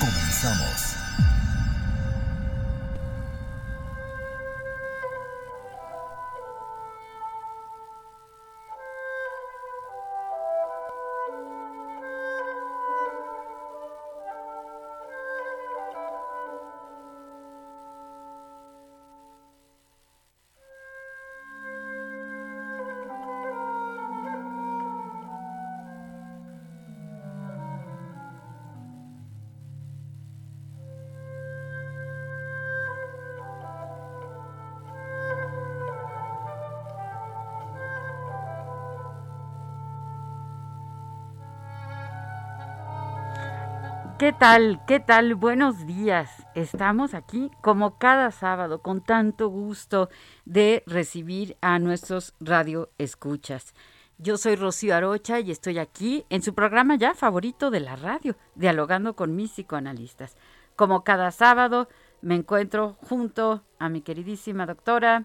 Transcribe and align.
Comenzamos. 0.00 0.93
¿Qué 44.24 44.32
tal? 44.32 44.80
¿Qué 44.86 45.00
tal? 45.00 45.34
Buenos 45.34 45.86
días. 45.86 46.46
Estamos 46.54 47.12
aquí 47.12 47.50
como 47.60 47.98
cada 47.98 48.30
sábado 48.30 48.80
con 48.80 49.04
tanto 49.04 49.48
gusto 49.48 50.08
de 50.46 50.82
recibir 50.86 51.58
a 51.60 51.78
nuestros 51.78 52.34
radio 52.40 52.88
escuchas. 52.96 53.74
Yo 54.16 54.38
soy 54.38 54.56
Rocío 54.56 54.96
Arocha 54.96 55.40
y 55.40 55.50
estoy 55.50 55.78
aquí 55.78 56.24
en 56.30 56.40
su 56.40 56.54
programa 56.54 56.96
ya 56.96 57.12
favorito 57.12 57.70
de 57.70 57.80
la 57.80 57.96
radio, 57.96 58.34
dialogando 58.54 59.14
con 59.14 59.36
mis 59.36 59.50
psicoanalistas. 59.50 60.38
Como 60.74 61.04
cada 61.04 61.30
sábado 61.30 61.88
me 62.22 62.34
encuentro 62.34 62.96
junto 63.06 63.62
a 63.78 63.90
mi 63.90 64.00
queridísima 64.00 64.64
doctora. 64.64 65.24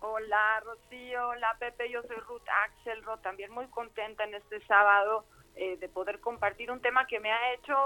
Hola 0.00 0.60
Rocío, 0.60 1.28
hola 1.28 1.56
Pepe, 1.58 1.90
yo 1.90 2.02
soy 2.02 2.16
Ruth 2.28 2.46
Axelrod, 2.66 3.20
también 3.20 3.50
muy 3.52 3.68
contenta 3.68 4.24
en 4.24 4.34
este 4.34 4.60
sábado 4.66 5.24
eh, 5.54 5.76
de 5.78 5.88
poder 5.88 6.20
compartir 6.20 6.70
un 6.70 6.80
tema 6.80 7.06
que 7.06 7.20
me 7.20 7.30
ha 7.30 7.54
hecho 7.54 7.76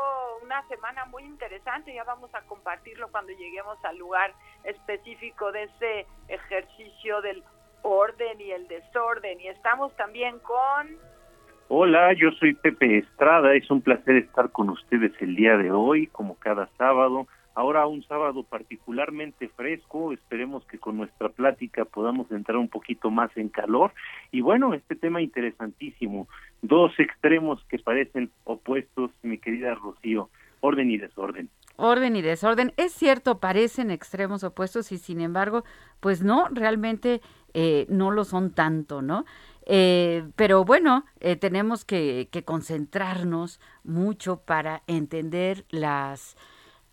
una 0.42 0.66
semana 0.68 1.04
muy 1.06 1.24
interesante. 1.24 1.92
Ya 1.92 2.04
vamos 2.04 2.32
a 2.34 2.42
compartirlo 2.42 3.08
cuando 3.10 3.32
lleguemos 3.32 3.76
al 3.84 3.98
lugar 3.98 4.32
específico 4.64 5.50
de 5.50 5.64
ese 5.64 6.06
ejercicio 6.28 7.20
del 7.22 7.42
orden 7.82 8.40
y 8.40 8.52
el 8.52 8.68
desorden. 8.68 9.40
Y 9.40 9.48
estamos 9.48 9.94
también 9.96 10.38
con... 10.40 10.96
Hola, 11.68 12.12
yo 12.12 12.30
soy 12.38 12.54
Pepe 12.54 12.98
Estrada. 12.98 13.54
Es 13.54 13.68
un 13.70 13.82
placer 13.82 14.16
estar 14.16 14.50
con 14.52 14.70
ustedes 14.70 15.12
el 15.20 15.34
día 15.34 15.56
de 15.56 15.72
hoy, 15.72 16.06
como 16.06 16.36
cada 16.36 16.68
sábado. 16.78 17.26
Ahora 17.56 17.86
un 17.86 18.02
sábado 18.06 18.42
particularmente 18.42 19.48
fresco, 19.48 20.12
esperemos 20.12 20.62
que 20.66 20.78
con 20.78 20.98
nuestra 20.98 21.30
plática 21.30 21.86
podamos 21.86 22.30
entrar 22.30 22.58
un 22.58 22.68
poquito 22.68 23.10
más 23.10 23.34
en 23.34 23.48
calor. 23.48 23.94
Y 24.30 24.42
bueno, 24.42 24.74
este 24.74 24.94
tema 24.94 25.22
interesantísimo, 25.22 26.28
dos 26.60 26.92
extremos 26.98 27.64
que 27.70 27.78
parecen 27.78 28.30
opuestos, 28.44 29.10
mi 29.22 29.38
querida 29.38 29.74
Rocío, 29.74 30.28
orden 30.60 30.90
y 30.90 30.98
desorden. 30.98 31.48
Orden 31.76 32.16
y 32.16 32.20
desorden, 32.20 32.74
es 32.76 32.92
cierto, 32.92 33.40
parecen 33.40 33.90
extremos 33.90 34.44
opuestos 34.44 34.92
y 34.92 34.98
sin 34.98 35.22
embargo, 35.22 35.64
pues 36.00 36.22
no, 36.22 36.48
realmente 36.50 37.22
eh, 37.54 37.86
no 37.88 38.10
lo 38.10 38.24
son 38.24 38.52
tanto, 38.52 39.00
¿no? 39.00 39.24
Eh, 39.64 40.24
pero 40.36 40.66
bueno, 40.66 41.06
eh, 41.20 41.36
tenemos 41.36 41.86
que, 41.86 42.28
que 42.30 42.44
concentrarnos 42.44 43.60
mucho 43.82 44.42
para 44.42 44.82
entender 44.86 45.64
las 45.70 46.36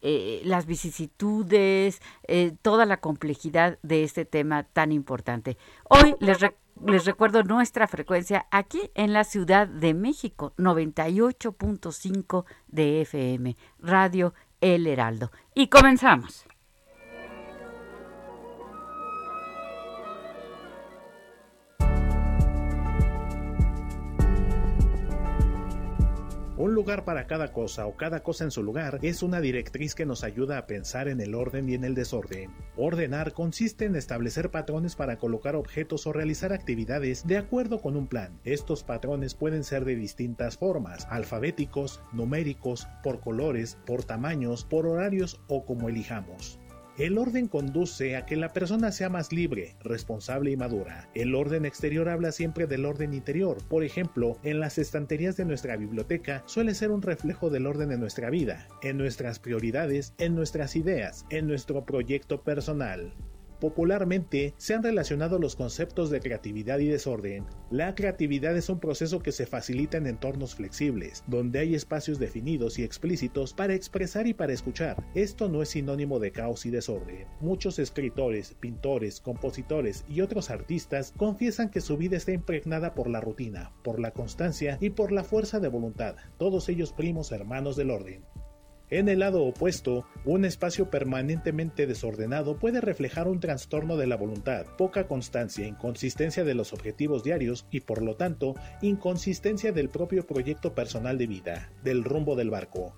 eh, 0.06 0.42
las 0.44 0.66
vicisitudes, 0.66 2.02
eh, 2.28 2.52
toda 2.62 2.86
la 2.86 2.98
complejidad 2.98 3.80
de 3.84 4.04
este 4.04 4.26
tema 4.26 4.64
tan 4.64 4.92
importante. 4.92 5.58
Hoy 5.90 6.16
les, 6.20 6.40
les 6.86 7.06
recuerdo 7.06 7.44
nuestra 7.44 7.88
frecuencia 7.88 8.46
aquí 8.52 8.92
en 8.96 9.14
la 9.14 9.24
Ciudad 9.24 9.66
de 9.66 9.94
México, 9.94 10.54
98.5 10.58 12.44
de 12.68 13.02
FM, 13.02 13.56
Radio 13.80 14.34
El 14.60 14.88
Heraldo. 14.88 15.32
Y 15.56 15.68
comenzamos. 15.68 16.46
Un 26.64 26.76
lugar 26.76 27.04
para 27.04 27.28
cada 27.28 27.52
cosa 27.52 27.88
o 27.88 27.98
cada 27.98 28.24
cosa 28.24 28.46
en 28.46 28.52
su 28.52 28.64
lugar 28.64 29.00
es 29.02 29.22
una 29.22 29.42
directriz 29.42 29.96
que 29.96 30.06
nos 30.06 30.24
ayuda 30.24 30.58
a 30.58 30.66
pensar 30.66 31.10
en 31.10 31.20
el 31.20 31.36
orden 31.36 31.68
y 31.68 31.74
en 31.74 31.84
el 31.84 31.94
desorden. 31.94 32.52
Ordenar 32.78 33.34
consiste 33.34 33.84
en 33.84 33.98
establecer 33.98 34.50
patrones 34.50 34.96
para 34.96 35.18
colocar 35.18 35.58
objetos 35.58 36.08
o 36.08 36.14
realizar 36.14 36.54
actividades 36.54 37.28
de 37.28 37.36
acuerdo 37.36 37.82
con 37.82 37.98
un 37.98 38.08
plan. 38.08 38.40
Estos 38.46 38.86
patrones 38.86 39.36
pueden 39.36 39.66
ser 39.66 39.84
de 39.84 39.98
distintas 39.98 40.58
formas, 40.58 41.06
alfabéticos, 41.10 42.02
numéricos, 42.14 42.88
por 43.04 43.20
colores, 43.20 43.78
por 43.86 44.06
tamaños, 44.06 44.64
por 44.64 44.88
horarios 44.88 45.42
o 45.50 45.66
como 45.66 45.90
elijamos. 45.90 46.62
El 46.98 47.18
orden 47.18 47.48
conduce 47.48 48.16
a 48.16 48.28
que 48.28 48.36
la 48.36 48.54
persona 48.54 48.92
sea 48.92 49.10
más 49.10 49.34
libre, 49.34 49.76
responsable 49.84 50.52
y 50.52 50.58
madura. 50.58 51.10
El 51.16 51.34
orden 51.34 51.66
exterior 51.66 52.08
habla 52.08 52.32
siempre 52.32 52.68
del 52.68 52.86
orden 52.86 53.16
interior. 53.16 53.58
Por 53.68 53.84
ejemplo, 53.84 54.38
en 54.44 54.60
las 54.60 54.78
estanterías 54.78 55.36
de 55.36 55.46
nuestra 55.46 55.76
biblioteca 55.76 56.44
suele 56.46 56.76
ser 56.76 56.92
un 56.92 57.02
reflejo 57.02 57.50
del 57.50 57.66
orden 57.66 57.92
en 57.92 58.00
nuestra 58.00 58.30
vida, 58.30 58.68
en 58.84 58.98
nuestras 58.98 59.40
prioridades, 59.40 60.14
en 60.20 60.36
nuestras 60.36 60.76
ideas, 60.76 61.26
en 61.32 61.48
nuestro 61.48 61.84
proyecto 61.84 62.44
personal. 62.44 63.12
Popularmente 63.64 64.54
se 64.58 64.74
han 64.74 64.84
relacionado 64.84 65.40
los 65.40 65.56
conceptos 65.56 66.10
de 66.10 66.20
creatividad 66.20 66.80
y 66.80 66.88
desorden. 66.88 67.46
La 67.72 67.96
creatividad 67.96 68.58
es 68.58 68.68
un 68.68 68.82
proceso 68.82 69.22
que 69.22 69.32
se 69.32 69.46
facilita 69.46 69.96
en 69.96 70.06
entornos 70.06 70.56
flexibles, 70.56 71.24
donde 71.28 71.60
hay 71.60 71.74
espacios 71.74 72.20
definidos 72.20 72.78
y 72.78 72.84
explícitos 72.84 73.54
para 73.54 73.74
expresar 73.74 74.28
y 74.28 74.34
para 74.34 74.52
escuchar. 74.52 75.02
Esto 75.16 75.48
no 75.48 75.62
es 75.62 75.70
sinónimo 75.70 76.20
de 76.20 76.34
caos 76.34 76.66
y 76.66 76.72
desorden. 76.72 77.26
Muchos 77.40 77.80
escritores, 77.80 78.54
pintores, 78.60 79.22
compositores 79.22 80.04
y 80.10 80.20
otros 80.20 80.50
artistas 80.50 81.14
confiesan 81.16 81.70
que 81.70 81.80
su 81.80 81.96
vida 81.96 82.18
está 82.18 82.34
impregnada 82.34 82.94
por 82.94 83.10
la 83.10 83.22
rutina, 83.22 83.72
por 83.82 83.98
la 83.98 84.12
constancia 84.12 84.78
y 84.82 84.90
por 84.90 85.14
la 85.14 85.24
fuerza 85.24 85.62
de 85.62 85.70
voluntad, 85.70 86.18
todos 86.38 86.68
ellos 86.68 86.92
primos 86.92 87.32
hermanos 87.32 87.78
del 87.78 87.92
orden. 87.92 88.26
En 88.94 89.10
el 89.10 89.18
lado 89.18 89.42
opuesto, 89.42 90.06
un 90.24 90.46
espacio 90.46 90.92
permanentemente 90.92 91.88
desordenado 91.88 92.60
puede 92.60 92.80
reflejar 92.80 93.28
un 93.28 93.40
trastorno 93.40 93.98
de 93.98 94.06
la 94.06 94.18
voluntad, 94.18 94.68
poca 94.78 95.08
constancia, 95.08 95.66
inconsistencia 95.66 96.44
de 96.44 96.54
los 96.54 96.74
objetivos 96.74 97.24
diarios 97.24 97.66
y 97.72 97.80
por 97.80 98.04
lo 98.04 98.18
tanto 98.18 98.54
inconsistencia 98.84 99.72
del 99.72 99.90
propio 99.90 100.28
proyecto 100.28 100.76
personal 100.76 101.18
de 101.18 101.26
vida, 101.26 101.72
del 101.84 102.04
rumbo 102.04 102.36
del 102.36 102.52
barco. 102.52 102.94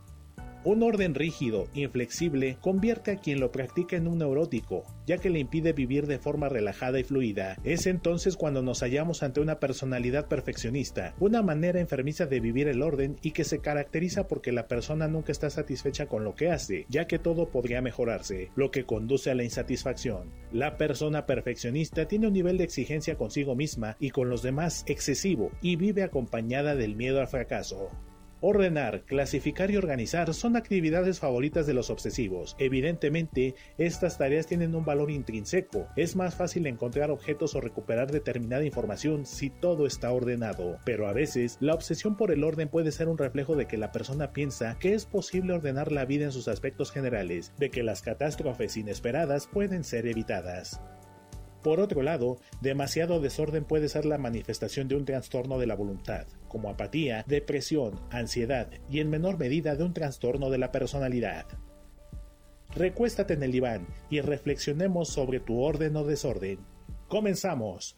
Un 0.65 0.81
orden 0.81 1.13
rígido, 1.13 1.67
inflexible, 1.75 2.57
convierte 2.59 3.11
a 3.11 3.17
quien 3.17 3.39
lo 3.39 3.51
practica 3.51 3.97
en 3.97 4.07
un 4.07 4.17
neurótico, 4.17 4.83
ya 5.05 5.19
que 5.19 5.29
le 5.29 5.37
impide 5.37 5.73
vivir 5.73 6.07
de 6.07 6.17
forma 6.17 6.49
relajada 6.49 6.99
y 6.99 7.03
fluida. 7.03 7.59
Es 7.63 7.85
entonces 7.85 8.35
cuando 8.35 8.63
nos 8.63 8.79
hallamos 8.79 9.21
ante 9.21 9.41
una 9.41 9.59
personalidad 9.59 10.27
perfeccionista, 10.27 11.13
una 11.19 11.43
manera 11.43 11.79
enfermiza 11.79 12.25
de 12.25 12.39
vivir 12.39 12.67
el 12.67 12.81
orden 12.81 13.15
y 13.21 13.29
que 13.29 13.43
se 13.43 13.59
caracteriza 13.59 14.27
porque 14.27 14.51
la 14.51 14.67
persona 14.67 15.07
nunca 15.07 15.31
está 15.31 15.51
satisfecha 15.51 16.07
con 16.07 16.23
lo 16.23 16.33
que 16.33 16.49
hace, 16.49 16.87
ya 16.89 17.05
que 17.05 17.19
todo 17.19 17.49
podría 17.49 17.83
mejorarse, 17.83 18.49
lo 18.55 18.71
que 18.71 18.85
conduce 18.85 19.29
a 19.29 19.35
la 19.35 19.43
insatisfacción. 19.43 20.31
La 20.51 20.77
persona 20.77 21.27
perfeccionista 21.27 22.07
tiene 22.07 22.25
un 22.25 22.33
nivel 22.33 22.57
de 22.57 22.63
exigencia 22.63 23.17
consigo 23.17 23.55
misma 23.55 23.97
y 23.99 24.09
con 24.09 24.29
los 24.29 24.41
demás 24.41 24.83
excesivo 24.87 25.51
y 25.61 25.75
vive 25.75 26.01
acompañada 26.01 26.73
del 26.73 26.95
miedo 26.95 27.21
al 27.21 27.27
fracaso. 27.27 27.91
Ordenar, 28.47 29.05
clasificar 29.05 29.71
y 29.71 29.77
organizar 29.77 30.31
son 30.35 30.55
actividades 30.55 31.19
favoritas 31.19 31.65
de 31.65 31.73
los 31.73 31.89
obsesivos. 31.89 32.55
Evidentemente, 32.59 33.55
estas 33.79 34.19
tareas 34.19 34.45
tienen 34.45 34.75
un 34.75 34.85
valor 34.85 35.09
intrínseco. 35.09 35.87
Es 35.95 36.15
más 36.15 36.35
fácil 36.35 36.67
encontrar 36.67 37.09
objetos 37.09 37.55
o 37.55 37.59
recuperar 37.59 38.11
determinada 38.11 38.63
información 38.63 39.25
si 39.25 39.49
todo 39.49 39.87
está 39.87 40.11
ordenado. 40.11 40.77
Pero 40.85 41.07
a 41.07 41.11
veces, 41.11 41.57
la 41.59 41.73
obsesión 41.73 42.17
por 42.17 42.29
el 42.29 42.43
orden 42.43 42.69
puede 42.69 42.91
ser 42.91 43.07
un 43.07 43.17
reflejo 43.17 43.55
de 43.55 43.65
que 43.65 43.79
la 43.79 43.91
persona 43.91 44.31
piensa 44.31 44.77
que 44.77 44.93
es 44.93 45.07
posible 45.07 45.53
ordenar 45.53 45.91
la 45.91 46.05
vida 46.05 46.25
en 46.25 46.31
sus 46.31 46.47
aspectos 46.47 46.91
generales, 46.91 47.51
de 47.57 47.71
que 47.71 47.81
las 47.81 48.03
catástrofes 48.03 48.77
inesperadas 48.77 49.47
pueden 49.47 49.83
ser 49.83 50.05
evitadas. 50.05 50.79
Por 51.65 51.79
otro 51.79 52.03
lado, 52.03 52.37
demasiado 52.61 53.19
desorden 53.19 53.65
puede 53.65 53.89
ser 53.89 54.05
la 54.05 54.19
manifestación 54.19 54.87
de 54.87 54.97
un 54.97 55.03
trastorno 55.03 55.57
de 55.57 55.65
la 55.65 55.73
voluntad, 55.73 56.27
como 56.47 56.69
apatía, 56.69 57.25
depresión, 57.27 57.99
ansiedad 58.11 58.69
y 58.87 58.99
en 58.99 59.09
menor 59.09 59.39
medida 59.39 59.75
de 59.75 59.83
un 59.83 59.91
trastorno 59.91 60.51
de 60.51 60.59
la 60.59 60.71
personalidad. 60.71 61.47
Recuéstate 62.75 63.33
en 63.33 63.41
el 63.41 63.51
diván 63.51 63.87
y 64.11 64.21
reflexionemos 64.21 65.09
sobre 65.09 65.39
tu 65.39 65.59
orden 65.59 65.95
o 65.95 66.03
desorden. 66.03 66.59
Comenzamos. 67.07 67.97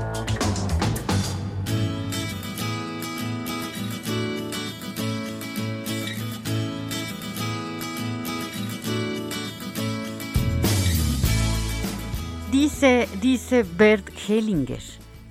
Dice, 12.81 13.07
dice 13.21 13.63
Bert 13.63 14.09
Hellinger, 14.27 14.81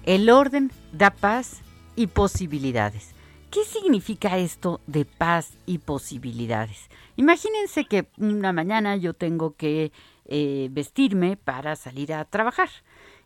el 0.05 0.31
orden 0.31 0.71
da 0.93 1.11
paz 1.11 1.63
y 1.97 2.07
posibilidades. 2.07 3.13
¿Qué 3.51 3.65
significa 3.65 4.39
esto 4.39 4.81
de 4.87 5.05
paz 5.05 5.55
y 5.67 5.79
posibilidades? 5.79 6.89
Imagínense 7.17 7.87
que 7.87 8.07
una 8.19 8.53
mañana 8.53 8.95
yo 8.95 9.15
tengo 9.15 9.57
que 9.57 9.91
eh, 10.27 10.69
vestirme 10.71 11.37
para 11.37 11.75
salir 11.75 12.15
a 12.15 12.25
trabajar. 12.25 12.69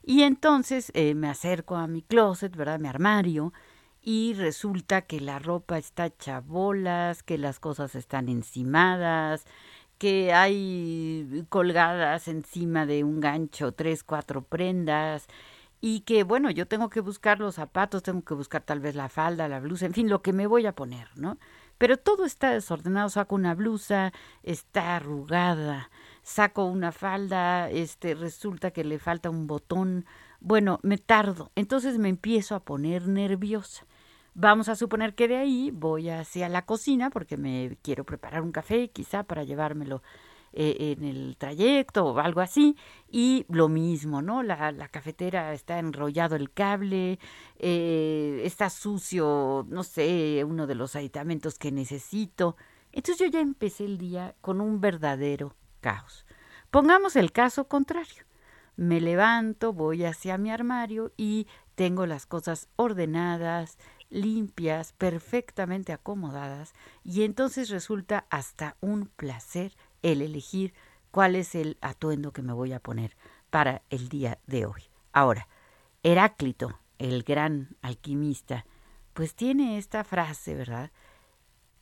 Y 0.02 0.22
entonces 0.22 0.90
eh, 0.94 1.12
me 1.12 1.28
acerco 1.28 1.76
a 1.76 1.86
mi 1.86 2.00
closet, 2.00 2.56
¿verdad? 2.56 2.80
Mi 2.80 2.88
armario. 2.88 3.52
Y 4.00 4.32
resulta 4.32 5.02
que 5.02 5.20
la 5.20 5.38
ropa 5.38 5.76
está 5.76 6.06
hecha 6.06 6.40
bolas, 6.40 7.22
que 7.22 7.36
las 7.36 7.60
cosas 7.60 7.94
están 7.94 8.30
encimadas, 8.30 9.44
que 10.04 10.34
hay 10.34 11.46
colgadas 11.48 12.28
encima 12.28 12.84
de 12.84 13.04
un 13.04 13.20
gancho 13.20 13.72
tres, 13.72 14.04
cuatro 14.04 14.42
prendas 14.42 15.26
y 15.80 16.00
que 16.00 16.24
bueno, 16.24 16.50
yo 16.50 16.68
tengo 16.68 16.90
que 16.90 17.00
buscar 17.00 17.40
los 17.40 17.54
zapatos, 17.54 18.02
tengo 18.02 18.22
que 18.22 18.34
buscar 18.34 18.60
tal 18.60 18.80
vez 18.80 18.96
la 18.96 19.08
falda, 19.08 19.48
la 19.48 19.60
blusa, 19.60 19.86
en 19.86 19.94
fin, 19.94 20.10
lo 20.10 20.20
que 20.20 20.34
me 20.34 20.46
voy 20.46 20.66
a 20.66 20.74
poner, 20.74 21.08
¿no? 21.16 21.38
Pero 21.78 21.96
todo 21.96 22.26
está 22.26 22.50
desordenado, 22.50 23.08
saco 23.08 23.34
una 23.34 23.54
blusa, 23.54 24.12
está 24.42 24.96
arrugada, 24.96 25.88
saco 26.22 26.66
una 26.66 26.92
falda, 26.92 27.70
este 27.70 28.14
resulta 28.14 28.72
que 28.72 28.84
le 28.84 28.98
falta 28.98 29.30
un 29.30 29.46
botón, 29.46 30.04
bueno, 30.38 30.80
me 30.82 30.98
tardo, 30.98 31.50
entonces 31.54 31.96
me 31.96 32.10
empiezo 32.10 32.54
a 32.54 32.60
poner 32.60 33.08
nerviosa. 33.08 33.86
Vamos 34.34 34.68
a 34.68 34.74
suponer 34.74 35.14
que 35.14 35.28
de 35.28 35.36
ahí 35.36 35.70
voy 35.72 36.10
hacia 36.10 36.48
la 36.48 36.66
cocina 36.66 37.08
porque 37.10 37.36
me 37.36 37.78
quiero 37.82 38.04
preparar 38.04 38.42
un 38.42 38.50
café, 38.50 38.88
quizá 38.90 39.22
para 39.22 39.44
llevármelo 39.44 40.02
eh, 40.52 40.96
en 40.98 41.04
el 41.04 41.36
trayecto 41.36 42.04
o 42.04 42.18
algo 42.18 42.40
así. 42.40 42.76
Y 43.08 43.46
lo 43.48 43.68
mismo, 43.68 44.22
¿no? 44.22 44.42
La, 44.42 44.88
cafetera 44.88 45.52
está 45.52 45.78
enrollado 45.78 46.34
el 46.34 46.50
cable, 46.52 47.20
eh, 47.58 48.40
está 48.44 48.70
sucio, 48.70 49.66
no 49.68 49.84
sé, 49.84 50.44
uno 50.44 50.66
de 50.66 50.74
los 50.74 50.96
aditamentos 50.96 51.56
que 51.56 51.70
necesito. 51.70 52.56
Entonces 52.90 53.24
yo 53.24 53.32
ya 53.32 53.40
empecé 53.40 53.84
el 53.84 53.98
día 53.98 54.34
con 54.40 54.60
un 54.60 54.80
verdadero 54.80 55.54
caos. 55.80 56.26
Pongamos 56.70 57.14
el 57.14 57.30
caso 57.30 57.68
contrario. 57.68 58.24
Me 58.76 59.00
levanto, 59.00 59.72
voy 59.72 60.04
hacia 60.04 60.38
mi 60.38 60.50
armario 60.50 61.12
y 61.16 61.46
tengo 61.74 62.06
las 62.06 62.26
cosas 62.26 62.68
ordenadas, 62.76 63.78
limpias, 64.14 64.92
perfectamente 64.92 65.92
acomodadas, 65.92 66.72
y 67.02 67.24
entonces 67.24 67.68
resulta 67.68 68.26
hasta 68.30 68.76
un 68.80 69.06
placer 69.06 69.76
el 70.02 70.22
elegir 70.22 70.72
cuál 71.10 71.36
es 71.36 71.54
el 71.54 71.76
atuendo 71.80 72.32
que 72.32 72.42
me 72.42 72.52
voy 72.52 72.72
a 72.72 72.80
poner 72.80 73.16
para 73.50 73.82
el 73.90 74.08
día 74.08 74.38
de 74.46 74.66
hoy. 74.66 74.82
Ahora, 75.12 75.48
Heráclito, 76.02 76.78
el 76.98 77.22
gran 77.22 77.76
alquimista, 77.82 78.66
pues 79.12 79.34
tiene 79.34 79.78
esta 79.78 80.04
frase, 80.04 80.54
¿verdad? 80.54 80.90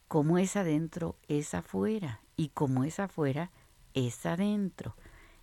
Como 0.09 0.39
es 0.39 0.57
adentro, 0.57 1.17
es 1.29 1.55
afuera, 1.55 2.21
y 2.37 2.49
como 2.49 2.85
es 2.85 3.01
afuera, 3.01 3.51
es 3.95 4.27
adentro. 4.27 4.97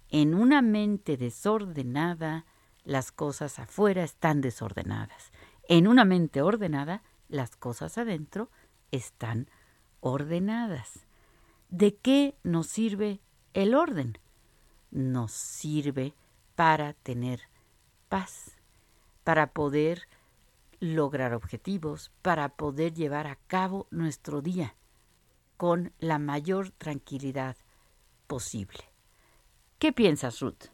En 0.10 0.34
una 0.34 0.62
mente 0.62 1.18
desordenada, 1.18 2.46
las 2.84 3.12
cosas 3.12 3.60
afuera 3.60 4.04
están 4.04 4.42
desordenadas. 4.42 5.32
En 5.70 5.88
una 5.88 6.04
mente 6.04 6.42
ordenada, 6.42 7.04
las 7.28 7.56
cosas 7.56 8.00
adentro 8.00 8.50
están 8.90 9.48
ordenadas. 10.00 11.06
¿De 11.70 11.96
qué 11.96 12.36
nos 12.42 12.66
sirve 12.66 13.20
el 13.54 13.76
orden? 13.76 14.18
Nos 14.90 15.32
sirve 15.32 16.16
para 16.56 16.94
tener 16.94 17.42
paz, 18.10 18.58
para 19.24 19.52
poder 19.52 20.08
lograr 20.80 21.36
objetivos, 21.36 22.12
para 22.24 22.50
poder 22.50 22.96
llevar 22.96 23.28
a 23.28 23.36
cabo 23.36 23.86
nuestro 23.92 24.42
día 24.42 24.74
con 25.56 25.94
la 26.00 26.18
mayor 26.18 26.72
tranquilidad 26.72 27.56
posible. 28.26 28.80
¿Qué 29.78 29.94
piensas, 29.94 30.40
Ruth? 30.40 30.72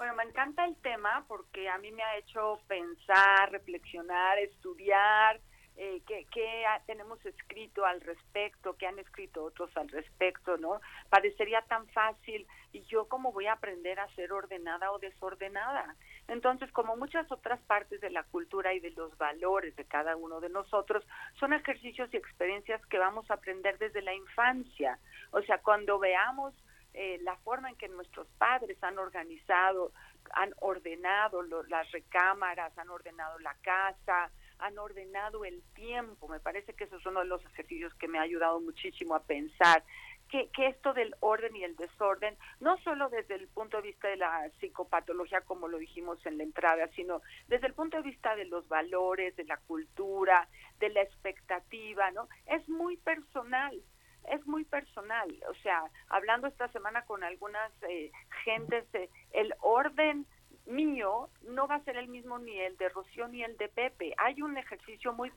Bueno, 0.00 0.14
me 0.14 0.22
encanta 0.22 0.64
el 0.64 0.76
tema 0.76 1.26
porque 1.28 1.68
a 1.68 1.76
mí 1.76 1.92
me 1.92 2.02
ha 2.02 2.16
hecho 2.16 2.58
pensar, 2.66 3.52
reflexionar, 3.52 4.38
estudiar, 4.38 5.38
eh, 5.76 6.00
qué, 6.06 6.64
tenemos 6.86 7.22
escrito 7.26 7.84
al 7.84 8.00
respecto, 8.00 8.78
qué 8.78 8.86
han 8.86 8.98
escrito 8.98 9.44
otros 9.44 9.70
al 9.76 9.90
respecto, 9.90 10.56
¿no? 10.56 10.80
Parecería 11.10 11.60
tan 11.68 11.86
fácil 11.88 12.46
y 12.72 12.80
yo 12.84 13.08
cómo 13.08 13.30
voy 13.30 13.44
a 13.44 13.52
aprender 13.52 14.00
a 14.00 14.08
ser 14.14 14.32
ordenada 14.32 14.90
o 14.90 14.98
desordenada. 14.98 15.94
Entonces, 16.28 16.72
como 16.72 16.96
muchas 16.96 17.30
otras 17.30 17.60
partes 17.64 18.00
de 18.00 18.08
la 18.08 18.22
cultura 18.22 18.72
y 18.72 18.80
de 18.80 18.92
los 18.92 19.18
valores 19.18 19.76
de 19.76 19.84
cada 19.84 20.16
uno 20.16 20.40
de 20.40 20.48
nosotros, 20.48 21.06
son 21.38 21.52
ejercicios 21.52 22.08
y 22.14 22.16
experiencias 22.16 22.80
que 22.86 22.96
vamos 22.96 23.30
a 23.30 23.34
aprender 23.34 23.76
desde 23.76 24.00
la 24.00 24.14
infancia. 24.14 24.98
O 25.32 25.42
sea, 25.42 25.58
cuando 25.58 25.98
veamos 25.98 26.54
eh, 26.92 27.18
la 27.22 27.36
forma 27.38 27.70
en 27.70 27.76
que 27.76 27.88
nuestros 27.88 28.26
padres 28.38 28.76
han 28.82 28.98
organizado, 28.98 29.92
han 30.32 30.52
ordenado 30.60 31.42
las 31.42 31.90
recámaras, 31.92 32.76
han 32.76 32.90
ordenado 32.90 33.38
la 33.38 33.54
casa, 33.62 34.30
han 34.58 34.78
ordenado 34.78 35.44
el 35.44 35.62
tiempo. 35.74 36.28
Me 36.28 36.40
parece 36.40 36.74
que 36.74 36.84
eso 36.84 36.96
es 36.96 37.06
uno 37.06 37.20
de 37.20 37.26
los 37.26 37.44
ejercicios 37.44 37.94
que 37.94 38.08
me 38.08 38.18
ha 38.18 38.22
ayudado 38.22 38.60
muchísimo 38.60 39.14
a 39.14 39.22
pensar 39.22 39.84
que, 40.28 40.48
que, 40.50 40.68
esto 40.68 40.92
del 40.92 41.14
orden 41.20 41.56
y 41.56 41.64
el 41.64 41.74
desorden, 41.76 42.36
no 42.60 42.78
solo 42.78 43.08
desde 43.08 43.34
el 43.34 43.48
punto 43.48 43.78
de 43.78 43.84
vista 43.84 44.08
de 44.08 44.16
la 44.16 44.48
psicopatología, 44.60 45.40
como 45.40 45.66
lo 45.66 45.78
dijimos 45.78 46.24
en 46.24 46.38
la 46.38 46.44
entrada, 46.44 46.88
sino 46.94 47.20
desde 47.48 47.66
el 47.66 47.74
punto 47.74 47.96
de 47.96 48.04
vista 48.04 48.36
de 48.36 48.44
los 48.44 48.68
valores, 48.68 49.34
de 49.34 49.44
la 49.44 49.56
cultura, 49.56 50.48
de 50.78 50.90
la 50.90 51.02
expectativa, 51.02 52.12
¿no? 52.12 52.28
Es 52.46 52.68
muy 52.68 52.96
personal 52.96 53.82
es 54.30 54.46
muy 54.46 54.64
personal. 54.64 55.28
O 55.48 55.54
sea, 55.62 55.82
hablando 56.08 56.46
esta 56.46 56.68
semana 56.68 57.02
con 57.02 57.22
algunas 57.22 57.70
eh, 57.88 58.10
gentes, 58.44 58.86
el 59.32 59.54
orden 59.60 60.26
mío 60.66 61.28
no 61.42 61.66
va 61.66 61.76
a 61.76 61.84
ser 61.84 61.96
el 61.96 62.08
mismo 62.08 62.38
ni 62.38 62.58
el 62.58 62.76
de 62.76 62.88
Rocío 62.88 63.28
ni 63.28 63.42
el 63.42 63.56
de 63.56 63.68
Pepe. 63.68 64.14
Hay 64.18 64.40
un 64.42 64.56
ejercicio 64.56 65.12
muy 65.12 65.32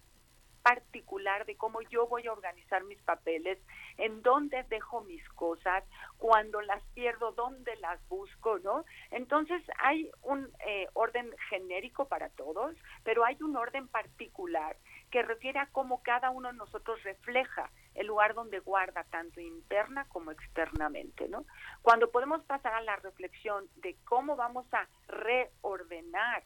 particular 0.63 1.45
de 1.45 1.57
cómo 1.57 1.81
yo 1.81 2.07
voy 2.07 2.25
a 2.25 2.31
organizar 2.31 2.83
mis 2.85 3.01
papeles, 3.01 3.59
en 3.97 4.21
dónde 4.21 4.63
dejo 4.69 5.01
mis 5.01 5.27
cosas, 5.29 5.83
cuando 6.17 6.61
las 6.61 6.81
pierdo, 6.93 7.33
dónde 7.33 7.75
las 7.77 7.99
busco, 8.07 8.59
¿no? 8.59 8.85
Entonces 9.11 9.61
hay 9.79 10.09
un 10.21 10.49
eh, 10.65 10.87
orden 10.93 11.29
genérico 11.49 12.07
para 12.07 12.29
todos, 12.29 12.75
pero 13.03 13.25
hay 13.25 13.37
un 13.41 13.57
orden 13.57 13.89
particular 13.89 14.77
que 15.11 15.21
refiere 15.21 15.59
a 15.59 15.67
cómo 15.67 16.01
cada 16.01 16.29
uno 16.29 16.49
de 16.49 16.57
nosotros 16.57 17.03
refleja 17.03 17.69
el 17.95 18.07
lugar 18.07 18.33
donde 18.33 18.59
guarda 18.59 19.03
tanto 19.05 19.39
interna 19.39 20.05
como 20.09 20.31
externamente, 20.31 21.27
¿no? 21.27 21.45
Cuando 21.81 22.11
podemos 22.11 22.43
pasar 22.43 22.73
a 22.73 22.81
la 22.81 22.95
reflexión 22.97 23.67
de 23.77 23.95
cómo 24.05 24.35
vamos 24.35 24.65
a 24.73 24.87
reordenar 25.07 26.43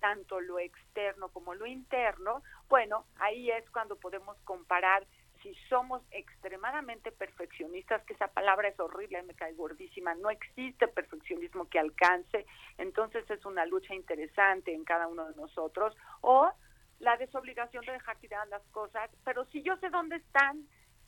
tanto 0.00 0.40
lo 0.40 0.58
externo 0.58 1.28
como 1.30 1.54
lo 1.54 1.66
interno, 1.66 2.42
bueno, 2.68 3.06
ahí 3.18 3.50
es 3.50 3.68
cuando 3.70 3.96
podemos 3.96 4.36
comparar 4.44 5.06
si 5.42 5.54
somos 5.68 6.02
extremadamente 6.10 7.12
perfeccionistas, 7.12 8.02
que 8.04 8.14
esa 8.14 8.28
palabra 8.28 8.68
es 8.68 8.80
horrible, 8.80 9.22
me 9.22 9.34
cae 9.34 9.54
gordísima, 9.54 10.14
no 10.14 10.30
existe 10.30 10.88
perfeccionismo 10.88 11.68
que 11.68 11.78
alcance, 11.78 12.46
entonces 12.78 13.28
es 13.30 13.44
una 13.44 13.64
lucha 13.66 13.94
interesante 13.94 14.74
en 14.74 14.84
cada 14.84 15.06
uno 15.06 15.26
de 15.28 15.36
nosotros, 15.36 15.96
o 16.20 16.50
la 16.98 17.16
desobligación 17.16 17.84
de 17.84 17.92
dejar 17.92 18.16
tiradas 18.18 18.48
las 18.48 18.62
cosas, 18.68 19.10
pero 19.24 19.44
si 19.46 19.62
yo 19.62 19.76
sé 19.76 19.90
dónde 19.90 20.16
están, 20.16 20.66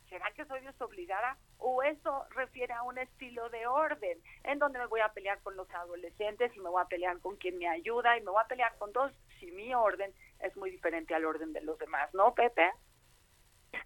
¿será 0.09 0.31
que 0.33 0.45
soy 0.45 0.61
desobligada? 0.61 1.37
¿O 1.59 1.83
eso 1.83 2.25
refiere 2.35 2.73
a 2.73 2.83
un 2.83 2.99
estilo 2.99 3.49
de 3.51 3.67
orden 3.67 4.19
en 4.45 4.59
donde 4.59 4.79
me 4.79 4.87
voy 4.87 5.01
a 5.01 5.13
pelear 5.13 5.41
con 5.43 5.57
los 5.57 5.69
adolescentes 5.75 6.55
y 6.57 6.61
me 6.61 6.69
voy 6.69 6.83
a 6.83 6.89
pelear 6.89 7.19
con 7.21 7.37
quien 7.37 7.59
me 7.59 7.69
ayuda 7.69 8.17
y 8.17 8.21
me 8.23 8.31
voy 8.31 8.43
a 8.43 8.49
pelear 8.49 8.77
con 8.79 8.93
todos 8.93 9.13
si 9.39 9.51
mi 9.53 9.75
orden 9.75 10.13
es 10.41 10.57
muy 10.57 10.71
diferente 10.71 11.15
al 11.15 11.25
orden 11.25 11.53
de 11.53 11.61
los 11.61 11.79
demás, 11.79 12.13
¿no, 12.15 12.35
Pepe? 12.35 12.71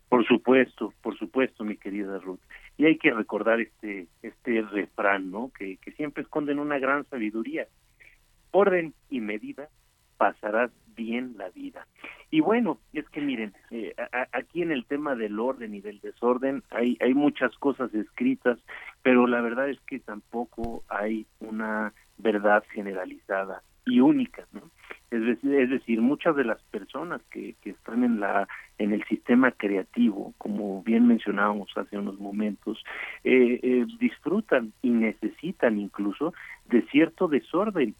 Por 0.09 0.27
supuesto, 0.27 0.93
por 1.03 1.19
supuesto, 1.19 1.65
mi 1.65 1.77
querida 1.77 2.19
Ruth. 2.19 2.41
Y 2.77 2.87
hay 2.87 2.99
que 2.99 3.13
recordar 3.13 3.61
este 3.61 4.07
este 4.23 4.63
refrán, 4.63 5.31
¿no? 5.31 5.51
Que, 5.57 5.79
que 5.79 5.93
siempre 5.93 6.23
esconden 6.23 6.59
una 6.59 6.79
gran 6.79 7.05
sabiduría. 7.09 7.67
Orden 8.51 8.95
y 9.09 9.21
medida 9.21 9.69
pasarás 10.19 10.71
bien 10.97 11.35
la 11.37 11.51
vida. 11.51 11.87
Y 12.31 12.41
bueno, 12.41 12.79
es 12.93 13.09
que 13.11 13.21
miren, 13.21 13.53
eh, 13.71 13.95
aquí 14.33 14.63
en 14.63 14.73
el 14.73 14.87
tema 14.87 15.15
del 15.15 15.39
orden 15.39 15.75
y 15.75 15.81
del 15.81 16.01
desorden 16.01 16.63
hay, 16.71 16.97
hay 17.01 17.15
muchas 17.15 17.55
cosas 17.59 17.93
escritas, 17.95 18.59
pero 19.03 19.27
la 19.27 19.41
verdad 19.41 19.69
es 19.69 19.81
que 19.81 19.99
tampoco 20.01 20.83
hay 20.89 21.27
una 21.41 21.93
verdad 22.19 22.65
generalizada 22.73 23.63
y 23.85 24.01
única, 24.01 24.47
¿no? 24.53 24.63
Es 25.11 25.21
decir, 25.21 25.55
es 25.57 25.69
decir, 25.69 26.01
muchas 26.01 26.35
de 26.37 26.45
las 26.45 26.63
personas 26.71 27.21
que, 27.31 27.55
que 27.61 27.71
están 27.71 28.03
en 28.03 28.21
la 28.21 28.49
en 28.79 28.93
el 28.93 29.05
sistema 29.05 29.51
creativo, 29.53 30.33
como 30.39 30.83
bien 30.83 31.07
mencionábamos 31.07 31.71
hace 31.77 31.99
unos 31.99 32.19
momentos, 32.19 32.83
eh, 33.23 33.61
eh, 33.63 33.87
disfrutan 34.01 34.73
y 34.81 34.91
necesitan 34.91 35.79
incluso 35.79 36.33
de 36.71 36.83
cierto 36.87 37.29
desorden 37.29 37.95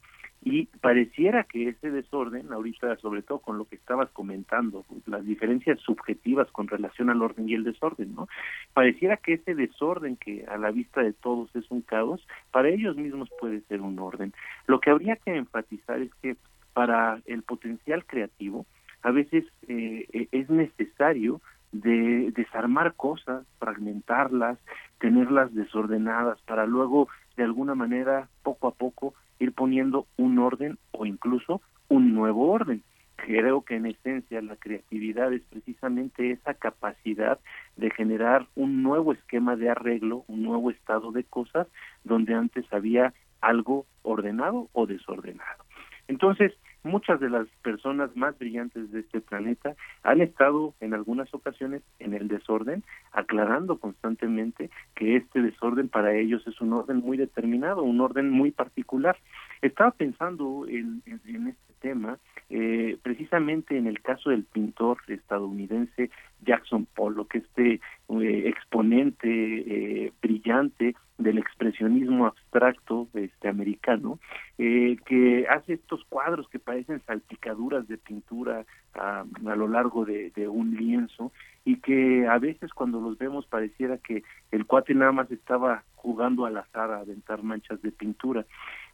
y 0.45 0.67
pareciera 0.81 1.45
que 1.45 1.69
ese 1.69 1.91
desorden, 1.91 2.53
ahorita 2.53 2.97
sobre 2.97 3.23
todo 3.23 3.39
con 3.39 3.59
lo 3.59 3.65
que 3.65 3.77
estabas 3.77 4.11
comentando, 4.11 4.85
las 5.07 5.25
diferencias 5.25 5.79
subjetivas 5.81 6.51
con 6.51 6.67
relación 6.67 7.11
al 7.11 7.23
orden 7.23 7.49
y 7.49 7.55
el 7.55 7.63
desorden, 7.63 8.15
¿no? 8.15 8.29
Pareciera 8.75 9.17
que 9.19 9.35
ese 9.35 9.55
desorden 9.55 10.17
que 10.17 10.45
a 10.47 10.59
la 10.59 10.73
vista 10.73 11.01
de 11.01 11.13
todos 11.13 11.55
es 11.55 11.71
un 11.71 11.83
caos, 11.83 12.27
para 12.51 12.71
ellos 12.71 12.97
mismos 12.97 13.29
puede 13.39 13.61
ser 13.63 13.81
un 13.83 13.99
orden. 14.01 14.33
Lo 14.67 14.81
que 14.81 14.91
habría 14.91 15.15
que 15.15 15.37
enfatizar 15.37 16.01
es 16.01 16.13
que 16.21 16.37
para 16.73 17.21
el 17.27 17.43
potencial 17.43 18.05
creativo, 18.05 18.67
a 19.03 19.13
veces 19.13 19.45
eh, 19.69 20.07
eh, 20.13 20.29
es 20.33 20.51
necesario 20.51 21.41
de 21.71 22.33
desarmar 22.33 22.95
cosas, 22.95 23.47
fragmentarlas, 23.61 24.59
tenerlas 24.99 25.55
desordenadas 25.55 26.41
para 26.43 26.67
luego 26.67 27.09
de 27.37 27.45
alguna 27.45 27.75
manera 27.75 28.29
poco 28.43 28.69
a 28.69 28.75
poco 28.75 29.15
ir 29.43 29.53
poniendo 29.53 30.07
un 30.17 30.39
orden 30.39 30.79
o 30.93 31.05
incluso 31.07 31.61
un 31.89 32.15
nuevo 32.15 32.51
orden. 32.51 32.83
Creo 33.17 33.63
que 33.63 33.77
en 33.77 33.87
esencia 33.87 34.41
la 34.41 34.57
creatividad 34.57 35.33
es 35.33 35.43
precisamente 35.43 36.31
esa 36.31 36.55
capacidad 36.55 37.39
de 37.77 37.91
generar 37.91 38.47
un 38.55 38.83
nuevo 38.83 39.13
esquema 39.13 39.57
de 39.57 39.69
arreglo, 39.69 40.25
un 40.27 40.43
nuevo 40.43 40.71
estado 40.71 41.13
de 41.13 41.25
cosas 41.25 41.69
donde 42.05 42.35
antes 42.35 42.65
había 42.73 43.13
algo 43.41 43.87
ordenado 44.03 44.69
o 44.73 44.87
desordenado. 44.87 45.65
Entonces, 46.09 46.53
muchas 46.85 47.21
de 47.21 47.31
las 47.31 47.47
personas 47.63 48.15
más 48.17 48.39
brillantes 48.39 48.91
de 48.93 49.01
este 49.01 49.21
planeta 49.21 49.75
han 50.03 50.21
estado 50.21 50.75
en 50.81 50.95
algunas 50.95 51.33
ocasiones 51.35 51.83
en 51.99 52.15
el 52.15 52.29
desorden, 52.29 52.83
aclarando 53.13 53.79
constantemente 53.79 54.71
que 54.95 55.17
este 55.17 55.43
desorden 55.43 55.89
para 55.89 56.15
ellos 56.15 56.47
es 56.47 56.61
un 56.61 56.73
orden 56.73 56.99
muy 56.99 57.17
determinado, 57.17 57.83
un 57.83 58.01
orden 58.01 58.31
muy 58.31 58.51
particular. 58.51 59.17
Estaba 59.61 59.93
pensando 59.93 60.67
en, 60.69 61.03
este 61.07 61.73
tema 61.81 62.19
eh, 62.51 62.99
precisamente 63.03 63.77
en 63.77 63.87
el 63.87 64.01
caso 64.01 64.31
del 64.31 64.45
pintor 64.45 64.99
estadounidense 65.09 66.11
Jackson 66.45 66.87
Pollock, 66.95 67.35
este 67.35 67.81
eh, 68.09 68.43
exponente 68.47 69.29
eh, 69.29 70.13
brillante 70.21 70.95
del 71.23 71.39
expresionismo 71.39 72.27
abstracto 72.27 73.09
este 73.15 73.49
americano 73.49 74.19
eh, 74.59 74.97
que 75.07 75.47
hace 75.49 75.75
estos 75.75 76.05
cuadros 76.05 76.49
que 76.49 76.59
parecen 76.59 77.03
salpicaduras 77.07 77.87
de 77.89 77.99
pintura 77.99 78.65
a, 78.95 79.21
a 79.21 79.57
lo 79.57 79.69
largo 79.69 80.05
de, 80.05 80.31
de, 80.31 80.49
un 80.49 80.77
lienzo 80.77 81.33
y 81.65 81.77
que 81.77 82.27
a 82.27 82.39
veces 82.39 82.73
cuando 82.73 83.01
los 83.01 83.19
vemos 83.19 83.47
pareciera 83.47 83.99
que 83.99 84.23
el 84.51 84.67
cuate 84.67 84.95
nada 84.95 85.13
más 85.13 85.31
estaba 85.31 85.85
jugando 85.95 86.45
al 86.47 86.57
azar 86.57 86.91
a 86.91 87.01
aventar 87.01 87.43
manchas 87.43 87.81
de 87.83 87.93
pintura. 87.93 88.45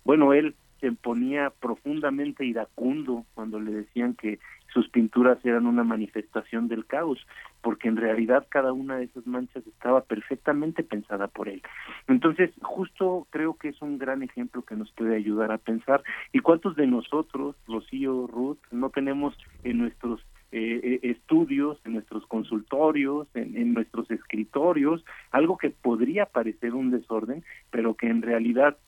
Bueno 0.04 0.32
él 0.32 0.54
se 0.80 0.92
ponía 0.92 1.50
profundamente 1.50 2.44
iracundo 2.44 3.24
cuando 3.34 3.60
le 3.60 3.72
decían 3.72 4.14
que 4.14 4.38
sus 4.72 4.88
pinturas 4.90 5.38
eran 5.44 5.66
una 5.66 5.82
manifestación 5.82 6.68
del 6.68 6.86
caos, 6.86 7.18
porque 7.62 7.88
en 7.88 7.96
realidad 7.96 8.46
cada 8.48 8.72
una 8.72 8.98
de 8.98 9.04
esas 9.04 9.26
manchas 9.26 9.66
estaba 9.66 10.02
perfectamente 10.02 10.82
pensada 10.82 11.26
por 11.26 11.48
él. 11.48 11.62
Entonces, 12.06 12.50
justo 12.60 13.26
creo 13.30 13.54
que 13.54 13.68
es 13.68 13.82
un 13.82 13.98
gran 13.98 14.22
ejemplo 14.22 14.62
que 14.62 14.76
nos 14.76 14.92
puede 14.92 15.16
ayudar 15.16 15.52
a 15.52 15.58
pensar. 15.58 16.02
¿Y 16.32 16.40
cuántos 16.40 16.76
de 16.76 16.86
nosotros, 16.86 17.56
Rocío, 17.66 18.26
Ruth, 18.26 18.58
no 18.70 18.90
tenemos 18.90 19.36
en 19.64 19.78
nuestros 19.78 20.20
eh, 20.50 20.80
eh, 20.82 21.00
estudios, 21.02 21.78
en 21.84 21.94
nuestros 21.94 22.26
consultorios, 22.26 23.28
en, 23.34 23.54
en, 23.56 23.74
nuestros 23.74 24.10
escritorios, 24.10 25.04
algo 25.30 25.58
que 25.58 25.68
podría 25.68 26.24
parecer 26.24 26.74
un 26.74 26.90
desorden, 26.90 27.44
pero 27.70 27.94
que 27.94 28.08
en 28.08 28.22
realidad 28.22 28.78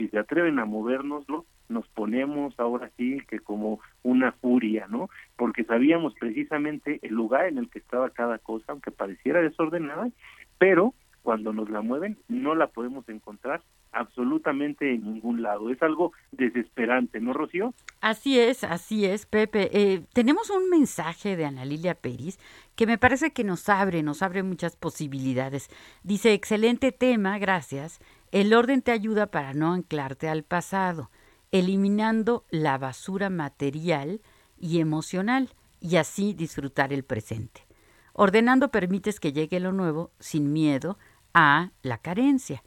si 0.00 0.08
se 0.08 0.18
atreven 0.18 0.58
a 0.58 0.64
movernoslo, 0.64 1.44
nos 1.68 1.86
ponemos 1.88 2.58
ahora 2.58 2.90
sí 2.96 3.18
que 3.28 3.38
como 3.38 3.80
una 4.02 4.32
furia, 4.32 4.86
¿no? 4.88 5.10
Porque 5.36 5.62
sabíamos 5.64 6.14
precisamente 6.18 7.00
el 7.02 7.12
lugar 7.12 7.48
en 7.48 7.58
el 7.58 7.68
que 7.68 7.80
estaba 7.80 8.08
cada 8.08 8.38
cosa, 8.38 8.72
aunque 8.72 8.90
pareciera 8.90 9.42
desordenada, 9.42 10.08
pero 10.56 10.94
cuando 11.22 11.52
nos 11.52 11.68
la 11.68 11.82
mueven 11.82 12.16
no 12.28 12.54
la 12.54 12.68
podemos 12.68 13.06
encontrar 13.10 13.60
absolutamente 13.92 14.94
en 14.94 15.04
ningún 15.04 15.42
lado. 15.42 15.68
Es 15.70 15.82
algo 15.82 16.12
desesperante, 16.32 17.20
¿no, 17.20 17.34
Rocío? 17.34 17.74
Así 18.00 18.38
es, 18.38 18.64
así 18.64 19.04
es, 19.04 19.26
Pepe. 19.26 19.68
Eh, 19.72 20.02
tenemos 20.14 20.48
un 20.48 20.70
mensaje 20.70 21.36
de 21.36 21.44
Ana 21.44 21.66
Lilia 21.66 21.94
Peris 21.94 22.38
que 22.74 22.86
me 22.86 22.96
parece 22.96 23.32
que 23.32 23.44
nos 23.44 23.68
abre, 23.68 24.02
nos 24.02 24.22
abre 24.22 24.42
muchas 24.42 24.76
posibilidades. 24.76 25.68
Dice, 26.02 26.32
excelente 26.32 26.92
tema, 26.92 27.38
gracias. 27.38 28.00
El 28.32 28.54
orden 28.54 28.82
te 28.82 28.92
ayuda 28.92 29.26
para 29.26 29.54
no 29.54 29.72
anclarte 29.72 30.28
al 30.28 30.44
pasado, 30.44 31.10
eliminando 31.50 32.44
la 32.50 32.78
basura 32.78 33.30
material 33.30 34.20
y 34.58 34.80
emocional 34.80 35.50
y 35.80 35.96
así 35.96 36.32
disfrutar 36.32 36.92
el 36.92 37.04
presente. 37.04 37.66
Ordenando 38.12 38.70
permites 38.70 39.18
que 39.18 39.32
llegue 39.32 39.60
lo 39.60 39.72
nuevo 39.72 40.10
sin 40.20 40.52
miedo 40.52 40.98
a 41.34 41.70
la 41.82 41.98
carencia. 41.98 42.62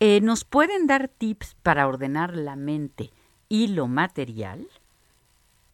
Eh, 0.00 0.20
¿Nos 0.20 0.44
pueden 0.44 0.86
dar 0.86 1.08
tips 1.08 1.56
para 1.62 1.86
ordenar 1.86 2.36
la 2.36 2.56
mente 2.56 3.10
y 3.48 3.68
lo 3.68 3.88
material? 3.88 4.68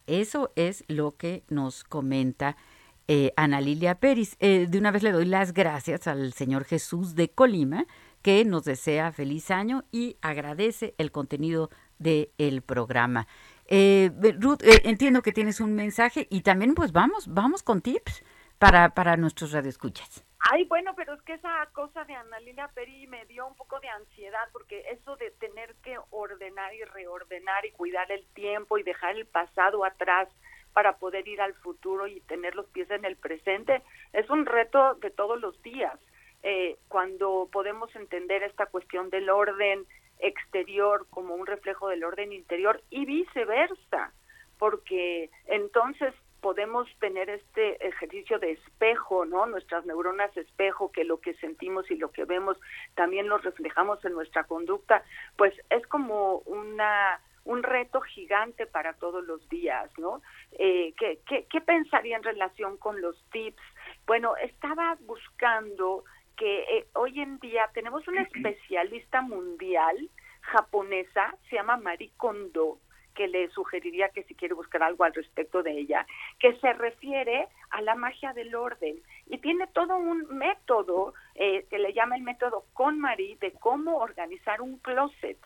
Eso 0.07 0.51
es 0.55 0.83
lo 0.87 1.11
que 1.11 1.43
nos 1.49 1.83
comenta 1.83 2.57
eh, 3.07 3.33
Ana 3.35 3.61
Lilia 3.61 3.95
Pérez. 3.95 4.35
Eh, 4.39 4.67
de 4.69 4.77
una 4.77 4.91
vez 4.91 5.03
le 5.03 5.11
doy 5.11 5.25
las 5.25 5.53
gracias 5.53 6.07
al 6.07 6.33
Señor 6.33 6.63
Jesús 6.65 7.15
de 7.15 7.29
Colima, 7.29 7.85
que 8.21 8.43
nos 8.45 8.65
desea 8.65 9.11
feliz 9.11 9.51
año 9.51 9.83
y 9.91 10.17
agradece 10.21 10.95
el 10.97 11.11
contenido 11.11 11.69
del 11.97 12.29
el 12.37 12.61
programa. 12.61 13.27
Eh, 13.67 14.11
Ruth, 14.39 14.63
eh, 14.63 14.81
entiendo 14.85 15.21
que 15.21 15.31
tienes 15.31 15.59
un 15.59 15.75
mensaje 15.75 16.27
y 16.29 16.41
también 16.41 16.73
pues 16.73 16.91
vamos, 16.91 17.27
vamos 17.27 17.61
con 17.61 17.81
tips 17.81 18.23
para, 18.57 18.89
para 18.95 19.15
nuestros 19.15 19.51
radioescuchas. 19.51 20.25
Ay, 20.51 20.63
bueno, 20.65 20.93
pero 20.95 21.13
es 21.13 21.21
que 21.23 21.33
esa 21.33 21.67
cosa 21.73 22.05
de 22.05 22.15
Annalina 22.15 22.69
Peri 22.69 23.07
me 23.07 23.25
dio 23.25 23.45
un 23.45 23.55
poco 23.55 23.79
de 23.79 23.89
ansiedad 23.89 24.47
porque 24.53 24.83
eso 24.91 25.15
de 25.17 25.31
tener 25.31 25.75
que 25.83 25.97
ordenar 26.11 26.73
y 26.73 26.83
reordenar 26.83 27.65
y 27.65 27.71
cuidar 27.71 28.11
el 28.11 28.25
tiempo 28.33 28.77
y 28.77 28.83
dejar 28.83 29.15
el 29.15 29.25
pasado 29.25 29.83
atrás 29.83 30.29
para 30.73 30.97
poder 30.97 31.27
ir 31.27 31.41
al 31.41 31.53
futuro 31.55 32.07
y 32.07 32.21
tener 32.21 32.55
los 32.55 32.67
pies 32.67 32.89
en 32.89 33.03
el 33.03 33.17
presente 33.17 33.81
es 34.13 34.29
un 34.29 34.45
reto 34.45 34.95
de 34.95 35.09
todos 35.09 35.39
los 35.39 35.61
días. 35.61 35.99
Eh, 36.43 36.77
cuando 36.87 37.49
podemos 37.51 37.93
entender 37.95 38.43
esta 38.43 38.65
cuestión 38.67 39.09
del 39.09 39.29
orden 39.29 39.85
exterior 40.19 41.05
como 41.09 41.35
un 41.35 41.45
reflejo 41.45 41.89
del 41.89 42.03
orden 42.03 42.31
interior 42.33 42.81
y 42.89 43.05
viceversa, 43.05 44.13
porque 44.57 45.29
entonces 45.47 46.13
podemos 46.41 46.87
tener 46.99 47.29
este 47.29 47.85
ejercicio 47.85 48.39
de 48.39 48.53
espejo, 48.53 49.25
¿no? 49.25 49.45
Nuestras 49.45 49.85
neuronas 49.85 50.35
espejo, 50.37 50.91
que 50.91 51.03
lo 51.03 51.19
que 51.19 51.33
sentimos 51.35 51.89
y 51.91 51.95
lo 51.95 52.11
que 52.11 52.25
vemos 52.25 52.57
también 52.95 53.27
lo 53.27 53.37
reflejamos 53.37 54.03
en 54.05 54.13
nuestra 54.13 54.45
conducta, 54.45 55.03
pues 55.37 55.53
es 55.69 55.85
como 55.87 56.39
una 56.45 57.19
un 57.45 57.63
reto 57.63 57.99
gigante 58.01 58.67
para 58.67 58.93
todos 58.93 59.25
los 59.25 59.47
días, 59.49 59.89
¿no? 59.97 60.21
Eh, 60.51 60.93
¿qué, 60.97 61.19
qué, 61.27 61.47
qué 61.49 61.61
pensaría 61.61 62.15
en 62.15 62.21
relación 62.21 62.77
con 62.77 63.01
los 63.01 63.19
tips? 63.31 63.63
Bueno, 64.05 64.35
estaba 64.37 64.97
buscando 65.01 66.03
que 66.39 66.61
eh, 66.61 66.87
hoy 66.93 67.19
en 67.19 67.37
día 67.39 67.69
tenemos 67.73 68.07
una 68.07 68.21
especialista 68.21 69.21
mundial 69.21 70.09
japonesa, 70.39 71.35
se 71.49 71.57
llama 71.57 71.75
Marie 71.77 72.11
Kondo, 72.15 72.79
que 73.13 73.27
le 73.27 73.49
sugeriría 73.49 74.07
que 74.09 74.23
si 74.23 74.33
quiere 74.33 74.53
buscar 74.53 74.81
algo 74.81 75.03
al 75.03 75.13
respecto 75.13 75.61
de 75.61 75.73
ella, 75.77 76.07
que 76.39 76.55
se 76.59 76.71
refiere 76.71 77.49
a 77.71 77.81
la 77.81 77.95
magia 77.95 78.31
del 78.31 78.55
orden 78.55 79.01
y 79.27 79.39
tiene 79.39 79.67
todo 79.67 79.97
un 79.97 80.25
método 80.37 81.13
eh, 81.35 81.65
que 81.69 81.77
le 81.77 81.93
llama 81.93 82.15
el 82.15 82.23
método 82.23 82.63
con 82.71 82.97
Marie 82.97 83.37
de 83.41 83.51
cómo 83.51 83.97
organizar 83.97 84.61
un 84.61 84.77
closet. 84.77 85.37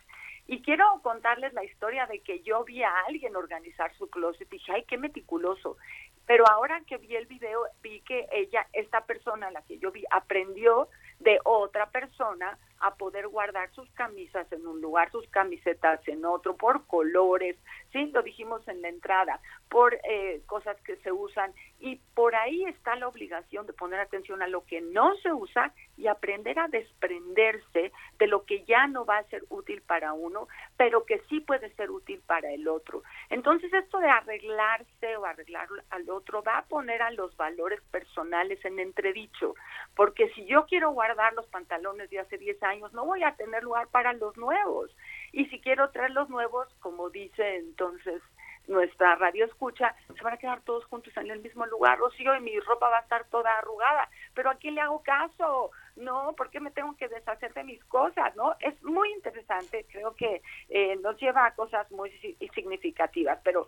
Y 0.48 0.62
quiero 0.62 0.86
contarles 1.02 1.54
la 1.54 1.64
historia 1.64 2.06
de 2.06 2.20
que 2.20 2.42
yo 2.42 2.64
vi 2.64 2.84
a 2.84 2.92
alguien 3.08 3.36
organizar 3.36 3.94
su 3.96 4.10
closet 4.10 4.48
y 4.48 4.58
dije, 4.58 4.72
ay, 4.74 4.84
qué 4.84 4.98
meticuloso. 4.98 5.78
Pero 6.26 6.46
ahora 6.50 6.82
que 6.88 6.98
vi 6.98 7.16
el 7.16 7.26
video, 7.26 7.66
vi 7.82 8.02
que 8.02 8.28
ella, 8.32 8.68
esta 8.74 9.06
persona, 9.06 9.52
la 9.52 9.62
que 9.64 9.78
yo 9.78 9.92
vi, 9.92 10.04
aprendió 10.10 10.90
de 11.20 11.40
otra 11.44 11.90
persona 11.90 12.58
a 12.84 12.96
poder 12.96 13.30
guardar 13.30 13.72
sus 13.72 13.90
camisas 13.92 14.52
en 14.52 14.68
un 14.68 14.82
lugar, 14.82 15.10
sus 15.10 15.26
camisetas 15.30 16.06
en 16.08 16.26
otro, 16.26 16.58
por 16.58 16.86
colores, 16.86 17.56
sí, 17.94 18.12
lo 18.14 18.22
dijimos 18.22 18.68
en 18.68 18.82
la 18.82 18.90
entrada, 18.90 19.40
por 19.70 19.94
eh, 19.94 20.42
cosas 20.46 20.76
que 20.82 20.98
se 20.98 21.12
usan 21.12 21.54
y 21.80 21.96
por 22.14 22.36
ahí 22.36 22.66
está 22.66 22.96
la 22.98 23.08
obligación 23.08 23.66
de 23.66 23.74
poner 23.74 24.02
atención 24.02 24.42
a 24.42 24.48
lo 24.48 24.66
que 24.66 24.82
no 24.82 25.16
se 25.18 25.32
usa 25.32 25.74
y 25.96 26.08
aprender 26.08 26.60
a 26.60 26.68
desprenderse 26.68 27.92
de 28.20 28.28
lo 28.28 28.44
que 28.44 28.66
ya 28.66 28.88
no 28.88 29.06
va 29.06 29.20
a 29.20 29.30
ser 29.30 29.44
útil 29.50 29.82
para 29.82 30.12
uno, 30.12 30.50
pero 30.76 31.06
que 31.06 31.22
sí 31.30 31.40
puede 31.40 31.74
ser 31.76 31.90
útil 31.90 32.22
para 32.26 32.52
el 32.52 32.68
otro. 32.68 33.04
Entonces 33.30 33.72
esto 33.74 34.00
de 34.00 34.10
arreglarse 34.10 35.18
o 35.18 35.26
arreglar 35.26 35.70
al 35.90 36.10
otro 36.10 36.44
va 36.44 36.58
a 36.58 36.66
poner 36.66 37.02
a 37.02 37.12
los 37.12 37.36
valores 37.38 37.82
personales 37.92 38.64
en 38.66 38.80
entredicho, 38.80 39.56
porque 39.96 40.30
si 40.36 40.46
yo 40.46 40.66
quiero 40.66 40.92
guardar 40.92 41.34
los 41.34 41.48
pantalones 41.48 42.10
de 42.10 42.20
hace 42.20 42.38
10 42.38 42.62
años, 42.64 42.73
no 42.94 43.06
voy 43.06 43.24
a 43.24 43.36
tener 43.36 43.64
lugar 43.64 43.88
para 43.88 44.14
los 44.14 44.36
nuevos. 44.38 44.96
Y 45.32 45.46
si 45.46 45.60
quiero 45.60 45.90
traer 45.92 46.12
los 46.12 46.30
nuevos, 46.30 46.68
como 46.80 47.10
dice 47.10 47.58
entonces 47.58 48.22
nuestra 48.68 49.16
radio 49.16 49.46
escucha, 49.46 49.94
se 50.16 50.24
van 50.24 50.34
a 50.34 50.38
quedar 50.38 50.62
todos 50.62 50.86
juntos 50.86 51.16
en 51.18 51.30
el 51.30 51.42
mismo 51.42 51.66
lugar, 51.66 52.00
Rocío, 52.00 52.36
y 52.36 52.42
mi 52.42 52.58
ropa 52.60 52.90
va 52.90 53.00
a 53.00 53.02
estar 53.02 53.26
toda 53.26 53.58
arrugada. 53.58 54.10
Pero 54.34 54.50
¿a 54.50 54.56
quién 54.56 54.76
le 54.76 54.82
hago 54.82 55.04
caso? 55.04 55.72
No, 55.96 56.34
¿por 56.38 56.50
qué 56.50 56.60
me 56.60 56.72
tengo 56.72 56.96
que 56.96 57.10
deshacer 57.10 57.54
de 57.54 57.64
mis 57.64 57.84
cosas? 57.86 58.36
¿No? 58.36 58.56
Es 58.60 58.82
muy 58.84 59.12
interesante, 59.12 59.86
creo 59.92 60.16
que 60.16 60.42
eh, 60.70 60.96
nos 60.98 61.20
lleva 61.20 61.46
a 61.46 61.56
cosas 61.56 61.92
muy 61.92 62.10
significativas, 62.56 63.40
pero 63.44 63.68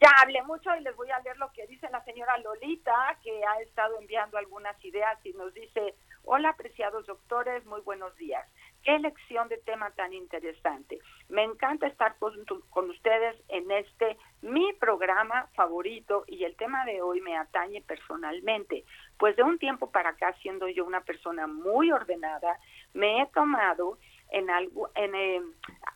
ya 0.00 0.10
hablé 0.22 0.42
mucho 0.42 0.74
y 0.76 0.82
les 0.82 0.94
voy 0.96 1.10
a 1.10 1.18
leer 1.20 1.36
lo 1.38 1.50
que 1.52 1.66
dice 1.66 1.88
la 1.90 2.04
señora 2.04 2.38
Lolita, 2.38 3.18
que 3.22 3.44
ha 3.44 3.60
estado 3.62 3.98
enviando 3.98 4.38
algunas 4.38 4.82
ideas 4.84 5.18
y 5.24 5.32
nos 5.32 5.52
dice, 5.54 5.94
hola 6.30 6.50
apreciados 6.50 7.06
doctores, 7.06 7.64
muy 7.64 7.80
buenos 7.80 8.14
días. 8.16 8.46
Qué 8.82 8.94
elección 8.94 9.48
de 9.48 9.56
tema 9.56 9.90
tan 9.92 10.12
interesante. 10.12 10.98
Me 11.30 11.42
encanta 11.42 11.86
estar 11.86 12.16
con, 12.18 12.34
con 12.68 12.90
ustedes 12.90 13.34
en 13.48 13.70
este 13.70 14.18
mi 14.42 14.74
programa 14.74 15.48
favorito 15.54 16.24
y 16.26 16.44
el 16.44 16.54
tema 16.56 16.84
de 16.84 17.00
hoy 17.00 17.22
me 17.22 17.34
atañe 17.36 17.80
personalmente, 17.80 18.84
pues 19.18 19.36
de 19.36 19.42
un 19.42 19.58
tiempo 19.58 19.90
para 19.90 20.10
acá, 20.10 20.34
siendo 20.42 20.68
yo 20.68 20.84
una 20.84 21.00
persona 21.00 21.46
muy 21.46 21.90
ordenada, 21.90 22.58
me 22.92 23.22
he 23.22 23.26
tomado 23.28 23.96
en 24.30 24.50
algo, 24.50 24.90
en, 24.94 25.14
eh, 25.14 25.40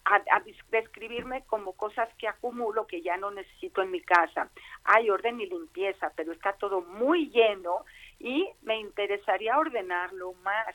a, 0.05 0.43
describirme 0.71 1.45
como 1.47 1.73
cosas 1.75 2.09
que 2.17 2.29
acumulo 2.29 2.87
que 2.87 3.03
ya 3.03 3.17
no 3.17 3.31
necesito 3.31 3.83
en 3.83 3.91
mi 3.91 4.01
casa. 4.01 4.51
Hay 4.85 5.11
orden 5.11 5.41
y 5.41 5.47
limpieza, 5.47 6.13
pero 6.17 6.33
está 6.33 6.55
todo 6.55 6.81
muy 6.81 7.31
lleno 7.31 7.85
y 8.19 8.49
me 8.63 8.79
interesaría 8.79 9.59
ordenarlo 9.59 10.33
más. 10.43 10.75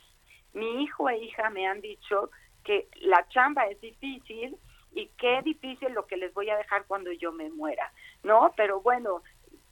Mi 0.54 0.84
hijo 0.84 1.10
e 1.10 1.17
hija 1.17 1.50
me 1.50 1.67
han 1.67 1.82
dicho 1.82 2.30
que 2.63 2.88
la 2.96 3.28
chamba 3.30 3.65
es 3.67 3.80
difícil 3.82 4.58
y 4.93 5.08
qué 5.17 5.41
difícil 5.43 5.93
lo 5.93 6.06
que 6.08 6.17
les 6.17 6.34
voy 6.34 6.50
a 6.50 6.58
dejar 6.58 6.86
cuando 6.86 7.12
yo 7.12 7.32
me 7.32 7.50
muera, 7.50 7.91
¿no? 8.24 8.54
Pero 8.56 8.82
bueno, 8.82 9.22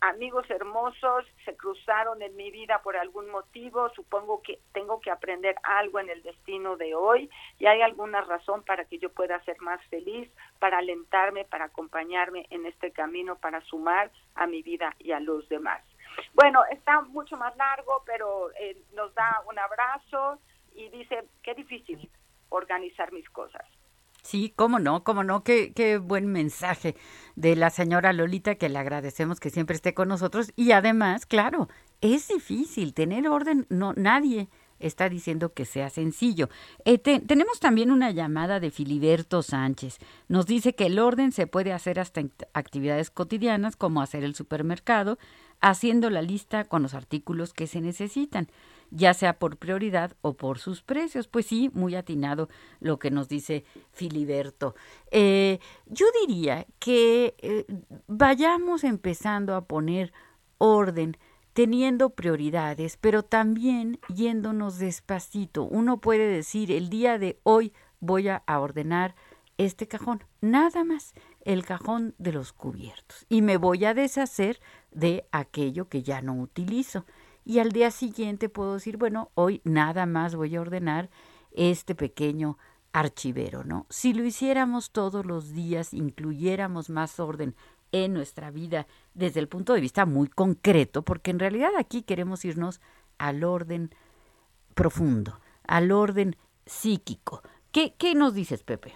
amigos 0.09 0.49
hermosos 0.49 1.25
se 1.43 1.55
cruzaron 1.55 2.21
en 2.21 2.35
mi 2.35 2.51
vida 2.51 2.81
por 2.83 2.95
algún 2.95 3.29
motivo, 3.29 3.89
supongo 3.89 4.41
que 4.41 4.59
tengo 4.73 4.99
que 5.01 5.11
aprender 5.11 5.55
algo 5.63 5.99
en 5.99 6.09
el 6.09 6.21
destino 6.21 6.77
de 6.77 6.95
hoy 6.95 7.29
y 7.59 7.65
hay 7.65 7.81
alguna 7.81 8.21
razón 8.21 8.63
para 8.63 8.85
que 8.85 8.99
yo 8.99 9.11
pueda 9.11 9.43
ser 9.43 9.59
más 9.61 9.83
feliz, 9.87 10.29
para 10.59 10.77
alentarme, 10.77 11.45
para 11.45 11.65
acompañarme 11.65 12.45
en 12.49 12.65
este 12.65 12.91
camino, 12.91 13.35
para 13.37 13.61
sumar 13.61 14.11
a 14.35 14.47
mi 14.47 14.61
vida 14.61 14.95
y 14.99 15.11
a 15.11 15.19
los 15.19 15.47
demás. 15.49 15.81
Bueno, 16.33 16.63
está 16.71 17.01
mucho 17.01 17.35
más 17.37 17.55
largo, 17.57 18.03
pero 18.05 18.51
eh, 18.59 18.77
nos 18.93 19.13
da 19.15 19.43
un 19.49 19.57
abrazo 19.57 20.39
y 20.73 20.89
dice, 20.89 21.25
qué 21.41 21.55
difícil 21.55 22.09
organizar 22.49 23.11
mis 23.11 23.29
cosas. 23.29 23.65
Sí, 24.25 24.53
cómo 24.55 24.79
no, 24.79 25.03
cómo 25.03 25.23
no, 25.23 25.43
qué, 25.43 25.71
qué 25.75 25.99
buen 25.99 26.25
mensaje 26.25 26.95
de 27.35 27.55
la 27.55 27.69
señora 27.69 28.11
Lolita, 28.11 28.55
que 28.55 28.69
le 28.69 28.79
agradecemos 28.79 29.39
que 29.39 29.51
siempre 29.51 29.75
esté 29.75 29.93
con 29.93 30.07
nosotros. 30.07 30.51
Y 30.55 30.71
además, 30.71 31.27
claro, 31.27 31.69
es 32.01 32.29
difícil 32.29 32.95
tener 32.95 33.27
orden, 33.27 33.67
no, 33.69 33.93
nadie 33.93 34.49
está 34.79 35.09
diciendo 35.09 35.53
que 35.53 35.65
sea 35.65 35.91
sencillo. 35.91 36.49
Eh, 36.85 36.97
tenemos 36.97 37.59
también 37.59 37.91
una 37.91 38.09
llamada 38.09 38.59
de 38.59 38.71
Filiberto 38.71 39.43
Sánchez. 39.43 39.99
Nos 40.27 40.47
dice 40.47 40.73
que 40.73 40.87
el 40.87 40.97
orden 40.97 41.31
se 41.31 41.45
puede 41.45 41.71
hacer 41.71 41.99
hasta 41.99 42.21
en 42.21 42.31
actividades 42.53 43.11
cotidianas 43.11 43.75
como 43.75 44.01
hacer 44.01 44.23
el 44.23 44.33
supermercado, 44.33 45.19
haciendo 45.61 46.09
la 46.09 46.23
lista 46.23 46.63
con 46.63 46.81
los 46.81 46.95
artículos 46.95 47.53
que 47.53 47.67
se 47.67 47.79
necesitan 47.79 48.47
ya 48.95 49.13
sea 49.13 49.37
por 49.37 49.57
prioridad 49.57 50.15
o 50.21 50.33
por 50.33 50.57
sus 50.57 50.81
precios. 50.81 51.27
Pues 51.27 51.45
sí, 51.45 51.69
muy 51.73 51.95
atinado 51.95 52.49
lo 52.79 52.97
que 52.97 53.11
nos 53.11 53.27
dice 53.27 53.65
Filiberto. 53.91 54.75
Eh, 55.11 55.59
yo 55.85 56.07
diría 56.25 56.65
que 56.79 57.35
eh, 57.39 57.65
vayamos 58.07 58.83
empezando 58.83 59.55
a 59.55 59.65
poner 59.65 60.13
orden 60.57 61.17
teniendo 61.53 62.09
prioridades, 62.09 62.97
pero 62.97 63.23
también 63.23 63.99
yéndonos 64.13 64.77
despacito. 64.77 65.63
Uno 65.63 65.99
puede 65.99 66.27
decir, 66.27 66.71
el 66.71 66.89
día 66.89 67.17
de 67.17 67.39
hoy 67.43 67.73
voy 67.99 68.27
a 68.29 68.43
ordenar 68.47 69.15
este 69.57 69.87
cajón, 69.87 70.23
nada 70.41 70.83
más 70.83 71.13
el 71.41 71.63
cajón 71.63 72.13
de 72.17 72.33
los 72.33 72.51
cubiertos, 72.51 73.25
y 73.29 73.41
me 73.41 73.55
voy 73.57 73.85
a 73.85 73.93
deshacer 73.93 74.59
de 74.91 75.25
aquello 75.31 75.87
que 75.87 76.03
ya 76.03 76.21
no 76.21 76.33
utilizo 76.35 77.05
y 77.45 77.59
al 77.59 77.71
día 77.71 77.91
siguiente 77.91 78.49
puedo 78.49 78.73
decir, 78.73 78.97
bueno, 78.97 79.31
hoy 79.35 79.61
nada 79.63 80.05
más 80.05 80.35
voy 80.35 80.55
a 80.55 80.61
ordenar 80.61 81.09
este 81.51 81.95
pequeño 81.95 82.57
archivero, 82.91 83.63
¿no? 83.63 83.85
Si 83.89 84.13
lo 84.13 84.25
hiciéramos 84.25 84.91
todos 84.91 85.25
los 85.25 85.53
días, 85.53 85.93
incluyéramos 85.93 86.89
más 86.89 87.19
orden 87.19 87.55
en 87.91 88.13
nuestra 88.13 88.51
vida 88.51 88.87
desde 89.13 89.39
el 89.39 89.47
punto 89.47 89.73
de 89.73 89.81
vista 89.81 90.05
muy 90.05 90.27
concreto, 90.27 91.03
porque 91.03 91.31
en 91.31 91.39
realidad 91.39 91.71
aquí 91.77 92.01
queremos 92.01 92.43
irnos 92.43 92.81
al 93.17 93.43
orden 93.43 93.91
profundo, 94.73 95.39
al 95.67 95.91
orden 95.91 96.35
psíquico. 96.65 97.41
¿Qué, 97.71 97.93
qué 97.97 98.15
nos 98.15 98.33
dices, 98.33 98.63
Pepe? 98.63 98.93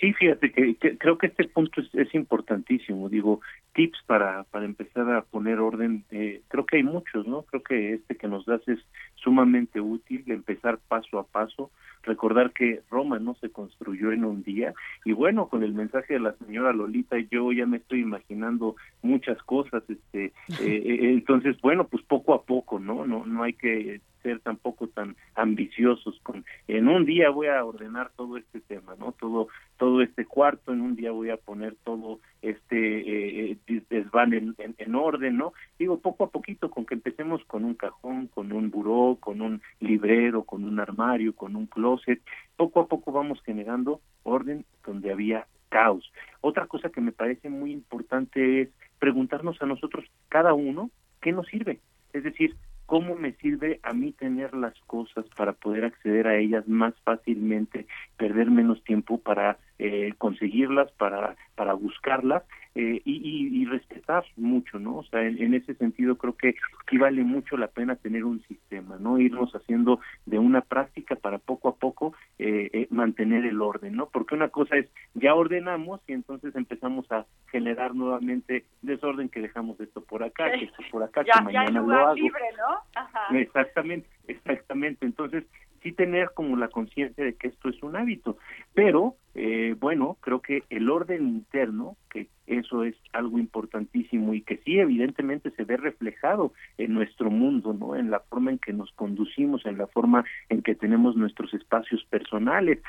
Sí, 0.00 0.12
fíjate 0.12 0.52
que, 0.52 0.98
creo 0.98 1.18
que 1.18 1.28
este 1.28 1.44
punto 1.44 1.80
es, 1.92 2.14
importantísimo. 2.14 3.08
Digo, 3.08 3.40
tips 3.74 3.98
para, 4.06 4.44
para 4.44 4.64
empezar 4.64 5.10
a 5.12 5.22
poner 5.22 5.58
orden, 5.58 6.04
eh, 6.10 6.42
creo 6.48 6.64
que 6.64 6.78
hay 6.78 6.82
muchos, 6.82 7.26
¿no? 7.26 7.42
Creo 7.42 7.62
que 7.62 7.94
este 7.94 8.16
que 8.16 8.28
nos 8.28 8.46
das 8.46 8.66
es 8.68 8.78
sumamente 9.16 9.80
útil, 9.80 10.24
empezar 10.26 10.78
paso 10.88 11.18
a 11.18 11.26
paso, 11.26 11.70
recordar 12.02 12.52
que 12.52 12.82
Roma 12.90 13.18
no 13.18 13.34
se 13.34 13.50
construyó 13.50 14.12
en 14.12 14.24
un 14.24 14.42
día 14.42 14.74
y 15.04 15.12
bueno, 15.12 15.48
con 15.48 15.62
el 15.62 15.74
mensaje 15.74 16.14
de 16.14 16.20
la 16.20 16.34
señora 16.34 16.72
Lolita 16.72 17.16
yo 17.30 17.52
ya 17.52 17.66
me 17.66 17.78
estoy 17.78 18.00
imaginando 18.00 18.76
muchas 19.02 19.42
cosas, 19.42 19.82
este, 19.88 20.32
eh, 20.60 20.98
entonces 21.12 21.60
bueno, 21.60 21.86
pues 21.88 22.02
poco 22.04 22.34
a 22.34 22.42
poco, 22.42 22.78
¿no? 22.78 23.06
No, 23.06 23.26
no 23.26 23.42
hay 23.42 23.54
que 23.54 24.00
ser 24.24 24.40
tampoco 24.40 24.88
tan 24.88 25.14
ambiciosos 25.36 26.18
con 26.22 26.44
en 26.66 26.88
un 26.88 27.04
día 27.04 27.30
voy 27.30 27.46
a 27.46 27.64
ordenar 27.64 28.10
todo 28.16 28.38
este 28.38 28.60
tema 28.60 28.96
no 28.98 29.12
todo 29.12 29.48
todo 29.76 30.00
este 30.00 30.24
cuarto 30.24 30.72
en 30.72 30.80
un 30.80 30.96
día 30.96 31.12
voy 31.12 31.30
a 31.30 31.36
poner 31.36 31.76
todo 31.84 32.20
este 32.42 32.76
eh, 32.78 33.58
eh 33.68 33.82
desván 33.90 34.32
en, 34.32 34.56
en, 34.58 34.94
orden 34.94 35.36
no 35.36 35.52
digo 35.78 36.00
poco 36.00 36.24
a 36.24 36.30
poquito 36.30 36.70
con 36.70 36.86
que 36.86 36.94
empecemos 36.94 37.44
con 37.44 37.64
un 37.64 37.74
cajón 37.74 38.28
con 38.28 38.50
un 38.52 38.70
buró 38.70 39.18
con 39.20 39.42
un 39.42 39.60
librero 39.80 40.42
con 40.44 40.64
un 40.64 40.80
armario 40.80 41.36
con 41.36 41.54
un 41.54 41.66
closet 41.66 42.20
poco 42.56 42.80
a 42.80 42.88
poco 42.88 43.12
vamos 43.12 43.42
generando 43.44 44.00
orden 44.22 44.64
donde 44.86 45.12
había 45.12 45.46
caos. 45.68 46.10
Otra 46.40 46.66
cosa 46.66 46.88
que 46.88 47.00
me 47.00 47.12
parece 47.12 47.50
muy 47.50 47.72
importante 47.72 48.62
es 48.62 48.68
preguntarnos 49.00 49.60
a 49.60 49.66
nosotros 49.66 50.04
cada 50.28 50.54
uno 50.54 50.90
qué 51.20 51.32
nos 51.32 51.46
sirve 51.48 51.80
es 52.14 52.22
decir 52.22 52.54
¿Cómo 52.86 53.14
me 53.14 53.32
sirve 53.32 53.80
a 53.82 53.92
mí 53.92 54.12
tener 54.12 54.54
las 54.54 54.78
cosas 54.86 55.24
para 55.36 55.52
poder 55.52 55.86
acceder 55.86 56.26
a 56.26 56.36
ellas 56.36 56.68
más 56.68 56.94
fácilmente, 57.02 57.86
perder 58.16 58.50
menos 58.50 58.82
tiempo 58.84 59.18
para 59.18 59.58
eh, 59.78 60.12
conseguirlas, 60.18 60.92
para, 60.92 61.36
para 61.54 61.72
buscarlas 61.72 62.42
eh, 62.76 63.00
y, 63.04 63.62
y, 63.62 63.64
respetar 63.66 64.24
mucho, 64.36 64.80
¿no? 64.80 64.96
O 64.96 65.04
sea, 65.04 65.22
en, 65.22 65.54
ese 65.54 65.74
sentido 65.74 66.16
creo 66.16 66.36
que 66.36 66.56
sí 66.90 66.98
vale 66.98 67.22
mucho 67.22 67.56
la 67.56 67.68
pena 67.68 67.94
tener 67.94 68.24
un 68.24 68.42
sistema, 68.48 68.96
¿no? 68.98 69.18
Irnos 69.20 69.54
haciendo 69.54 70.00
de 70.26 70.40
una 70.40 70.60
práctica 70.60 71.14
para 71.14 71.38
poco 71.38 71.68
a 71.68 71.76
poco 71.76 72.14
eh, 72.40 72.70
eh, 72.72 72.86
mantener 72.90 73.46
el 73.46 73.62
orden, 73.62 73.94
¿no? 73.94 74.06
Porque 74.06 74.34
una 74.34 74.48
cosa 74.48 74.76
es, 74.76 74.88
ya 75.14 75.34
ordenamos 75.36 76.00
y 76.08 76.14
entonces 76.14 76.56
empezamos 76.56 77.10
a 77.12 77.26
generar 77.52 77.94
nuevamente 77.94 78.64
desorden 78.82 79.28
que 79.28 79.40
dejamos 79.40 79.78
esto 79.78 80.02
por 80.02 80.24
acá, 80.24 80.50
que 80.50 80.64
esto 80.64 80.82
por 80.90 81.04
acá, 81.04 81.22
que 81.24 81.42
mañana 81.42 81.80
lo 81.80 81.94
hago. 81.94 82.14
Libre, 82.14 82.40
¿no? 82.58 83.38
Exactamente, 83.38 84.08
exactamente. 84.26 85.06
Entonces, 85.06 85.44
sí 85.84 85.92
tener 85.92 86.30
como 86.34 86.56
la 86.56 86.68
conciencia 86.68 87.22
de 87.22 87.34
que 87.34 87.48
esto 87.48 87.68
es 87.68 87.80
un 87.82 87.94
hábito, 87.94 88.38
pero 88.72 89.16
eh, 89.34 89.74
bueno, 89.78 90.16
creo 90.20 90.40
que 90.40 90.62
el 90.70 90.88
orden 90.88 91.28
interno, 91.28 91.96
que 92.08 92.28
eso 92.46 92.84
es 92.84 92.94
algo 93.12 93.38
importantísimo 93.38 94.32
y 94.32 94.42
que 94.42 94.58
sí 94.58 94.78
evidentemente 94.78 95.50
se 95.50 95.64
ve 95.64 95.76
reflejado 95.76 96.52
en 96.78 96.94
nuestro 96.94 97.30
mundo, 97.30 97.74
¿no? 97.74 97.96
En 97.96 98.10
la 98.10 98.20
forma 98.20 98.52
en 98.52 98.58
que 98.58 98.72
nos 98.72 98.92
conducimos, 98.92 99.66
en 99.66 99.76
la 99.76 99.88
forma 99.88 100.24
en 100.48 100.62
que 100.62 100.74
tenemos 100.74 101.16
nuestros 101.16 101.52
espacios 101.52 102.04
personales. 102.04 102.80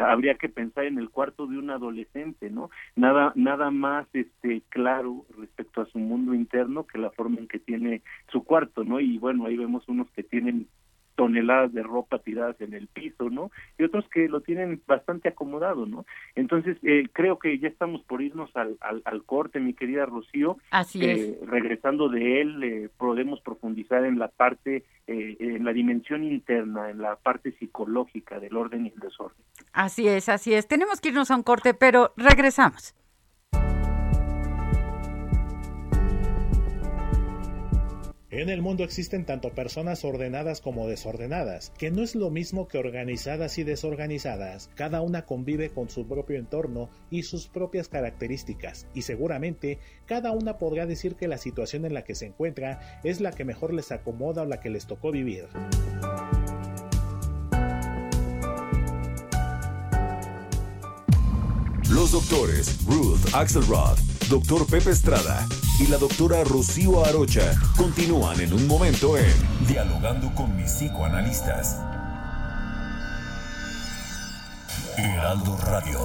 Habría 0.00 0.34
que 0.34 0.48
pensar 0.48 0.84
en 0.84 0.98
el 0.98 1.10
cuarto 1.10 1.46
de 1.46 1.58
un 1.58 1.70
adolescente, 1.70 2.50
¿no? 2.50 2.70
Nada 2.96 3.32
nada 3.34 3.70
más 3.70 4.06
este 4.12 4.62
claro 4.68 5.24
respecto 5.38 5.80
a 5.80 5.86
su 5.86 5.98
mundo 5.98 6.34
interno 6.34 6.86
que 6.86 6.98
la 6.98 7.10
forma 7.10 7.38
en 7.38 7.48
que 7.48 7.58
tiene 7.58 8.02
su 8.30 8.44
cuarto, 8.44 8.84
¿no? 8.84 9.00
Y 9.00 9.18
bueno, 9.18 9.46
ahí 9.46 9.56
vemos 9.56 9.88
unos 9.88 10.10
que 10.10 10.22
tienen 10.22 10.68
toneladas 11.14 11.72
de 11.72 11.82
ropa 11.82 12.18
tiradas 12.18 12.60
en 12.60 12.74
el 12.74 12.88
piso, 12.88 13.30
¿no? 13.30 13.50
Y 13.78 13.84
otros 13.84 14.04
que 14.08 14.28
lo 14.28 14.40
tienen 14.40 14.82
bastante 14.86 15.28
acomodado, 15.28 15.86
¿no? 15.86 16.04
Entonces, 16.34 16.76
eh, 16.82 17.08
creo 17.12 17.38
que 17.38 17.58
ya 17.58 17.68
estamos 17.68 18.02
por 18.02 18.22
irnos 18.22 18.50
al, 18.56 18.76
al, 18.80 19.24
corte, 19.24 19.60
mi 19.60 19.74
querida 19.74 20.06
Rocío. 20.06 20.58
Así 20.70 21.04
es. 21.04 21.40
Regresando 21.46 22.08
de 22.08 22.40
él, 22.40 22.62
eh, 22.62 22.88
podemos 22.96 23.40
profundizar 23.40 24.04
en 24.04 24.18
la 24.18 24.28
parte, 24.28 24.84
eh, 25.06 25.36
en 25.38 25.64
la 25.64 25.72
dimensión 25.72 26.24
interna, 26.24 26.90
en 26.90 26.98
la 26.98 27.16
parte 27.16 27.52
psicológica 27.52 28.40
del 28.40 28.56
orden 28.56 28.86
y 28.86 28.88
el 28.90 28.98
desorden. 29.00 29.38
Así 29.72 30.08
es, 30.08 30.28
así 30.28 30.54
es. 30.54 30.66
Tenemos 30.66 31.00
que 31.00 31.08
irnos 31.08 31.30
a 31.30 31.36
un 31.36 31.42
corte, 31.42 31.74
pero 31.74 32.12
regresamos. 32.16 32.94
En 38.36 38.50
el 38.50 38.62
mundo 38.62 38.82
existen 38.82 39.24
tanto 39.24 39.50
personas 39.50 40.04
ordenadas 40.04 40.60
como 40.60 40.88
desordenadas, 40.88 41.72
que 41.78 41.92
no 41.92 42.02
es 42.02 42.16
lo 42.16 42.30
mismo 42.30 42.66
que 42.66 42.78
organizadas 42.78 43.58
y 43.58 43.62
desorganizadas. 43.62 44.70
Cada 44.74 45.02
una 45.02 45.24
convive 45.24 45.70
con 45.70 45.88
su 45.88 46.08
propio 46.08 46.36
entorno 46.36 46.90
y 47.10 47.22
sus 47.22 47.46
propias 47.46 47.86
características, 47.86 48.88
y 48.92 49.02
seguramente 49.02 49.78
cada 50.04 50.32
una 50.32 50.58
podrá 50.58 50.84
decir 50.84 51.14
que 51.14 51.28
la 51.28 51.38
situación 51.38 51.84
en 51.84 51.94
la 51.94 52.02
que 52.02 52.16
se 52.16 52.26
encuentra 52.26 53.00
es 53.04 53.20
la 53.20 53.30
que 53.30 53.44
mejor 53.44 53.72
les 53.72 53.92
acomoda 53.92 54.42
o 54.42 54.46
la 54.46 54.58
que 54.58 54.70
les 54.70 54.88
tocó 54.88 55.12
vivir. 55.12 55.44
Los 61.94 62.10
doctores 62.10 62.84
Ruth 62.86 63.20
Axelrod, 63.34 63.96
Dr. 64.28 64.66
Pepe 64.66 64.90
Estrada 64.90 65.46
y 65.78 65.86
la 65.86 65.96
doctora 65.96 66.42
Rocío 66.42 67.04
Arocha 67.04 67.54
continúan 67.76 68.40
en 68.40 68.52
un 68.52 68.66
momento 68.66 69.16
en 69.16 69.32
Dialogando 69.68 70.34
con 70.34 70.56
mis 70.56 70.72
psicoanalistas. 70.72 71.76
Heraldo 74.96 75.56
Radio. 75.58 76.00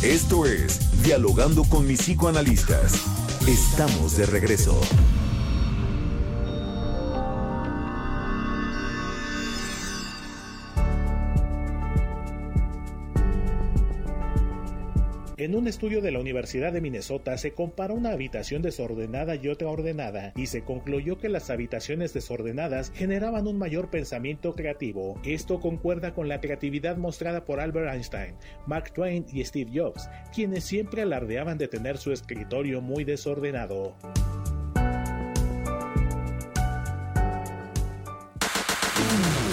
Esto 0.00 0.46
es 0.46 1.02
Dialogando 1.02 1.62
con 1.64 1.86
mis 1.86 2.00
psicoanalistas. 2.00 2.94
Estamos 3.46 4.16
de 4.16 4.24
regreso. 4.24 4.80
En 15.42 15.56
un 15.56 15.66
estudio 15.66 16.00
de 16.00 16.12
la 16.12 16.20
Universidad 16.20 16.72
de 16.72 16.80
Minnesota 16.80 17.36
se 17.36 17.50
comparó 17.50 17.94
una 17.94 18.12
habitación 18.12 18.62
desordenada 18.62 19.34
y 19.34 19.48
otra 19.48 19.70
ordenada 19.70 20.32
y 20.36 20.46
se 20.46 20.62
concluyó 20.62 21.18
que 21.18 21.28
las 21.28 21.50
habitaciones 21.50 22.14
desordenadas 22.14 22.92
generaban 22.94 23.48
un 23.48 23.58
mayor 23.58 23.90
pensamiento 23.90 24.54
creativo. 24.54 25.20
Esto 25.24 25.58
concuerda 25.58 26.14
con 26.14 26.28
la 26.28 26.40
creatividad 26.40 26.96
mostrada 26.96 27.44
por 27.44 27.58
Albert 27.58 27.92
Einstein, 27.92 28.36
Mark 28.68 28.92
Twain 28.92 29.26
y 29.32 29.44
Steve 29.44 29.72
Jobs, 29.74 30.08
quienes 30.32 30.62
siempre 30.62 31.02
alardeaban 31.02 31.58
de 31.58 31.66
tener 31.66 31.98
su 31.98 32.12
escritorio 32.12 32.80
muy 32.80 33.02
desordenado. 33.02 33.96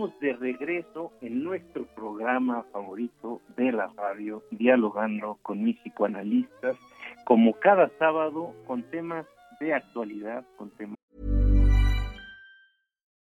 De 0.00 0.32
regreso 0.32 1.12
en 1.20 1.44
nuestro 1.44 1.84
programa 1.94 2.64
favorito 2.72 3.42
de 3.58 3.70
la 3.70 3.92
radio, 3.98 4.42
dialogando 4.50 5.38
con 5.42 5.62
como 7.26 7.52
cada 7.60 7.90
sábado, 7.98 8.54
con 8.66 8.82
temas 8.90 9.26
de 9.60 9.74
actualidad. 9.74 10.42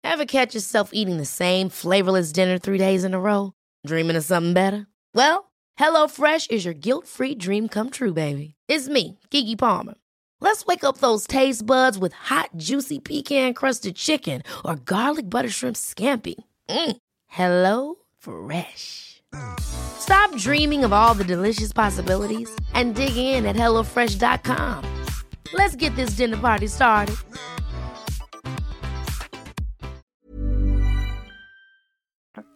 Ever 0.04 0.26
catch 0.26 0.54
yourself 0.54 0.90
eating 0.92 1.16
the 1.16 1.26
same 1.26 1.70
flavorless 1.70 2.34
dinner 2.34 2.58
three 2.58 2.78
days 2.78 3.06
in 3.06 3.14
a 3.14 3.20
row? 3.20 3.54
Dreaming 3.88 4.18
of 4.18 4.26
something 4.26 4.54
better? 4.54 4.86
Well, 5.14 5.52
HelloFresh 5.80 6.52
is 6.52 6.66
your 6.66 6.74
guilt-free 6.74 7.36
dream 7.36 7.70
come 7.70 7.90
true, 7.90 8.14
baby. 8.14 8.56
It's 8.68 8.90
me, 8.90 9.18
Kiki 9.30 9.56
Palmer. 9.56 9.96
Let's 10.42 10.66
wake 10.66 10.84
up 10.84 10.98
those 10.98 11.26
taste 11.26 11.66
buds 11.66 11.98
with 11.98 12.12
hot, 12.12 12.50
juicy 12.58 13.00
pecan 13.00 13.54
crusted 13.54 13.96
chicken 13.96 14.44
or 14.66 14.76
garlic 14.76 15.30
butter 15.30 15.50
shrimp 15.50 15.78
scampi. 15.78 16.36
Mm. 16.70 16.98
Hello 17.28 17.96
Fresh. 18.18 19.22
Stop 19.60 20.36
dreaming 20.38 20.84
of 20.86 20.94
all 20.94 21.14
the 21.14 21.24
delicious 21.24 21.74
possibilities 21.74 22.50
and 22.74 22.96
dig 22.96 23.18
in 23.18 23.46
at 23.46 23.56
HelloFresh.com. 23.56 25.06
Let's 25.54 25.76
get 25.76 25.96
this 25.96 26.12
dinner 26.12 26.38
party 26.38 26.68
started. 26.68 27.16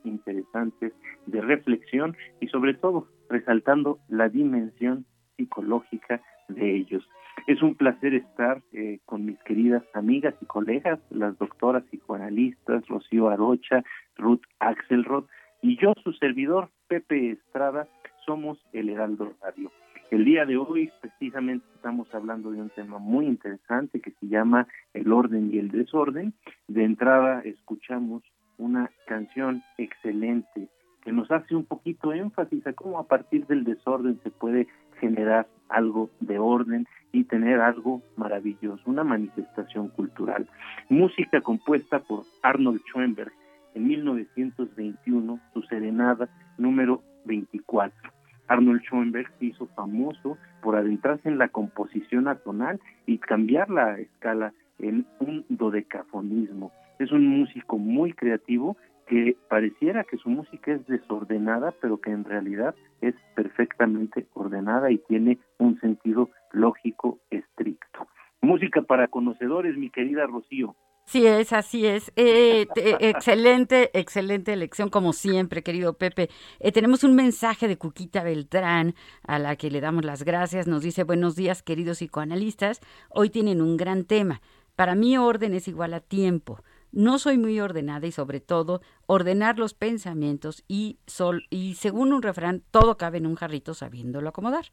Interesantes 0.04 0.94
de 1.28 1.42
reflexión 1.42 2.16
y 2.42 2.48
sobre 2.48 2.74
todo 2.74 3.08
resaltando 3.30 4.00
la 4.08 4.30
dimensión 4.30 5.06
psicológica 5.38 6.22
de 6.48 6.76
ellos. 6.78 7.04
Es 7.50 7.64
un 7.64 7.74
placer 7.74 8.14
estar 8.14 8.62
eh, 8.74 9.00
con 9.06 9.26
mis 9.26 9.40
queridas 9.40 9.82
amigas 9.96 10.36
y 10.40 10.46
colegas, 10.46 11.00
las 11.10 11.36
doctoras 11.40 11.84
psicoanalistas 11.86 12.88
Rocío 12.88 13.28
Arocha, 13.30 13.84
Ruth 14.18 14.44
Axelrod 14.60 15.26
y 15.64 15.76
yo, 15.82 15.94
su 16.04 16.14
servidor, 16.14 16.70
Pepe 16.88 17.32
Estrada, 17.32 17.88
somos 18.24 18.64
el 18.72 18.90
Heraldo 18.90 19.34
Radio. 19.42 19.72
El 20.12 20.26
día 20.26 20.46
de 20.46 20.58
hoy 20.58 20.92
precisamente 21.02 21.66
estamos 21.74 22.14
hablando 22.14 22.52
de 22.52 22.62
un 22.62 22.70
tema 22.70 23.00
muy 23.00 23.26
interesante 23.26 24.00
que 24.00 24.12
se 24.12 24.28
llama 24.28 24.68
el 24.94 25.12
orden 25.12 25.50
y 25.52 25.58
el 25.58 25.72
desorden. 25.72 26.36
De 26.68 26.84
entrada 26.84 27.42
escuchamos 27.44 28.22
una 28.60 28.92
canción 29.08 29.64
excelente 29.80 30.70
que 31.02 31.12
nos 31.12 31.32
hace 31.32 31.56
un 31.56 31.66
poquito 31.66 32.14
énfasis 32.14 32.68
a 32.68 32.74
cómo 32.74 33.00
a 33.00 33.08
partir 33.08 33.48
del 33.48 33.64
desorden 33.64 34.20
se 34.22 34.30
puede 34.30 34.68
generar 35.00 35.48
algo 35.70 36.10
de 36.20 36.40
orden 36.40 36.88
y 37.12 37.24
tener 37.24 37.60
algo 37.60 38.02
maravilloso, 38.16 38.82
una 38.86 39.04
manifestación 39.04 39.90
cultural. 39.90 40.48
Música 40.90 41.42
compuesta 41.42 42.00
por 42.00 42.24
Arnold 42.44 42.82
Schoenberg 42.92 43.32
en 43.74 43.88
1921, 43.88 45.40
su 45.54 45.62
serenada 45.64 46.30
número 46.58 47.02
24. 47.26 48.12
Arnold 48.48 48.82
Schoenberg 48.82 49.32
se 49.40 49.46
hizo 49.46 49.68
famoso 49.68 50.38
por 50.62 50.76
adentrarse 50.76 51.30
en 51.30 51.38
la 51.38 51.50
composición 51.50 52.28
atonal 52.28 52.80
y 53.06 53.20
cambiar 53.20 53.70
la 53.70 54.00
escala 54.00 54.54
en 54.80 55.06
un 55.20 55.46
dodecafonismo. 55.50 56.72
Es 56.98 57.12
un 57.12 57.28
músico 57.28 57.78
muy 57.78 58.14
creativo 58.14 58.76
que 59.10 59.36
pareciera 59.50 60.04
que 60.04 60.18
su 60.18 60.30
música 60.30 60.72
es 60.72 60.86
desordenada, 60.86 61.74
pero 61.82 62.00
que 62.00 62.12
en 62.12 62.24
realidad 62.24 62.76
es 63.02 63.16
perfectamente 63.36 64.28
ordenada 64.34 64.92
y 64.92 65.00
tiene 65.00 65.40
un 65.58 65.80
sentido 65.80 66.30
lógico 66.52 67.20
estricto. 67.32 68.08
Música 68.42 68.84
para 68.84 69.08
conocedores, 69.08 69.76
mi 69.76 69.90
querida 69.90 70.28
Rocío. 70.28 70.76
Sí 71.06 71.26
es, 71.26 71.54
así 71.54 71.88
es. 71.88 72.12
Eh, 72.16 72.68
excelente, 73.00 73.90
excelente 74.00 74.54
elección, 74.54 74.90
como 74.90 75.12
siempre, 75.12 75.64
querido 75.64 75.98
Pepe. 75.98 76.30
Eh, 76.60 76.72
tenemos 76.72 77.04
un 77.04 77.16
mensaje 77.16 77.68
de 77.68 77.78
Cuquita 77.78 78.22
Beltrán, 78.22 78.94
a 79.24 79.40
la 79.40 79.56
que 79.56 79.72
le 79.72 79.82
damos 79.82 80.06
las 80.06 80.24
gracias. 80.24 80.68
Nos 80.68 80.84
dice, 80.84 81.04
buenos 81.04 81.36
días, 81.36 81.64
queridos 81.64 81.98
psicoanalistas. 81.98 82.80
Hoy 83.10 83.32
tienen 83.32 83.60
un 83.60 83.76
gran 83.76 84.06
tema. 84.06 84.40
Para 84.76 84.94
mí, 84.94 85.18
orden 85.18 85.56
es 85.56 85.68
igual 85.68 85.96
a 85.96 86.00
tiempo. 86.00 86.62
No 86.92 87.20
soy 87.20 87.38
muy 87.38 87.60
ordenada 87.60 88.08
y 88.08 88.12
sobre 88.12 88.40
todo 88.40 88.82
ordenar 89.06 89.60
los 89.60 89.74
pensamientos 89.74 90.64
y, 90.68 90.98
sol, 91.06 91.46
y 91.50 91.76
según 91.76 92.14
un 92.14 92.22
refrán, 92.22 92.64
todo 92.72 92.98
cabe 92.98 93.20
en 93.20 93.28
un 93.28 93.36
jarrito 93.36 93.74
sabiéndolo 93.74 94.30
acomodar 94.30 94.66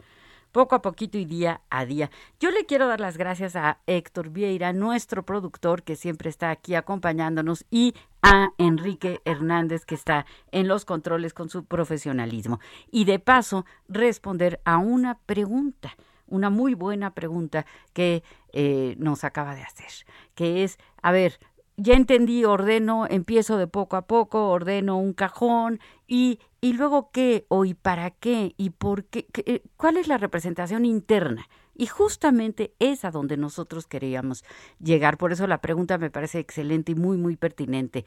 poco 0.57 0.75
a 0.75 0.81
poquito 0.81 1.19
y 1.19 1.27
día 1.27 1.61
a 1.69 1.85
día. 1.85 2.11
Yo 2.41 2.51
le 2.51 2.65
quiero 2.65 2.87
dar 2.87 2.99
las 2.99 3.19
gracias 3.19 3.57
a 3.57 3.81
Héctor 3.87 4.31
Vieira, 4.31 4.73
nuestro 4.73 5.23
productor 5.23 5.83
que 5.83 5.97
siempre 5.97 6.31
está 6.31 6.51
aquí 6.51 6.75
acompañándonos, 6.75 7.67
y 7.71 7.95
a 8.23 8.49
Enrique 8.57 9.21
Hernández 9.27 9.85
que 9.85 9.95
está 9.95 10.25
en 10.53 10.67
los 10.67 10.87
controles 10.87 11.35
con 11.35 11.51
su 11.51 11.67
profesionalismo. 11.67 12.59
Y 12.91 13.05
de 13.05 13.19
paso, 13.19 13.67
responder 13.87 14.61
a 14.65 14.79
una 14.79 15.19
pregunta 15.27 15.95
una 16.29 16.51
muy 16.51 16.75
buena 16.75 17.15
pregunta 17.15 17.67
que 17.93 18.25
eh, 18.53 18.97
nos 18.99 19.23
acaba 19.23 19.55
de 19.55 19.63
hacer, 19.63 19.93
que 20.35 20.65
es, 20.65 20.77
a 21.01 21.13
ver, 21.13 21.39
ya 21.77 21.95
entendí, 21.95 22.45
ordeno, 22.45 23.07
empiezo 23.09 23.59
de 23.59 23.67
poco 23.67 23.97
a 23.97 24.07
poco, 24.07 24.49
ordeno 24.51 24.99
un 24.99 25.13
cajón 25.13 25.81
y, 26.07 26.41
y 26.61 26.73
luego 26.73 27.11
qué 27.11 27.45
o 27.49 27.65
y 27.65 27.75
para 27.75 28.11
qué 28.11 28.55
y 28.57 28.71
por 28.71 29.05
qué, 29.05 29.27
eh, 29.45 29.63
cuál 29.77 29.97
es 29.97 30.09
la 30.09 30.19
representación 30.19 30.85
interna. 30.85 31.49
Y 31.75 31.87
justamente 31.87 32.75
es 32.79 33.05
a 33.05 33.11
donde 33.11 33.37
nosotros 33.37 33.87
queríamos 33.87 34.45
llegar. 34.81 35.19
Por 35.19 35.33
eso 35.33 35.47
la 35.47 35.61
pregunta 35.61 35.99
me 35.99 36.11
parece 36.11 36.39
excelente 36.39 36.93
y 36.93 36.95
muy, 36.95 37.19
muy 37.19 37.37
pertinente. 37.37 38.07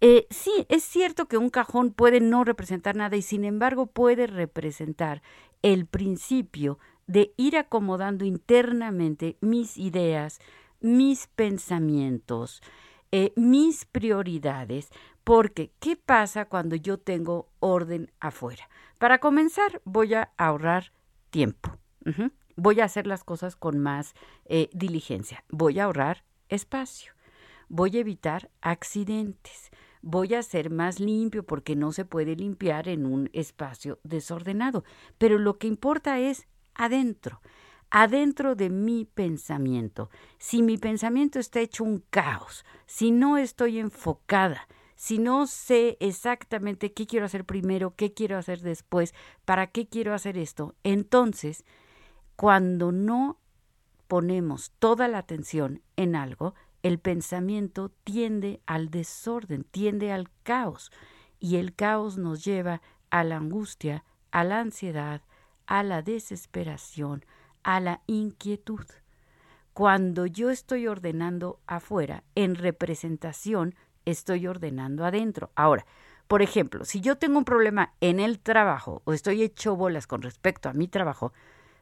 Eh, 0.00 0.26
sí, 0.30 0.66
es 0.68 0.82
cierto 0.82 1.26
que 1.26 1.38
un 1.38 1.50
cajón 1.50 1.92
puede 1.92 2.20
no 2.20 2.42
representar 2.42 2.96
nada 2.96 3.16
y 3.16 3.22
sin 3.22 3.44
embargo 3.44 3.86
puede 3.86 4.26
representar 4.26 5.22
el 5.62 5.86
principio 5.86 6.78
de 7.06 7.32
ir 7.36 7.56
acomodando 7.56 8.24
internamente 8.24 9.36
mis 9.40 9.76
ideas, 9.76 10.40
mis 10.80 11.28
pensamientos, 11.28 12.62
eh, 13.16 13.32
mis 13.36 13.84
prioridades, 13.84 14.90
porque 15.22 15.70
¿qué 15.78 15.94
pasa 15.94 16.46
cuando 16.46 16.74
yo 16.74 16.98
tengo 16.98 17.48
orden 17.60 18.10
afuera? 18.18 18.68
Para 18.98 19.20
comenzar, 19.20 19.80
voy 19.84 20.14
a 20.14 20.32
ahorrar 20.36 20.90
tiempo. 21.30 21.78
Voy 22.56 22.80
a 22.80 22.86
hacer 22.86 23.06
las 23.06 23.22
cosas 23.22 23.54
con 23.54 23.78
más 23.78 24.14
eh, 24.46 24.68
diligencia. 24.72 25.44
Voy 25.48 25.78
a 25.78 25.84
ahorrar 25.84 26.24
espacio. 26.48 27.12
Voy 27.68 27.96
a 27.96 28.00
evitar 28.00 28.50
accidentes. 28.60 29.70
Voy 30.02 30.34
a 30.34 30.42
ser 30.42 30.70
más 30.70 30.98
limpio 30.98 31.44
porque 31.46 31.76
no 31.76 31.92
se 31.92 32.04
puede 32.04 32.34
limpiar 32.34 32.88
en 32.88 33.06
un 33.06 33.30
espacio 33.32 34.00
desordenado. 34.02 34.82
Pero 35.18 35.38
lo 35.38 35.58
que 35.58 35.68
importa 35.68 36.18
es 36.18 36.48
adentro 36.74 37.40
adentro 37.94 38.56
de 38.56 38.70
mi 38.70 39.04
pensamiento. 39.04 40.10
Si 40.36 40.62
mi 40.62 40.78
pensamiento 40.78 41.38
está 41.38 41.60
hecho 41.60 41.84
un 41.84 42.02
caos, 42.10 42.64
si 42.86 43.12
no 43.12 43.38
estoy 43.38 43.78
enfocada, 43.78 44.66
si 44.96 45.20
no 45.20 45.46
sé 45.46 45.96
exactamente 46.00 46.92
qué 46.92 47.06
quiero 47.06 47.26
hacer 47.26 47.44
primero, 47.44 47.94
qué 47.94 48.12
quiero 48.12 48.36
hacer 48.36 48.62
después, 48.62 49.14
para 49.44 49.68
qué 49.68 49.86
quiero 49.86 50.12
hacer 50.12 50.36
esto, 50.38 50.74
entonces, 50.82 51.64
cuando 52.34 52.90
no 52.90 53.38
ponemos 54.08 54.72
toda 54.80 55.06
la 55.06 55.18
atención 55.18 55.80
en 55.94 56.16
algo, 56.16 56.56
el 56.82 56.98
pensamiento 56.98 57.92
tiende 58.02 58.60
al 58.66 58.90
desorden, 58.90 59.62
tiende 59.62 60.10
al 60.10 60.30
caos, 60.42 60.90
y 61.38 61.58
el 61.58 61.76
caos 61.76 62.18
nos 62.18 62.44
lleva 62.44 62.82
a 63.10 63.22
la 63.22 63.36
angustia, 63.36 64.04
a 64.32 64.42
la 64.42 64.58
ansiedad, 64.58 65.22
a 65.66 65.84
la 65.84 66.02
desesperación, 66.02 67.24
a 67.64 67.80
la 67.80 68.02
inquietud. 68.06 68.84
Cuando 69.72 70.26
yo 70.26 70.50
estoy 70.50 70.86
ordenando 70.86 71.58
afuera, 71.66 72.22
en 72.36 72.54
representación, 72.54 73.74
estoy 74.04 74.46
ordenando 74.46 75.04
adentro. 75.04 75.50
Ahora, 75.56 75.84
por 76.28 76.42
ejemplo, 76.42 76.84
si 76.84 77.00
yo 77.00 77.16
tengo 77.16 77.38
un 77.38 77.44
problema 77.44 77.92
en 78.00 78.20
el 78.20 78.38
trabajo 78.38 79.02
o 79.04 79.12
estoy 79.12 79.42
hecho 79.42 79.76
bolas 79.76 80.06
con 80.06 80.22
respecto 80.22 80.68
a 80.68 80.72
mi 80.72 80.86
trabajo, 80.86 81.32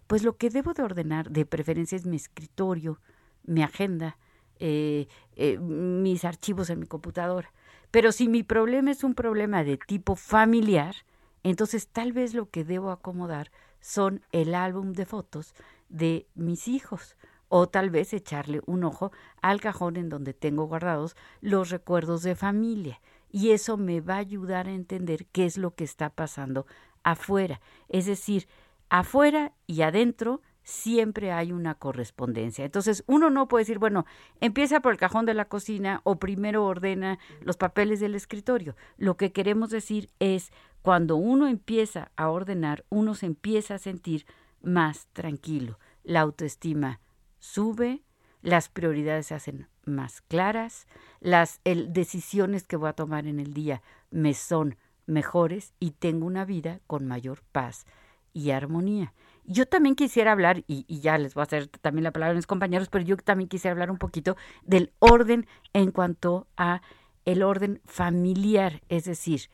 pues 0.07 0.23
lo 0.25 0.37
que 0.37 0.51
debo 0.51 0.73
de 0.73 0.83
ordenar 0.83 1.31
de 1.31 1.47
preferencia 1.47 1.97
es 1.97 2.07
mi 2.07 2.17
escritorio, 2.17 2.99
mi 3.45 3.63
agenda, 3.63 4.17
eh, 4.59 5.07
eh, 5.37 5.59
mis 5.59 6.25
archivos 6.25 6.71
en 6.71 6.81
mi 6.81 6.87
computadora. 6.87 7.53
Pero 7.91 8.11
si 8.11 8.29
mi 8.29 8.43
problema 8.43 8.91
es 8.91 9.05
un 9.05 9.15
problema 9.15 9.65
de 9.65 9.77
tipo 9.77 10.17
familiar, 10.17 10.95
entonces 11.43 11.89
tal 11.89 12.13
vez 12.13 12.35
lo 12.35 12.49
que 12.49 12.65
debo 12.65 12.91
acomodar 12.91 13.51
son 13.83 14.23
el 14.33 14.55
álbum 14.55 14.95
de 14.95 15.05
fotos 15.05 15.55
de 15.91 16.27
mis 16.35 16.69
hijos 16.69 17.17
o 17.49 17.69
tal 17.69 17.91
vez 17.91 18.15
echarle 18.15 18.63
un 18.65 18.85
ojo 18.85 19.13
al 19.43 19.61
cajón 19.61 19.99
en 19.99 20.09
donde 20.09 20.33
tengo 20.33 20.65
guardados 20.65 21.17
los 21.43 21.69
recuerdos 21.69 22.23
de 22.23 22.35
familia. 22.35 23.03
Y 23.31 23.51
eso 23.51 23.77
me 23.77 24.01
va 24.01 24.15
a 24.15 24.19
ayudar 24.19 24.69
a 24.69 24.73
entender 24.73 25.27
qué 25.27 25.45
es 25.45 25.59
lo 25.59 25.75
que 25.75 25.85
está 25.85 26.09
pasando 26.09 26.67
afuera. 27.03 27.61
Es 27.91 28.07
decir, 28.07 28.49
afuera 28.89 29.53
y 29.67 29.83
adentro 29.83 30.41
siempre 30.65 31.33
hay 31.33 31.53
una 31.53 31.75
correspondencia. 31.75 32.65
Entonces, 32.65 33.05
uno 33.07 33.31
no 33.31 33.49
puede 33.49 33.63
decir, 33.63 33.79
bueno, 33.79 34.07
empieza 34.41 34.81
por 34.81 34.93
el 34.93 34.99
cajón 34.99 35.27
de 35.27 35.35
la 35.35 35.47
cocina 35.47 36.01
o 36.05 36.17
primero 36.17 36.65
ordena 36.65 37.19
los 37.41 37.57
papeles 37.57 38.01
del 38.01 38.15
escritorio. 38.15 38.77
Lo 38.97 39.17
que 39.17 39.33
queremos 39.33 39.71
decir 39.71 40.11
es, 40.19 40.53
cuando 40.83 41.17
uno 41.17 41.47
empieza 41.47 42.11
a 42.17 42.29
ordenar, 42.29 42.85
uno 42.89 43.15
se 43.15 43.27
empieza 43.27 43.75
a 43.75 43.79
sentir 43.79 44.27
más 44.63 45.09
tranquilo. 45.13 45.79
La 46.05 46.21
autoestima 46.21 47.01
sube, 47.39 48.03
las 48.43 48.69
prioridades 48.69 49.27
se 49.27 49.35
hacen 49.35 49.69
más 49.85 50.21
claras, 50.23 50.87
las 51.21 51.61
decisiones 51.65 52.67
que 52.67 52.77
voy 52.77 52.89
a 52.89 52.95
tomar 52.95 53.27
en 53.27 53.41
el 53.41 53.53
día 53.53 53.83
me 54.11 54.35
son 54.35 54.77
mejores 55.07 55.73
y 55.81 55.93
tengo 55.93 56.27
una 56.27 56.45
vida 56.45 56.81
con 56.87 57.07
mayor 57.07 57.43
paz 57.53 57.87
y 58.33 58.51
armonía. 58.51 59.13
Yo 59.53 59.67
también 59.67 59.95
quisiera 59.95 60.33
hablar, 60.33 60.65
y, 60.67 60.87
ya 61.01 61.19
les 61.19 61.35
voy 61.35 61.43
a 61.43 61.45
hacer 61.45 61.69
también 61.69 62.05
la 62.05 62.11
palabra 62.11 62.33
a 62.33 62.37
mis 62.37 62.47
compañeros, 62.47 62.89
pero 62.89 63.05
yo 63.05 63.19
también 63.19 63.49
quisiera 63.49 63.73
hablar 63.73 63.91
un 63.91 63.99
poquito 63.99 64.37
del 64.63 64.93
orden 64.99 65.47
en 65.75 65.91
cuanto 65.91 66.47
a 66.57 66.81
el 67.27 67.43
orden 67.43 67.83
familiar, 67.85 68.81
es 68.89 69.05
decir, 69.05 69.51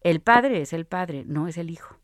el 0.00 0.20
padre 0.20 0.62
es 0.62 0.72
el 0.72 0.86
padre, 0.86 1.24
no 1.26 1.46
es 1.46 1.58
el 1.58 1.68
hijo. 1.68 1.98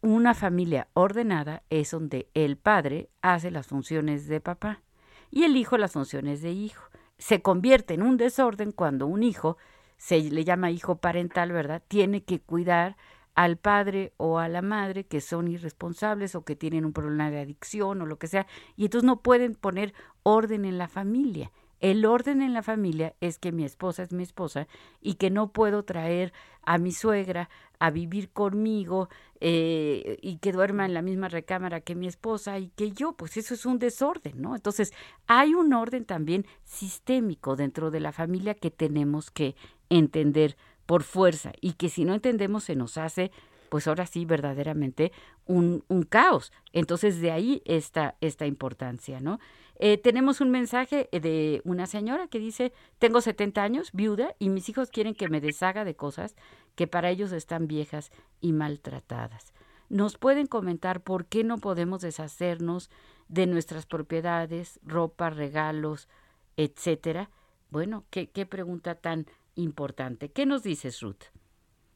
Una 0.00 0.34
familia 0.34 0.88
ordenada 0.92 1.62
es 1.70 1.92
donde 1.92 2.28
el 2.34 2.56
padre 2.56 3.08
hace 3.22 3.52
las 3.52 3.68
funciones 3.68 4.26
de 4.26 4.40
papá 4.40 4.82
y 5.30 5.44
el 5.44 5.56
hijo 5.56 5.78
las 5.78 5.92
funciones 5.92 6.42
de 6.42 6.50
hijo. 6.50 6.82
Se 7.16 7.42
convierte 7.42 7.94
en 7.94 8.02
un 8.02 8.16
desorden 8.16 8.72
cuando 8.72 9.06
un 9.06 9.22
hijo 9.22 9.56
se 9.98 10.18
le 10.18 10.44
llama 10.44 10.70
hijo 10.70 10.96
parental, 10.96 11.52
¿verdad? 11.52 11.82
Tiene 11.88 12.24
que 12.24 12.40
cuidar 12.40 12.96
al 13.36 13.58
padre 13.58 14.12
o 14.16 14.38
a 14.38 14.48
la 14.48 14.62
madre 14.62 15.04
que 15.04 15.20
son 15.20 15.46
irresponsables 15.46 16.34
o 16.34 16.44
que 16.44 16.56
tienen 16.56 16.84
un 16.84 16.92
problema 16.92 17.30
de 17.30 17.40
adicción 17.40 18.02
o 18.02 18.06
lo 18.06 18.18
que 18.18 18.26
sea, 18.26 18.46
y 18.76 18.86
entonces 18.86 19.06
no 19.06 19.20
pueden 19.20 19.54
poner 19.54 19.94
orden 20.24 20.64
en 20.64 20.78
la 20.78 20.88
familia. 20.88 21.52
El 21.78 22.06
orden 22.06 22.40
en 22.40 22.54
la 22.54 22.62
familia 22.62 23.14
es 23.20 23.38
que 23.38 23.52
mi 23.52 23.64
esposa 23.64 24.02
es 24.02 24.10
mi 24.10 24.22
esposa 24.22 24.66
y 25.02 25.14
que 25.14 25.30
no 25.30 25.52
puedo 25.52 25.84
traer 25.84 26.32
a 26.62 26.78
mi 26.78 26.90
suegra 26.90 27.50
a 27.78 27.90
vivir 27.90 28.30
conmigo 28.30 29.10
eh, 29.40 30.18
y 30.22 30.38
que 30.38 30.52
duerma 30.52 30.86
en 30.86 30.94
la 30.94 31.02
misma 31.02 31.28
recámara 31.28 31.82
que 31.82 31.94
mi 31.94 32.06
esposa 32.06 32.58
y 32.58 32.68
que 32.68 32.92
yo, 32.92 33.12
pues 33.12 33.36
eso 33.36 33.52
es 33.52 33.66
un 33.66 33.78
desorden, 33.78 34.40
¿no? 34.40 34.54
Entonces, 34.54 34.94
hay 35.26 35.52
un 35.52 35.74
orden 35.74 36.06
también 36.06 36.46
sistémico 36.64 37.54
dentro 37.54 37.90
de 37.90 38.00
la 38.00 38.12
familia 38.12 38.54
que 38.54 38.70
tenemos 38.70 39.30
que 39.30 39.54
entender 39.90 40.56
por 40.86 41.02
fuerza 41.02 41.52
y 41.60 41.74
que 41.74 41.88
si 41.88 42.04
no 42.04 42.14
entendemos 42.14 42.64
se 42.64 42.76
nos 42.76 42.96
hace 42.96 43.30
pues 43.68 43.86
ahora 43.88 44.06
sí 44.06 44.24
verdaderamente 44.24 45.12
un, 45.44 45.82
caos. 46.08 46.52
Entonces 46.72 47.20
de 47.20 47.32
ahí 47.32 47.62
está 47.64 48.16
esta 48.20 48.46
importancia, 48.46 49.20
¿no? 49.20 49.38
Eh, 49.78 49.98
tenemos 49.98 50.40
un 50.40 50.50
mensaje 50.50 51.08
de 51.12 51.60
una 51.64 51.86
señora 51.86 52.28
que 52.28 52.38
dice, 52.38 52.72
tengo 52.98 53.20
70 53.20 53.62
años, 53.62 53.90
viuda, 53.92 54.34
y 54.38 54.48
mis 54.48 54.68
hijos 54.70 54.90
quieren 54.90 55.14
que 55.14 55.28
me 55.28 55.42
deshaga 55.42 55.84
de 55.84 55.94
cosas 55.94 56.34
que 56.74 56.86
para 56.86 57.10
ellos 57.10 57.32
están 57.32 57.66
viejas 57.66 58.10
y 58.40 58.52
maltratadas. 58.52 59.52
¿Nos 59.90 60.16
pueden 60.16 60.46
comentar 60.46 61.02
por 61.02 61.26
qué 61.26 61.44
no 61.44 61.58
podemos 61.58 62.00
deshacernos 62.00 62.90
de 63.28 63.46
nuestras 63.46 63.84
propiedades, 63.84 64.80
ropa, 64.82 65.28
regalos, 65.28 66.08
etcétera? 66.56 67.30
Bueno, 67.70 68.04
qué 68.10 68.46
pregunta 68.46 68.94
tan 68.94 69.26
importante. 69.56 70.30
¿Qué 70.30 70.46
nos 70.46 70.62
dices, 70.62 71.00
Ruth? 71.00 71.24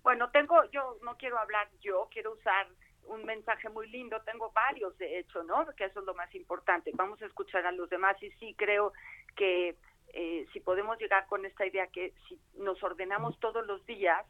Bueno, 0.03 0.31
tengo, 0.31 0.64
yo 0.70 0.99
no 1.03 1.16
quiero 1.16 1.38
hablar 1.38 1.68
yo, 1.81 2.09
quiero 2.11 2.33
usar 2.33 2.66
un 3.05 3.25
mensaje 3.25 3.68
muy 3.68 3.88
lindo, 3.88 4.20
tengo 4.23 4.51
varios 4.53 4.96
de 4.99 5.18
hecho, 5.18 5.42
¿no? 5.42 5.66
Que 5.77 5.85
eso 5.85 6.01
es 6.01 6.07
lo 6.07 6.14
más 6.14 6.35
importante. 6.35 6.90
Vamos 6.94 7.20
a 7.23 7.27
escuchar 7.27 7.66
a 7.66 7.73
los 7.73 7.88
demás 7.90 8.20
y 8.23 8.31
sí 8.33 8.55
creo 8.57 8.92
que 9.37 9.77
eh, 10.12 10.46
si 10.53 10.61
podemos 10.61 10.99
llegar 10.99 11.27
con 11.27 11.44
esta 11.44 11.66
idea 11.66 11.87
que 11.88 12.12
si 12.29 12.38
nos 12.57 12.83
ordenamos 12.83 13.38
todos 13.40 13.66
los 13.66 13.85
días, 13.87 14.25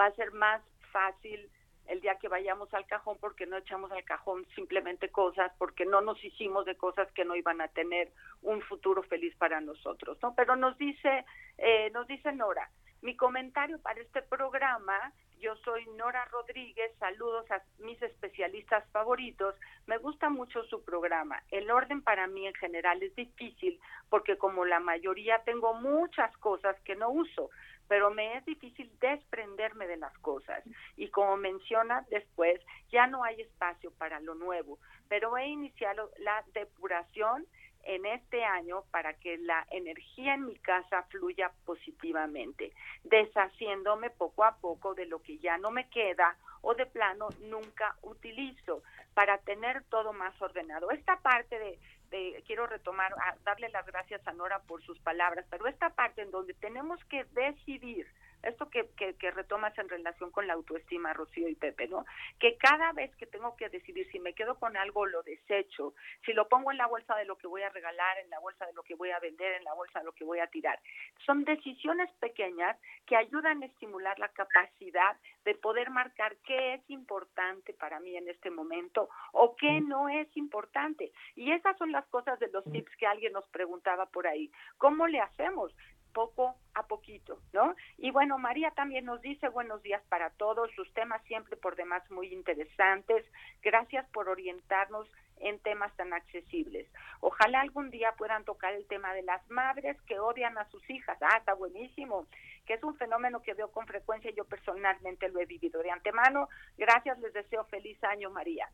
va 0.00 0.06
a 0.06 0.14
ser 0.14 0.32
más 0.32 0.62
fácil 0.92 1.50
el 1.88 2.00
día 2.00 2.18
que 2.18 2.28
vayamos 2.28 2.72
al 2.74 2.86
cajón 2.86 3.16
porque 3.20 3.46
no 3.46 3.56
echamos 3.56 3.90
al 3.92 4.04
cajón 4.04 4.46
simplemente 4.54 5.08
cosas, 5.08 5.52
porque 5.58 5.86
no 5.86 6.00
nos 6.00 6.22
hicimos 6.24 6.64
de 6.64 6.76
cosas 6.76 7.10
que 7.12 7.24
no 7.24 7.36
iban 7.36 7.60
a 7.60 7.68
tener 7.68 8.10
un 8.42 8.60
futuro 8.62 9.02
feliz 9.02 9.34
para 9.36 9.60
nosotros, 9.60 10.18
¿no? 10.22 10.34
Pero 10.34 10.56
nos 10.56 10.76
dice, 10.78 11.24
eh, 11.58 11.90
nos 11.92 12.06
dice 12.06 12.32
Nora, 12.32 12.70
mi 13.02 13.16
comentario 13.16 13.78
para 13.80 14.00
este 14.00 14.22
programa 14.22 15.12
yo 15.38 15.54
soy 15.56 15.84
Nora 15.96 16.24
Rodríguez, 16.26 16.92
saludos 16.98 17.50
a 17.50 17.62
mis 17.78 18.00
especialistas 18.00 18.88
favoritos. 18.90 19.54
Me 19.86 19.98
gusta 19.98 20.30
mucho 20.30 20.64
su 20.64 20.82
programa. 20.82 21.42
El 21.50 21.70
orden 21.70 22.00
para 22.02 22.26
mí 22.26 22.46
en 22.46 22.54
general 22.54 23.02
es 23.02 23.14
difícil 23.14 23.78
porque 24.08 24.38
como 24.38 24.64
la 24.64 24.80
mayoría 24.80 25.42
tengo 25.44 25.74
muchas 25.74 26.34
cosas 26.38 26.76
que 26.84 26.96
no 26.96 27.10
uso, 27.10 27.50
pero 27.88 28.10
me 28.10 28.36
es 28.36 28.44
difícil 28.44 28.90
desprenderme 29.00 29.86
de 29.86 29.96
las 29.96 30.16
cosas. 30.18 30.62
Y 30.96 31.08
como 31.08 31.36
menciona 31.36 32.04
después, 32.10 32.60
ya 32.90 33.06
no 33.06 33.24
hay 33.24 33.40
espacio 33.40 33.90
para 33.92 34.20
lo 34.20 34.34
nuevo, 34.34 34.78
pero 35.08 35.36
he 35.36 35.46
iniciado 35.46 36.10
la 36.18 36.44
depuración 36.52 37.46
en 37.86 38.04
este 38.04 38.44
año 38.44 38.82
para 38.90 39.14
que 39.14 39.38
la 39.38 39.64
energía 39.70 40.34
en 40.34 40.46
mi 40.46 40.56
casa 40.56 41.04
fluya 41.04 41.52
positivamente, 41.64 42.72
deshaciéndome 43.04 44.10
poco 44.10 44.44
a 44.44 44.56
poco 44.56 44.94
de 44.94 45.06
lo 45.06 45.22
que 45.22 45.38
ya 45.38 45.56
no 45.56 45.70
me 45.70 45.88
queda 45.88 46.36
o 46.62 46.74
de 46.74 46.86
plano 46.86 47.28
nunca 47.42 47.94
utilizo 48.02 48.82
para 49.14 49.38
tener 49.38 49.84
todo 49.84 50.12
más 50.12 50.40
ordenado. 50.42 50.90
Esta 50.90 51.20
parte 51.20 51.58
de, 51.58 51.78
de 52.10 52.42
quiero 52.46 52.66
retomar, 52.66 53.14
darle 53.44 53.68
las 53.70 53.86
gracias 53.86 54.26
a 54.26 54.32
Nora 54.32 54.60
por 54.60 54.82
sus 54.82 54.98
palabras, 55.00 55.44
pero 55.50 55.66
esta 55.66 55.90
parte 55.90 56.22
en 56.22 56.30
donde 56.30 56.54
tenemos 56.54 57.02
que 57.04 57.24
decidir 57.24 58.06
esto 58.42 58.68
que, 58.70 58.88
que, 58.96 59.30
retomas 59.30 59.76
en 59.78 59.88
relación 59.88 60.30
con 60.30 60.46
la 60.46 60.54
autoestima, 60.54 61.12
Rocío 61.12 61.48
y 61.48 61.54
Pepe, 61.54 61.88
¿no? 61.88 62.04
Que 62.38 62.56
cada 62.56 62.92
vez 62.92 63.14
que 63.16 63.26
tengo 63.26 63.56
que 63.56 63.68
decidir 63.68 64.08
si 64.10 64.20
me 64.20 64.34
quedo 64.34 64.56
con 64.56 64.76
algo, 64.76 65.06
lo 65.06 65.22
desecho, 65.22 65.94
si 66.24 66.32
lo 66.32 66.48
pongo 66.48 66.70
en 66.70 66.78
la 66.78 66.86
bolsa 66.86 67.14
de 67.16 67.24
lo 67.24 67.36
que 67.36 67.46
voy 67.46 67.62
a 67.62 67.70
regalar, 67.70 68.18
en 68.18 68.30
la 68.30 68.38
bolsa 68.38 68.66
de 68.66 68.72
lo 68.72 68.82
que 68.82 68.94
voy 68.94 69.10
a 69.10 69.18
vender, 69.18 69.54
en 69.54 69.64
la 69.64 69.74
bolsa 69.74 69.98
de 69.98 70.04
lo 70.04 70.12
que 70.12 70.24
voy 70.24 70.38
a 70.38 70.46
tirar. 70.46 70.78
Son 71.24 71.44
decisiones 71.44 72.10
pequeñas 72.20 72.76
que 73.06 73.16
ayudan 73.16 73.62
a 73.62 73.66
estimular 73.66 74.18
la 74.18 74.28
capacidad 74.28 75.16
de 75.44 75.54
poder 75.54 75.90
marcar 75.90 76.36
qué 76.44 76.74
es 76.74 76.90
importante 76.90 77.72
para 77.74 78.00
mí 78.00 78.16
en 78.16 78.28
este 78.28 78.50
momento 78.50 79.08
o 79.32 79.56
qué 79.56 79.80
no 79.80 80.08
es 80.08 80.28
importante. 80.36 81.12
Y 81.34 81.52
esas 81.52 81.76
son 81.78 81.92
las 81.92 82.06
cosas 82.06 82.38
de 82.38 82.48
los 82.48 82.64
tips 82.64 82.96
que 82.96 83.06
alguien 83.06 83.32
nos 83.32 83.48
preguntaba 83.48 84.06
por 84.06 84.26
ahí. 84.26 84.50
¿Cómo 84.78 85.06
le 85.06 85.20
hacemos? 85.20 85.72
Poco 86.16 86.56
a 86.72 86.86
poquito, 86.86 87.38
¿no? 87.52 87.76
Y 87.98 88.10
bueno, 88.10 88.38
María 88.38 88.70
también 88.70 89.04
nos 89.04 89.20
dice 89.20 89.50
buenos 89.50 89.82
días 89.82 90.02
para 90.08 90.30
todos, 90.30 90.70
sus 90.74 90.90
temas 90.94 91.22
siempre 91.24 91.58
por 91.58 91.76
demás 91.76 92.10
muy 92.10 92.32
interesantes. 92.32 93.22
Gracias 93.62 94.06
por 94.14 94.30
orientarnos 94.30 95.06
en 95.40 95.58
temas 95.58 95.94
tan 95.96 96.14
accesibles. 96.14 96.88
Ojalá 97.20 97.60
algún 97.60 97.90
día 97.90 98.14
puedan 98.16 98.44
tocar 98.44 98.72
el 98.72 98.86
tema 98.86 99.12
de 99.12 99.24
las 99.24 99.46
madres 99.50 100.00
que 100.06 100.18
odian 100.18 100.56
a 100.56 100.66
sus 100.70 100.88
hijas. 100.88 101.18
Ah, 101.20 101.36
está 101.36 101.52
buenísimo, 101.52 102.26
que 102.64 102.72
es 102.72 102.82
un 102.82 102.96
fenómeno 102.96 103.42
que 103.42 103.52
veo 103.52 103.70
con 103.70 103.86
frecuencia, 103.86 104.30
yo 104.30 104.46
personalmente 104.46 105.28
lo 105.28 105.40
he 105.40 105.44
vivido 105.44 105.82
de 105.82 105.90
antemano. 105.90 106.48
Gracias, 106.78 107.18
les 107.18 107.34
deseo 107.34 107.64
feliz 107.66 108.02
año, 108.04 108.30
María. 108.30 108.70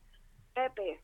Pepe. 0.54 1.00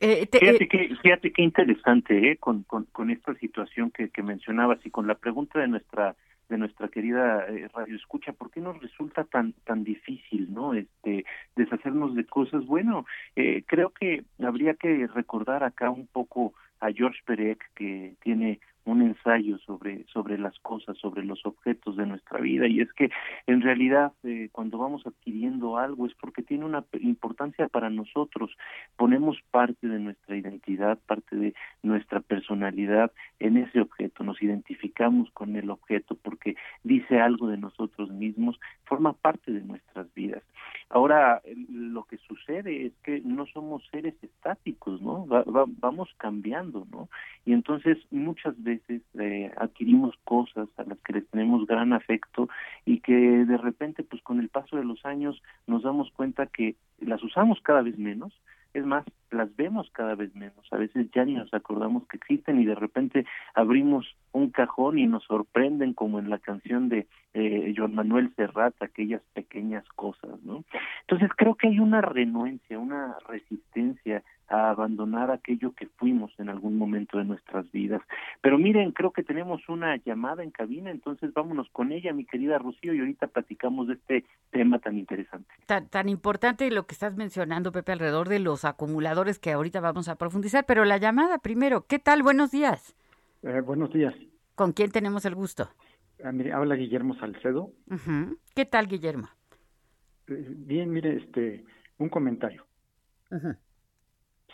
Eh, 0.00 0.28
fíjate, 0.30 0.64
eh, 0.64 0.68
que, 0.68 0.96
fíjate 1.02 1.32
qué 1.32 1.42
interesante 1.42 2.30
¿eh? 2.30 2.36
con, 2.36 2.62
con, 2.64 3.10
esta 3.10 3.34
situación 3.34 3.90
que, 3.90 4.10
que 4.10 4.22
mencionabas 4.22 4.78
y 4.84 4.90
con 4.90 5.06
la 5.06 5.16
pregunta 5.16 5.58
de 5.58 5.68
nuestra 5.68 6.14
de 6.48 6.58
nuestra 6.58 6.88
querida 6.88 7.46
eh, 7.48 7.68
radio 7.74 7.96
escucha, 7.96 8.32
¿por 8.32 8.50
qué 8.50 8.60
nos 8.60 8.78
resulta 8.80 9.24
tan 9.24 9.54
tan 9.64 9.84
difícil, 9.84 10.52
no? 10.52 10.74
Este 10.74 11.24
deshacernos 11.56 12.14
de 12.14 12.26
cosas. 12.26 12.64
Bueno, 12.66 13.06
eh, 13.36 13.64
creo 13.66 13.90
que 13.90 14.24
habría 14.38 14.74
que 14.74 15.08
recordar 15.08 15.64
acá 15.64 15.90
un 15.90 16.06
poco 16.06 16.52
a 16.80 16.92
George 16.92 17.20
Perec 17.24 17.64
que 17.74 18.14
tiene 18.22 18.60
un 18.84 19.02
ensayo 19.02 19.58
sobre 19.58 20.04
sobre 20.12 20.38
las 20.38 20.58
cosas, 20.60 20.96
sobre 20.98 21.24
los 21.24 21.44
objetos 21.46 21.96
de 21.96 22.06
nuestra 22.06 22.40
vida 22.40 22.66
y 22.66 22.80
es 22.80 22.92
que 22.92 23.10
en 23.46 23.60
realidad 23.60 24.12
eh, 24.24 24.48
cuando 24.52 24.78
vamos 24.78 25.06
adquiriendo 25.06 25.78
algo 25.78 26.06
es 26.06 26.14
porque 26.14 26.42
tiene 26.42 26.64
una 26.64 26.84
importancia 27.00 27.68
para 27.68 27.90
nosotros, 27.90 28.50
ponemos 28.96 29.38
parte 29.50 29.86
de 29.86 29.98
nuestra 29.98 30.36
identidad, 30.36 30.98
parte 31.06 31.36
de 31.36 31.54
nuestra 31.82 32.20
personalidad 32.20 33.12
en 33.38 33.56
ese 33.56 33.80
objeto, 33.80 34.24
nos 34.24 34.42
identificamos 34.42 35.30
con 35.32 35.56
el 35.56 35.70
objeto 35.70 36.16
porque 36.16 36.56
dice 36.82 37.20
algo 37.20 37.48
de 37.48 37.58
nosotros 37.58 38.10
mismos, 38.10 38.58
forma 38.84 39.12
parte 39.12 39.52
de 39.52 39.60
nuestras 39.62 40.12
vidas. 40.14 40.42
Ahora, 40.88 41.40
lo 41.70 42.04
que 42.04 42.18
sucede 42.18 42.86
es 42.86 42.92
que 43.02 43.20
no 43.24 43.41
somos 43.62 43.86
seres 43.92 44.14
estáticos, 44.22 45.00
¿no? 45.00 45.24
vamos 45.78 46.08
cambiando, 46.18 46.84
¿no? 46.90 47.08
Y 47.46 47.52
entonces 47.52 47.96
muchas 48.10 48.60
veces 48.60 49.02
eh, 49.20 49.52
adquirimos 49.56 50.16
cosas 50.24 50.68
a 50.78 50.82
las 50.82 50.98
que 50.98 51.12
les 51.12 51.28
tenemos 51.28 51.64
gran 51.66 51.92
afecto 51.92 52.48
y 52.84 52.98
que 52.98 53.12
de 53.12 53.56
repente, 53.56 54.02
pues 54.02 54.20
con 54.22 54.40
el 54.40 54.48
paso 54.48 54.76
de 54.76 54.84
los 54.84 55.04
años 55.04 55.40
nos 55.68 55.84
damos 55.84 56.10
cuenta 56.10 56.46
que 56.46 56.74
las 56.98 57.22
usamos 57.22 57.60
cada 57.62 57.82
vez 57.82 57.96
menos, 57.98 58.32
es 58.74 58.84
más, 58.84 59.04
las 59.30 59.54
vemos 59.54 59.88
cada 59.92 60.16
vez 60.16 60.34
menos. 60.34 60.66
A 60.72 60.76
veces 60.76 61.08
ya 61.14 61.24
ni 61.24 61.34
nos 61.34 61.54
acordamos 61.54 62.06
que 62.08 62.16
existen 62.16 62.60
y 62.60 62.64
de 62.64 62.74
repente 62.74 63.26
abrimos 63.54 64.16
un 64.42 64.50
cajón 64.50 64.98
y 64.98 65.06
nos 65.06 65.24
sorprenden 65.24 65.94
como 65.94 66.18
en 66.18 66.30
la 66.30 66.38
canción 66.38 66.88
de 66.88 67.06
eh, 67.34 67.72
Joan 67.76 67.94
Manuel 67.94 68.32
Serrat, 68.36 68.74
aquellas 68.82 69.22
pequeñas 69.32 69.84
cosas, 69.94 70.42
¿no? 70.42 70.64
Entonces 71.02 71.30
creo 71.36 71.54
que 71.54 71.68
hay 71.68 71.78
una 71.78 72.00
renuencia, 72.00 72.78
una 72.78 73.16
resistencia 73.26 74.22
a 74.48 74.70
abandonar 74.70 75.30
aquello 75.30 75.72
que 75.72 75.86
fuimos 75.86 76.30
en 76.38 76.50
algún 76.50 76.76
momento 76.76 77.16
de 77.16 77.24
nuestras 77.24 77.70
vidas. 77.72 78.02
Pero 78.42 78.58
miren, 78.58 78.92
creo 78.92 79.10
que 79.10 79.22
tenemos 79.22 79.66
una 79.68 79.96
llamada 79.96 80.42
en 80.42 80.50
cabina, 80.50 80.90
entonces 80.90 81.32
vámonos 81.32 81.68
con 81.70 81.90
ella, 81.90 82.12
mi 82.12 82.26
querida 82.26 82.58
Rocío, 82.58 82.92
y 82.92 83.00
ahorita 83.00 83.28
platicamos 83.28 83.88
de 83.88 83.94
este 83.94 84.24
tema 84.50 84.78
tan 84.78 84.98
interesante. 84.98 85.48
Tan, 85.64 85.88
tan 85.88 86.10
importante 86.10 86.70
lo 86.70 86.86
que 86.86 86.92
estás 86.92 87.16
mencionando, 87.16 87.72
Pepe, 87.72 87.92
alrededor 87.92 88.28
de 88.28 88.40
los 88.40 88.66
acumuladores 88.66 89.38
que 89.38 89.52
ahorita 89.52 89.80
vamos 89.80 90.08
a 90.08 90.16
profundizar, 90.16 90.66
pero 90.66 90.84
la 90.84 90.98
llamada 90.98 91.38
primero, 91.38 91.86
¿qué 91.86 91.98
tal? 91.98 92.22
Buenos 92.22 92.50
días. 92.50 92.94
Eh, 93.42 93.60
buenos 93.60 93.90
días. 93.92 94.14
¿Con 94.54 94.72
quién 94.72 94.90
tenemos 94.90 95.24
el 95.24 95.34
gusto? 95.34 95.68
Ah, 96.22 96.32
habla 96.54 96.74
Guillermo 96.76 97.14
Salcedo. 97.16 97.72
¿Qué 98.54 98.64
tal, 98.64 98.86
Guillermo? 98.86 99.28
Eh, 100.28 100.46
bien, 100.48 100.90
mire, 100.90 101.16
este, 101.16 101.64
un 101.98 102.08
comentario 102.08 102.66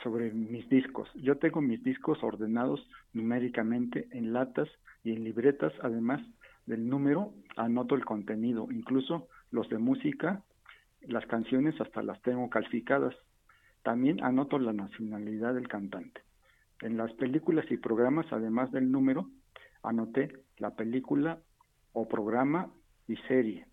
sobre 0.03 0.32
mis 0.32 0.68
discos. 0.68 1.09
Yo 1.14 1.38
tengo 1.38 1.61
mis 1.61 1.82
discos 1.82 2.22
ordenados 2.22 2.80
numéricamente 3.12 4.09
en 4.12 4.32
latas 4.32 4.68
y 5.03 5.12
en 5.12 5.24
libretas, 5.24 5.72
además 5.82 6.20
del 6.66 6.88
número 6.88 7.34
anoto 7.57 7.94
el 7.94 8.05
contenido, 8.05 8.68
incluso 8.70 9.28
los 9.51 9.68
de 9.68 9.78
música, 9.78 10.44
las 11.01 11.26
canciones 11.26 11.80
hasta 11.80 12.03
las 12.03 12.20
tengo 12.22 12.49
calificadas. 12.51 13.14
También 13.82 14.22
anoto 14.22 14.59
la 14.59 14.72
nacionalidad 14.72 15.55
del 15.55 15.68
cantante. 15.68 16.20
En 16.80 16.96
las 16.96 17.12
películas 17.14 17.64
y 17.70 17.76
programas, 17.76 18.26
además 18.30 18.70
del 18.70 18.92
número, 18.92 19.28
anoté 19.83 20.33
la 20.59 20.70
película 20.70 21.39
o 21.93 22.09
programa 22.09 22.70
y 23.07 23.16
serie, 23.29 23.66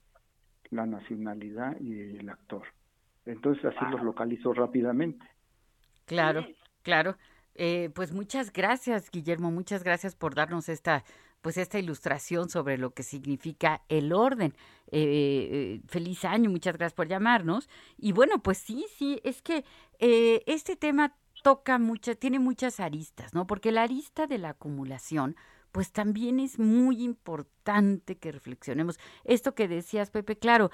la 0.70 0.86
nacionalidad 0.86 1.80
y 1.80 2.18
el 2.18 2.30
actor. 2.30 2.64
Entonces 3.26 3.66
así 3.66 3.86
los 3.92 4.04
localizo 4.04 4.54
rápidamente. 4.54 5.26
Claro, 6.06 6.46
claro. 6.84 7.18
Eh, 7.56 7.90
pues 7.96 8.12
muchas 8.12 8.52
gracias, 8.52 9.10
Guillermo, 9.10 9.50
muchas 9.50 9.84
gracias 9.84 10.16
por 10.16 10.36
darnos 10.36 10.70
esta 10.70 11.04
pues 11.42 11.58
esta 11.58 11.78
ilustración 11.78 12.50
sobre 12.50 12.80
lo 12.80 12.96
que 12.96 13.04
significa 13.04 13.84
el 13.88 14.14
orden. 14.14 14.56
Eh, 14.92 15.48
eh, 15.52 15.82
feliz 15.88 16.26
año, 16.26 16.50
muchas 16.50 16.76
gracias 16.76 16.96
por 16.96 17.08
llamarnos. 17.08 17.70
Y 18.00 18.14
bueno, 18.14 18.42
pues 18.42 18.58
sí, 18.58 18.88
sí, 18.98 19.22
es 19.24 19.44
que 19.44 19.64
este 20.00 20.76
tema 20.76 21.16
toca 21.44 21.78
muchas, 21.78 22.18
tiene 22.18 22.40
muchas 22.40 22.80
aristas, 22.80 23.36
¿no? 23.36 23.46
Porque 23.46 23.72
la 23.72 23.84
arista 23.84 24.26
de 24.26 24.40
la 24.40 24.50
acumulación, 24.50 25.36
pues 25.76 25.92
también 25.92 26.40
es 26.40 26.58
muy 26.58 27.04
importante 27.04 28.16
que 28.18 28.32
reflexionemos. 28.32 28.98
Esto 29.26 29.56
que 29.56 29.68
decías, 29.68 30.10
Pepe, 30.10 30.38
claro, 30.38 30.72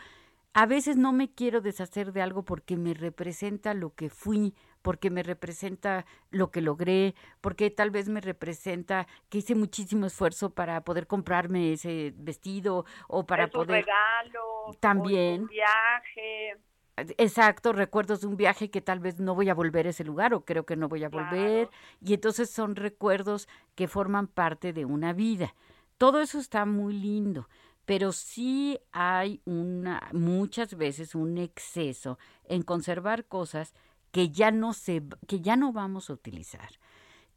a 0.54 0.68
veces 0.68 0.96
no 0.96 1.12
me 1.12 1.34
quiero 1.34 1.60
deshacer 1.60 2.14
de 2.14 2.22
algo 2.22 2.46
porque 2.46 2.78
me 2.78 2.94
representa 2.94 3.74
lo 3.74 3.96
que 3.96 4.12
fui, 4.12 4.54
porque 4.84 5.10
me 5.10 5.24
representa 5.24 6.06
lo 6.30 6.52
que 6.52 6.62
logré, 6.62 7.16
porque 7.42 7.72
tal 7.72 7.90
vez 7.90 8.10
me 8.10 8.22
representa 8.22 9.08
que 9.30 9.40
hice 9.40 9.56
muchísimo 9.56 10.06
esfuerzo 10.06 10.52
para 10.52 10.84
poder 10.84 11.08
comprarme 11.08 11.74
ese 11.74 12.14
vestido 12.16 12.86
o 13.08 13.26
para 13.26 13.46
es 13.46 13.50
poder 13.50 13.84
regalo, 13.84 14.78
también 14.80 15.42
un 15.42 15.48
viaje. 15.48 16.58
Exacto, 16.98 17.74
recuerdos 17.74 18.22
de 18.22 18.28
un 18.28 18.38
viaje 18.38 18.70
que 18.70 18.82
tal 18.82 19.00
vez 19.00 19.20
no 19.20 19.34
voy 19.34 19.50
a 19.50 19.54
volver 19.54 19.88
a 19.88 19.92
ese 19.92 20.04
lugar 20.04 20.34
o 20.34 20.46
creo 20.46 20.66
que 20.66 20.76
no 20.76 20.90
voy 20.90 21.04
a 21.04 21.10
volver 21.10 21.70
y 22.02 22.14
entonces 22.14 22.50
son 22.50 22.76
recuerdos 22.76 23.48
que 23.76 23.88
forman 23.88 24.28
parte 24.28 24.74
de 24.74 24.86
una 24.86 25.14
vida. 25.14 25.56
Todo 25.98 26.22
eso 26.22 26.40
está 26.40 26.66
muy 26.66 26.94
lindo, 26.94 27.48
pero 27.86 28.12
sí 28.12 28.80
hay 28.92 29.42
una 29.46 30.10
muchas 30.12 30.76
veces 30.76 31.16
un 31.16 31.38
exceso 31.38 32.20
en 32.44 32.62
conservar 32.62 33.26
cosas 33.26 33.74
que 34.12 34.30
ya 34.30 34.52
no 34.52 34.74
se 34.74 35.04
que 35.28 35.40
ya 35.40 35.56
no 35.56 35.72
vamos 35.72 36.10
a 36.10 36.14
utilizar, 36.14 36.70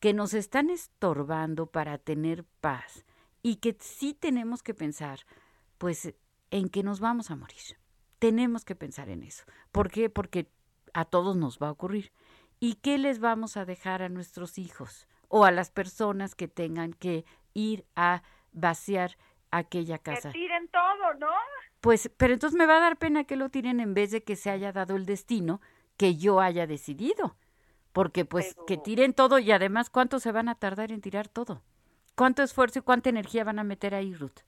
que 0.01 0.13
nos 0.13 0.35
están 0.35 0.69
estorbando 0.69 1.67
para 1.67 1.99
tener 1.99 2.45
paz 2.61 3.05
y 3.43 3.57
que 3.57 3.77
sí 3.81 4.15
tenemos 4.15 4.63
que 4.63 4.75
pensar 4.75 5.21
pues 5.79 6.15
en 6.51 6.69
que 6.69 6.83
nos 6.83 7.01
vamos 7.01 7.31
a 7.31 7.37
morir. 7.37 7.84
Tenemos 8.25 8.65
que 8.65 8.75
pensar 8.75 9.11
en 9.11 9.23
eso. 9.23 9.45
¿Por 9.71 9.91
qué? 9.91 10.09
Porque 10.09 10.49
a 10.95 11.05
todos 11.05 11.37
nos 11.37 11.59
va 11.59 11.69
a 11.69 11.73
ocurrir. 11.73 12.11
¿Y 12.59 12.77
qué 12.77 12.97
les 12.97 13.19
vamos 13.19 13.59
a 13.59 13.67
dejar 13.67 14.01
a 14.01 14.09
nuestros 14.09 14.57
hijos 14.57 15.07
o 15.29 15.45
a 15.45 15.51
las 15.51 15.71
personas 15.71 16.35
que 16.35 16.49
tengan 16.49 16.95
que 16.95 17.27
ir 17.53 17.85
a 17.97 18.23
vaciar 18.53 19.19
aquella 19.51 19.99
casa. 19.99 20.33
Que 20.33 20.39
tiren 20.39 20.69
todo, 20.69 21.15
¿no? 21.21 21.29
Pues, 21.83 22.11
pero 22.17 22.33
entonces 22.33 22.59
me 22.59 22.65
va 22.65 22.79
a 22.79 22.81
dar 22.81 22.97
pena 22.97 23.25
que 23.25 23.37
lo 23.37 23.51
tiren 23.51 23.79
en 23.79 23.93
vez 23.93 24.11
de 24.11 24.25
que 24.25 24.37
se 24.37 24.49
haya 24.49 24.73
dado 24.73 24.97
el 24.97 25.05
destino 25.05 25.61
que 25.99 26.17
yo 26.17 26.41
haya 26.41 26.67
decidido. 26.67 27.37
Porque 27.93 28.25
pues 28.25 28.57
que 28.67 28.79
tiren 28.79 29.13
todo 29.13 29.39
y 29.39 29.53
además 29.53 29.91
cuánto 29.91 30.19
se 30.19 30.33
van 30.33 30.49
a 30.49 30.55
tardar 30.55 30.93
en 30.93 31.03
tirar 31.03 31.29
todo. 31.29 31.63
¿Cuánto 32.15 32.43
esfuerzo 32.43 32.79
y 32.79 32.83
cuánta 32.83 33.11
energía 33.11 33.45
van 33.45 33.59
a 33.59 33.65
meter 33.65 33.95
ahí, 33.95 34.15
Ruth? 34.15 34.41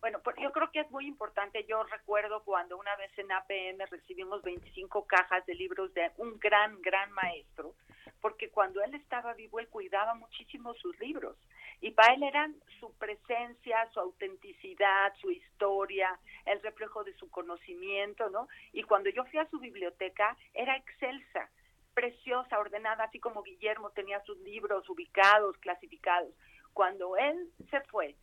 Bueno, 0.00 0.20
pues 0.22 0.36
yo 0.40 0.52
creo 0.52 0.70
que 0.70 0.80
es 0.80 0.90
muy 0.90 1.06
importante. 1.06 1.64
Yo 1.68 1.82
recuerdo 1.82 2.44
cuando 2.44 2.78
una 2.78 2.94
vez 2.96 3.10
en 3.18 3.32
APM 3.32 3.84
recibimos 3.90 4.42
25 4.42 5.06
cajas 5.06 5.44
de 5.46 5.54
libros 5.54 5.92
de 5.92 6.12
un 6.18 6.38
gran, 6.38 6.80
gran 6.80 7.10
maestro, 7.12 7.74
porque 8.20 8.48
cuando 8.50 8.80
él 8.82 8.94
estaba 8.94 9.34
vivo, 9.34 9.58
él 9.58 9.68
cuidaba 9.68 10.14
muchísimo 10.14 10.74
sus 10.74 10.96
libros. 11.00 11.36
Y 11.80 11.90
para 11.90 12.14
él 12.14 12.22
eran 12.22 12.54
su 12.78 12.92
presencia, 12.94 13.88
su 13.92 13.98
autenticidad, 13.98 15.12
su 15.20 15.30
historia, 15.32 16.18
el 16.46 16.60
reflejo 16.62 17.02
de 17.02 17.14
su 17.14 17.28
conocimiento, 17.30 18.30
¿no? 18.30 18.48
Y 18.72 18.84
cuando 18.84 19.10
yo 19.10 19.24
fui 19.24 19.38
a 19.40 19.50
su 19.50 19.58
biblioteca, 19.58 20.36
era 20.54 20.76
excelsa, 20.76 21.50
preciosa, 21.94 22.58
ordenada, 22.60 23.04
así 23.04 23.18
como 23.18 23.42
Guillermo 23.42 23.90
tenía 23.90 24.22
sus 24.24 24.38
libros 24.38 24.88
ubicados, 24.88 25.56
clasificados. 25.58 26.32
Cuando 26.72 27.16
él 27.16 27.50
se 27.70 27.80
fue 27.82 28.14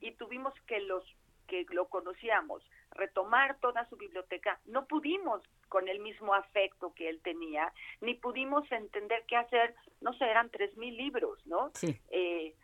y 0.00 0.12
tuvimos 0.12 0.54
que 0.66 0.80
los 0.80 1.04
que 1.46 1.66
lo 1.70 1.86
conocíamos 1.88 2.62
retomar 2.90 3.58
toda 3.60 3.88
su 3.88 3.96
biblioteca, 3.96 4.60
no 4.66 4.86
pudimos 4.86 5.42
con 5.68 5.88
el 5.88 5.98
mismo 5.98 6.34
afecto 6.34 6.92
que 6.94 7.08
él 7.08 7.20
tenía, 7.22 7.72
ni 8.00 8.14
pudimos 8.14 8.70
entender 8.70 9.24
qué 9.26 9.36
hacer, 9.36 9.74
no 10.00 10.12
sé, 10.14 10.24
eran 10.24 10.50
tres 10.50 10.76
mil 10.76 10.96
libros, 10.96 11.44
¿no? 11.46 11.70
Sí. 11.74 11.98
Eh, 12.10 12.54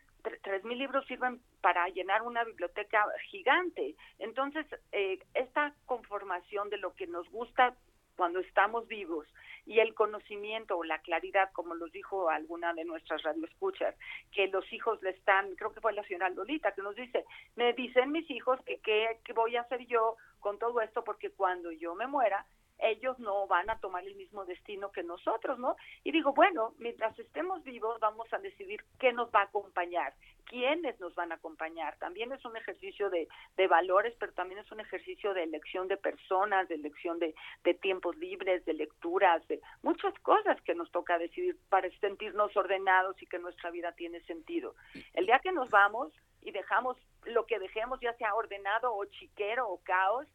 tres 0.43 0.65
mil 0.65 0.79
libros 0.79 1.07
sirven 1.07 1.41
para 1.61 1.89
llenar 1.89 2.23
una 2.23 2.45
biblioteca 2.45 3.05
gigante. 3.31 3.97
Entonces, 4.19 4.67
eh, 4.93 5.19
esta 5.35 5.75
conformación 5.87 6.71
de 6.71 6.77
lo 6.77 6.95
que 6.95 7.07
nos 7.07 7.29
gusta 7.31 7.75
cuando 8.21 8.41
estamos 8.41 8.87
vivos 8.87 9.27
y 9.65 9.79
el 9.79 9.95
conocimiento 9.95 10.77
o 10.77 10.85
la 10.85 10.99
claridad, 10.99 11.49
como 11.55 11.75
nos 11.75 11.91
dijo 11.91 12.29
alguna 12.29 12.75
de 12.75 12.85
nuestras 12.85 13.23
radioescuchas, 13.23 13.95
que 14.31 14.47
los 14.49 14.71
hijos 14.75 15.03
le 15.03 15.09
están, 15.09 15.55
creo 15.57 15.73
que 15.73 15.81
fue 15.81 15.95
la 15.95 16.05
señora 16.05 16.29
Lolita, 16.29 16.73
que 16.73 16.83
nos 16.83 16.95
dice, 16.95 17.25
me 17.57 17.73
dicen 17.73 18.13
mis 18.13 18.31
hijos 18.31 18.61
que 18.67 18.79
qué 19.25 19.33
voy 19.33 19.57
a 19.57 19.63
hacer 19.63 19.87
yo 19.87 20.19
con 20.39 20.59
todo 20.59 20.83
esto 20.83 21.03
porque 21.03 21.31
cuando 21.31 21.73
yo 21.73 21.95
me 21.95 22.07
muera, 22.07 22.45
ellos 22.83 23.19
no 23.19 23.47
van 23.47 23.71
a 23.71 23.79
tomar 23.79 24.05
el 24.05 24.15
mismo 24.15 24.45
destino 24.45 24.91
que 24.91 25.03
nosotros, 25.03 25.59
¿no? 25.59 25.77
Y 26.05 26.13
digo, 26.13 26.33
bueno, 26.33 26.75
mientras 26.79 27.19
estemos 27.19 27.63
vivos 27.65 28.01
vamos 28.01 28.33
a 28.33 28.39
decidir 28.39 28.85
qué 28.99 29.13
nos 29.13 29.31
va 29.31 29.41
a 29.41 29.45
acompañar, 29.45 30.15
quiénes 30.47 30.99
nos 31.01 31.15
van 31.15 31.33
a 31.33 31.37
acompañar. 31.37 31.97
También 31.99 32.33
es 32.33 32.45
un 32.45 32.57
ejercicio 32.57 33.11
de, 33.11 33.29
de 33.57 33.67
valores, 33.67 34.15
pero 34.19 34.33
también 34.33 34.61
es 34.61 34.71
un 34.73 34.81
ejercicio 34.81 35.35
de 35.35 35.45
elección 35.45 35.89
de 35.89 35.97
personas, 35.97 36.69
de 36.69 36.77
elección 36.77 37.19
de, 37.19 37.35
de 37.65 37.75
tiempos 37.75 38.17
libres, 38.17 38.65
de 38.65 38.75
lecturas, 38.75 39.47
de 39.49 39.61
muchas 39.83 40.15
cosas 40.21 40.61
que 40.63 40.75
nos 40.75 40.91
toca 40.91 41.19
decidir 41.19 41.57
para 41.69 41.89
sentirnos 42.01 42.57
ordenados 42.57 43.21
y 43.23 43.27
que 43.27 43.39
nuestra 43.39 43.71
vida 43.71 43.93
tiene 43.93 44.21
sentido. 44.23 44.75
El 45.15 45.27
día 45.27 45.39
que 45.41 45.53
nos 45.53 45.71
vamos 45.71 46.13
y 46.43 46.53
dejamos 46.53 46.97
lo 47.25 47.47
que 47.47 47.59
dejemos, 47.59 48.01
ya 48.01 48.15
sea 48.15 48.35
ordenado 48.35 48.95
o 48.95 49.05
chiquero 49.05 49.69
o 49.69 49.79
caos, 49.83 50.27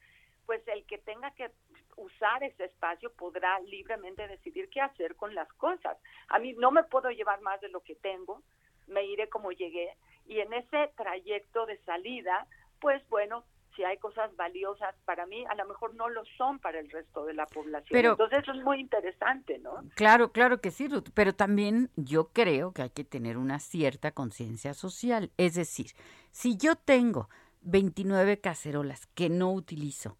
pues 0.46 0.62
el 0.68 0.86
que 0.86 0.98
tenga 1.00 1.32
que 1.32 1.52
usar 1.98 2.44
ese 2.44 2.66
espacio 2.66 3.12
podrá 3.14 3.60
libremente 3.62 4.28
decidir 4.28 4.70
qué 4.70 4.82
hacer 4.82 5.16
con 5.16 5.34
las 5.34 5.52
cosas. 5.54 5.98
A 6.30 6.40
mí 6.40 6.54
no 6.54 6.72
me 6.72 6.84
puedo 6.84 7.10
llevar 7.10 7.42
más 7.42 7.60
de 7.62 7.70
lo 7.70 7.82
que 7.82 7.96
tengo, 7.96 8.42
me 8.88 9.06
iré 9.06 9.30
como 9.30 9.52
llegué 9.52 9.96
y 10.28 10.40
en 10.40 10.54
ese 10.54 10.92
trayecto 10.98 11.66
de 11.66 11.78
salida, 11.84 12.48
pues 12.80 13.08
bueno, 13.10 13.44
si 13.76 13.84
hay 13.84 13.98
cosas 13.98 14.36
valiosas 14.36 14.96
para 15.06 15.26
mí, 15.26 15.46
a 15.50 15.56
lo 15.56 15.66
mejor 15.66 15.96
no 15.96 16.10
lo 16.10 16.24
son 16.38 16.60
para 16.60 16.80
el 16.80 16.90
resto 16.90 17.26
de 17.26 17.34
la 17.34 17.46
población. 17.46 17.90
Pero, 17.92 18.12
Entonces 18.12 18.40
eso 18.40 18.54
es 18.54 18.64
muy 18.64 18.80
interesante, 18.80 19.60
¿no? 19.60 19.84
Claro, 19.96 20.32
claro 20.32 20.62
que 20.62 20.72
sí, 20.72 20.88
Ruth, 20.88 21.10
pero 21.14 21.34
también 21.34 21.90
yo 21.96 22.30
creo 22.30 22.72
que 22.72 22.84
hay 22.84 22.90
que 22.90 23.04
tener 23.04 23.38
una 23.38 23.60
cierta 23.60 24.12
conciencia 24.12 24.74
social. 24.74 25.32
Es 25.38 25.56
decir, 25.56 25.88
si 26.32 26.58
yo 26.58 26.76
tengo 26.76 27.30
29 27.62 28.40
cacerolas 28.40 29.08
que 29.08 29.30
no 29.30 29.52
utilizo, 29.52 30.18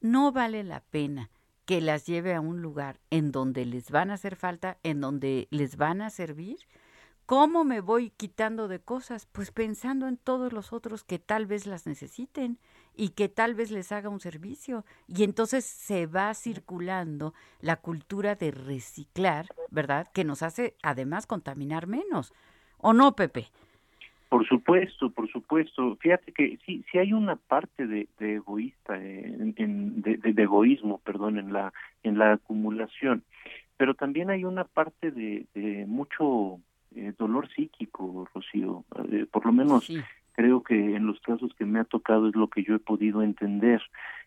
no 0.00 0.32
vale 0.32 0.64
la 0.64 0.80
pena 0.80 1.30
que 1.64 1.80
las 1.80 2.06
lleve 2.06 2.34
a 2.34 2.40
un 2.40 2.62
lugar 2.62 3.00
en 3.10 3.32
donde 3.32 3.64
les 3.66 3.90
van 3.90 4.10
a 4.10 4.14
hacer 4.14 4.36
falta, 4.36 4.78
en 4.82 5.00
donde 5.00 5.48
les 5.50 5.76
van 5.76 6.00
a 6.00 6.10
servir. 6.10 6.58
¿Cómo 7.26 7.64
me 7.64 7.80
voy 7.80 8.10
quitando 8.10 8.68
de 8.68 8.78
cosas? 8.78 9.26
Pues 9.26 9.50
pensando 9.50 10.06
en 10.06 10.16
todos 10.16 10.52
los 10.52 10.72
otros 10.72 11.02
que 11.02 11.18
tal 11.18 11.46
vez 11.46 11.66
las 11.66 11.84
necesiten 11.84 12.60
y 12.94 13.10
que 13.10 13.28
tal 13.28 13.56
vez 13.56 13.72
les 13.72 13.90
haga 13.90 14.08
un 14.08 14.20
servicio. 14.20 14.84
Y 15.08 15.24
entonces 15.24 15.64
se 15.64 16.06
va 16.06 16.32
circulando 16.34 17.34
la 17.60 17.76
cultura 17.76 18.36
de 18.36 18.52
reciclar, 18.52 19.48
¿verdad? 19.70 20.06
Que 20.12 20.22
nos 20.22 20.44
hace 20.44 20.76
además 20.84 21.26
contaminar 21.26 21.88
menos. 21.88 22.32
¿O 22.78 22.92
no, 22.92 23.16
Pepe? 23.16 23.50
Por 24.36 24.46
supuesto, 24.46 25.08
por 25.08 25.32
supuesto. 25.32 25.96
Fíjate 25.96 26.30
que 26.30 26.58
sí, 26.66 26.84
sí 26.92 26.98
hay 26.98 27.14
una 27.14 27.36
parte 27.36 27.86
de, 27.86 28.06
egoísta, 28.18 29.02
en, 29.02 30.02
de, 30.02 30.42
egoísmo, 30.42 30.98
perdón, 30.98 31.38
en 31.38 31.54
la 31.54 31.72
en 32.02 32.18
la 32.18 32.34
acumulación, 32.34 33.24
pero 33.78 33.94
también 33.94 34.28
hay 34.28 34.44
una 34.44 34.64
parte 34.64 35.10
de, 35.10 35.46
mucho 35.88 36.60
eh, 36.94 37.14
dolor 37.16 37.48
psíquico, 37.48 38.28
Rocío. 38.34 38.84
Eh, 39.10 39.24
por 39.24 39.46
lo 39.46 39.52
menos 39.52 39.90
creo 40.32 40.62
que 40.62 40.96
en 40.96 41.06
los 41.06 41.18
casos 41.20 41.54
que 41.54 41.64
me 41.64 41.80
ha 41.80 41.84
tocado 41.84 42.28
es 42.28 42.36
lo 42.36 42.48
que 42.48 42.62
yo 42.62 42.74
he 42.74 42.78
podido 42.78 43.22
entender. 43.22 43.80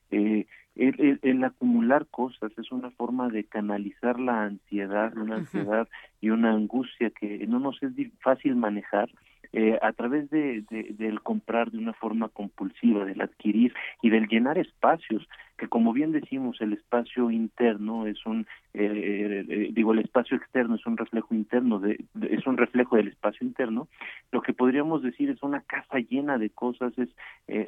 Eh, 0.09 0.47
el, 0.75 1.43
acumular 1.43 2.07
cosas 2.07 2.51
es 2.57 2.71
una 2.71 2.89
forma 2.89 3.29
de 3.29 3.43
canalizar 3.43 4.19
la 4.19 4.45
ansiedad, 4.45 5.15
una 5.15 5.35
ansiedad 5.35 5.87
y 6.19 6.31
una 6.31 6.53
angustia 6.53 7.11
que 7.11 7.45
no 7.45 7.59
nos 7.59 7.83
es 7.83 7.91
fácil 8.21 8.55
manejar, 8.55 9.07
eh, 9.51 9.79
a 9.81 9.93
través 9.93 10.29
de, 10.29 10.63
del 10.69 11.21
comprar 11.21 11.71
de 11.71 11.79
una 11.79 11.93
forma 11.93 12.29
compulsiva, 12.29 13.03
del 13.05 13.19
adquirir 13.21 13.73
y 14.01 14.11
del 14.11 14.27
llenar 14.27 14.59
espacios, 14.59 15.27
que 15.57 15.67
como 15.67 15.91
bien 15.91 16.11
decimos, 16.11 16.61
el 16.61 16.73
espacio 16.73 17.31
interno 17.31 18.05
es 18.05 18.23
un, 18.27 18.45
eh, 18.73 19.43
eh, 19.49 19.69
digo, 19.73 19.93
el 19.93 19.99
espacio 19.99 20.37
externo 20.37 20.75
es 20.75 20.85
un 20.85 20.97
reflejo 20.97 21.33
interno, 21.33 21.79
de, 21.79 21.99
es 22.29 22.45
un 22.45 22.57
reflejo 22.57 22.95
del 22.95 23.07
espacio 23.07 23.45
interno, 23.45 23.87
lo 24.31 24.41
que 24.41 24.53
podríamos 24.53 25.01
decir 25.01 25.31
es 25.31 25.41
una 25.41 25.61
casa 25.61 25.97
llena 25.97 26.37
de 26.37 26.51
cosas, 26.51 26.93
es 26.97 27.09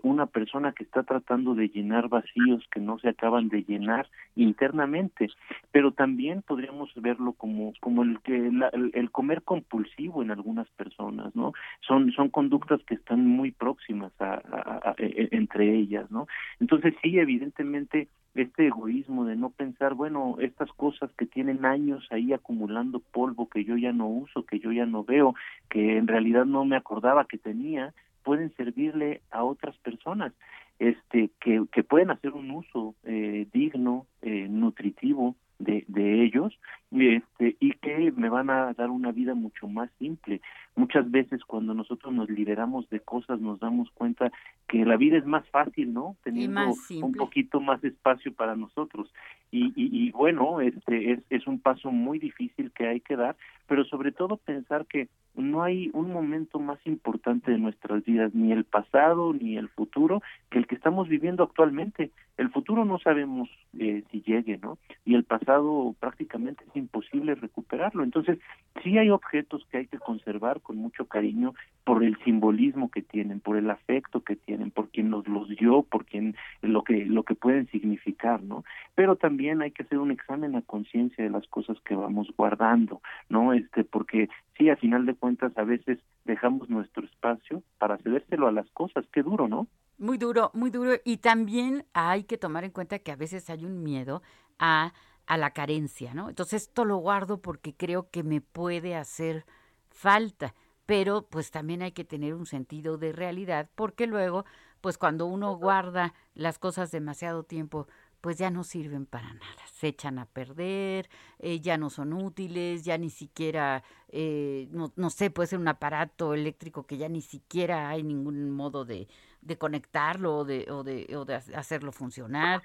una 0.04 0.28
persona 0.28 0.74
que 0.74 0.84
está 0.84 1.02
tratando 1.02 1.56
de 1.56 1.70
llenar 1.70 2.08
vacíos 2.08 2.64
que 2.72 2.80
no 2.80 3.00
se 3.00 3.10
acaban 3.10 3.50
de 3.50 3.64
llenar 3.64 4.08
internamente, 4.36 5.30
pero 5.72 5.92
también 5.92 6.44
podríamos 6.44 6.92
verlo 6.96 7.34
como, 7.34 7.74
como 7.82 8.04
el, 8.04 8.20
que 8.22 8.52
el 8.94 9.12
comer 9.12 9.42
compulsivo 9.42 10.22
en 10.22 10.30
algunas 10.30 10.70
personas, 10.70 11.36
¿no? 11.36 11.54
Son 11.80 12.12
son 12.12 12.30
conductas 12.30 12.82
que 12.86 12.96
están 12.96 13.26
muy 13.26 13.52
próximas 13.52 14.12
a, 14.20 14.94
e, 14.98 15.30
entre 15.32 15.76
ellas 15.76 16.10
no 16.12 16.28
entonces 16.60 16.94
sí 17.02 17.18
evidentemente 17.20 18.08
este 18.36 18.68
egoísmo 18.68 19.26
de 19.26 19.36
no 19.36 19.50
pensar 19.50 19.94
bueno 19.94 20.38
estas 20.40 20.72
cosas 20.74 21.12
que 21.18 21.26
tienen 21.26 21.66
años 21.66 22.08
ahí 22.12 22.34
acumulando 22.34 23.00
polvo 23.00 23.50
que 23.50 23.64
yo 23.64 23.78
ya 23.78 23.92
no 23.92 24.08
uso 24.08 24.46
que 24.46 24.60
yo 24.60 24.72
ya 24.72 24.86
no 24.86 25.04
veo 25.04 25.36
que 25.70 25.98
en 25.98 26.08
realidad 26.08 26.46
no 26.46 26.66
me 26.66 26.76
acordaba 26.76 27.26
que 27.26 27.38
tenía 27.38 27.94
pueden 28.24 28.54
servirle 28.56 29.22
a 29.32 29.44
otras 29.44 29.78
personas 29.80 30.34
este 30.80 31.30
que, 31.40 31.64
que 31.72 31.84
pueden 31.84 32.10
hacer 32.10 32.32
un 32.32 32.50
uso 32.52 32.96
eh, 33.04 33.48
digno 33.54 34.08
eh, 34.22 34.48
nutritivo 34.50 35.36
de, 35.64 35.86
de 35.88 36.24
ellos 36.24 36.58
este, 36.92 37.56
y 37.60 37.72
que 37.74 38.12
me 38.12 38.30
van 38.30 38.50
a 38.50 38.74
dar 38.74 38.90
una 38.90 39.12
vida 39.12 39.34
mucho 39.34 39.68
más 39.68 39.90
simple. 39.98 40.42
Muchas 40.76 41.10
veces 41.10 41.44
cuando 41.46 41.74
nosotros 41.74 42.14
nos 42.14 42.30
liberamos 42.30 42.90
de 42.90 43.00
cosas 43.00 43.40
nos 43.40 43.60
damos 43.60 43.90
cuenta 43.92 44.32
que 44.68 44.86
la 44.86 44.98
vida 44.98 45.18
es 45.18 45.26
más 45.26 45.48
fácil, 45.50 45.94
¿no? 45.94 46.16
Teniendo 46.24 46.74
un 47.02 47.12
poquito 47.14 47.60
más 47.60 47.84
espacio 47.84 48.34
para 48.34 48.56
nosotros. 48.56 49.14
Y, 49.52 49.74
y, 49.76 50.12
bueno, 50.12 50.62
este 50.62 51.12
es, 51.12 51.20
es 51.30 51.46
un 51.46 51.60
paso 51.60 51.92
muy 51.92 52.20
difícil 52.20 52.72
que 52.72 52.88
hay 52.88 53.02
que 53.02 53.18
dar, 53.18 53.36
pero 53.68 53.84
sobre 53.84 54.14
todo 54.14 54.38
pensar 54.38 54.86
que 54.86 55.10
no 55.36 55.64
hay 55.64 55.90
un 55.94 56.12
momento 56.12 56.58
más 56.58 56.80
importante 56.86 57.52
de 57.52 57.58
nuestras 57.58 58.04
vidas, 58.06 58.34
ni 58.34 58.54
el 58.54 58.64
pasado 58.64 59.34
ni 59.34 59.58
el 59.58 59.68
futuro, 59.68 60.22
que 60.50 60.58
el 60.58 60.68
que 60.68 60.76
estamos 60.76 61.10
viviendo 61.10 61.44
actualmente. 61.44 62.12
El 62.38 62.50
futuro 62.50 62.86
no 62.86 62.98
sabemos 63.00 63.50
eh, 63.78 64.04
si 64.10 64.22
llegue, 64.22 64.58
¿no? 64.58 64.78
Y 65.04 65.16
el 65.16 65.26
pasado 65.26 65.51
prácticamente 66.00 66.64
es 66.68 66.76
imposible 66.76 67.36
recuperarlo. 67.36 68.04
Entonces, 68.04 68.40
sí 68.84 68.98
hay 68.98 69.10
objetos 69.10 69.66
que 69.70 69.78
hay 69.78 69.88
que 69.88 70.00
conservar 70.00 70.62
con 70.62 70.78
mucho 70.78 71.06
cariño 71.06 71.54
por 71.84 72.04
el 72.04 72.18
simbolismo 72.24 72.90
que 72.92 73.02
tienen, 73.02 73.40
por 73.40 73.58
el 73.58 73.70
afecto 73.70 74.22
que 74.22 74.36
tienen, 74.36 74.72
por 74.72 74.90
quien 74.90 75.10
nos 75.10 75.28
los 75.28 75.50
dio, 75.50 75.84
por 75.84 76.06
quien 76.06 76.36
lo 76.62 76.84
que 76.84 77.06
lo 77.06 77.24
que 77.24 77.36
pueden 77.36 77.68
significar, 77.68 78.42
¿no? 78.44 78.64
Pero 78.96 79.16
también 79.16 79.62
hay 79.62 79.72
que 79.72 79.84
hacer 79.84 79.98
un 79.98 80.12
examen 80.12 80.56
a 80.56 80.62
conciencia 80.62 81.24
de 81.24 81.30
las 81.30 81.48
cosas 81.48 81.78
que 81.82 81.96
vamos 81.96 82.28
guardando, 82.38 83.02
¿no? 83.30 83.54
Este, 83.54 83.84
porque 83.84 84.30
sí, 84.58 84.70
a 84.70 84.76
final 84.78 85.06
de 85.06 85.16
cuentas 85.16 85.58
a 85.58 85.64
veces 85.64 86.00
dejamos 86.26 86.70
nuestro 86.70 87.06
espacio 87.06 87.64
para 87.78 87.98
cedérselo 87.98 88.48
a 88.48 88.52
las 88.52 88.70
cosas, 88.72 89.06
qué 89.12 89.24
duro, 89.24 89.48
¿no? 89.48 89.68
Muy 89.98 90.18
duro, 90.18 90.50
muy 90.56 90.72
duro. 90.72 90.94
Y 91.06 91.18
también 91.18 91.86
hay 91.94 92.24
que 92.24 92.38
tomar 92.38 92.64
en 92.64 92.72
cuenta 92.72 92.98
que 92.98 93.12
a 93.12 93.16
veces 93.16 93.50
hay 93.52 93.66
un 93.66 93.84
miedo 93.84 94.24
a, 94.58 94.94
a 95.32 95.38
la 95.38 95.52
carencia, 95.52 96.14
¿no? 96.14 96.28
Entonces 96.28 96.64
esto 96.64 96.84
lo 96.84 96.98
guardo 96.98 97.42
porque 97.42 97.74
creo 97.74 98.10
que 98.10 98.22
me 98.22 98.42
puede 98.42 98.98
hacer 98.98 99.46
falta. 99.90 100.54
Pero 100.86 101.22
pues 101.22 101.52
también 101.52 101.82
hay 101.82 101.94
que 101.94 102.04
tener 102.04 102.34
un 102.34 102.46
sentido 102.46 102.98
de 102.98 103.14
realidad 103.14 103.70
porque 103.76 104.08
luego, 104.08 104.44
pues 104.82 104.98
cuando 104.98 105.26
uno 105.28 105.56
guarda 105.56 106.14
las 106.34 106.60
cosas 106.60 106.92
demasiado 106.92 107.44
tiempo, 107.44 107.88
pues 108.20 108.40
ya 108.40 108.52
no 108.52 108.66
sirven 108.66 109.06
para 109.06 109.34
nada, 109.34 109.64
se 109.72 109.88
echan 109.88 110.20
a 110.20 110.26
perder, 110.26 111.10
eh, 111.40 111.62
ya 111.62 111.78
no 111.78 111.90
son 111.90 112.12
útiles, 112.12 112.84
ya 112.84 112.98
ni 112.98 113.10
siquiera, 113.10 113.86
eh, 114.10 114.68
no, 114.72 114.92
no, 114.98 115.10
sé, 115.10 115.30
puede 115.30 115.48
ser 115.48 115.60
un 115.60 115.70
aparato 115.70 116.34
eléctrico 116.34 116.86
que 116.86 116.98
ya 116.98 117.08
ni 117.08 117.22
siquiera 117.22 117.90
hay 117.90 118.04
ningún 118.04 118.52
modo 118.52 118.84
de, 118.84 119.08
de 119.42 119.58
conectarlo 119.58 120.40
o 120.40 120.44
de, 120.44 120.70
o, 120.70 120.84
de, 120.84 121.16
o 121.16 121.24
de 121.24 121.36
hacerlo 121.36 121.94
funcionar. 121.94 122.62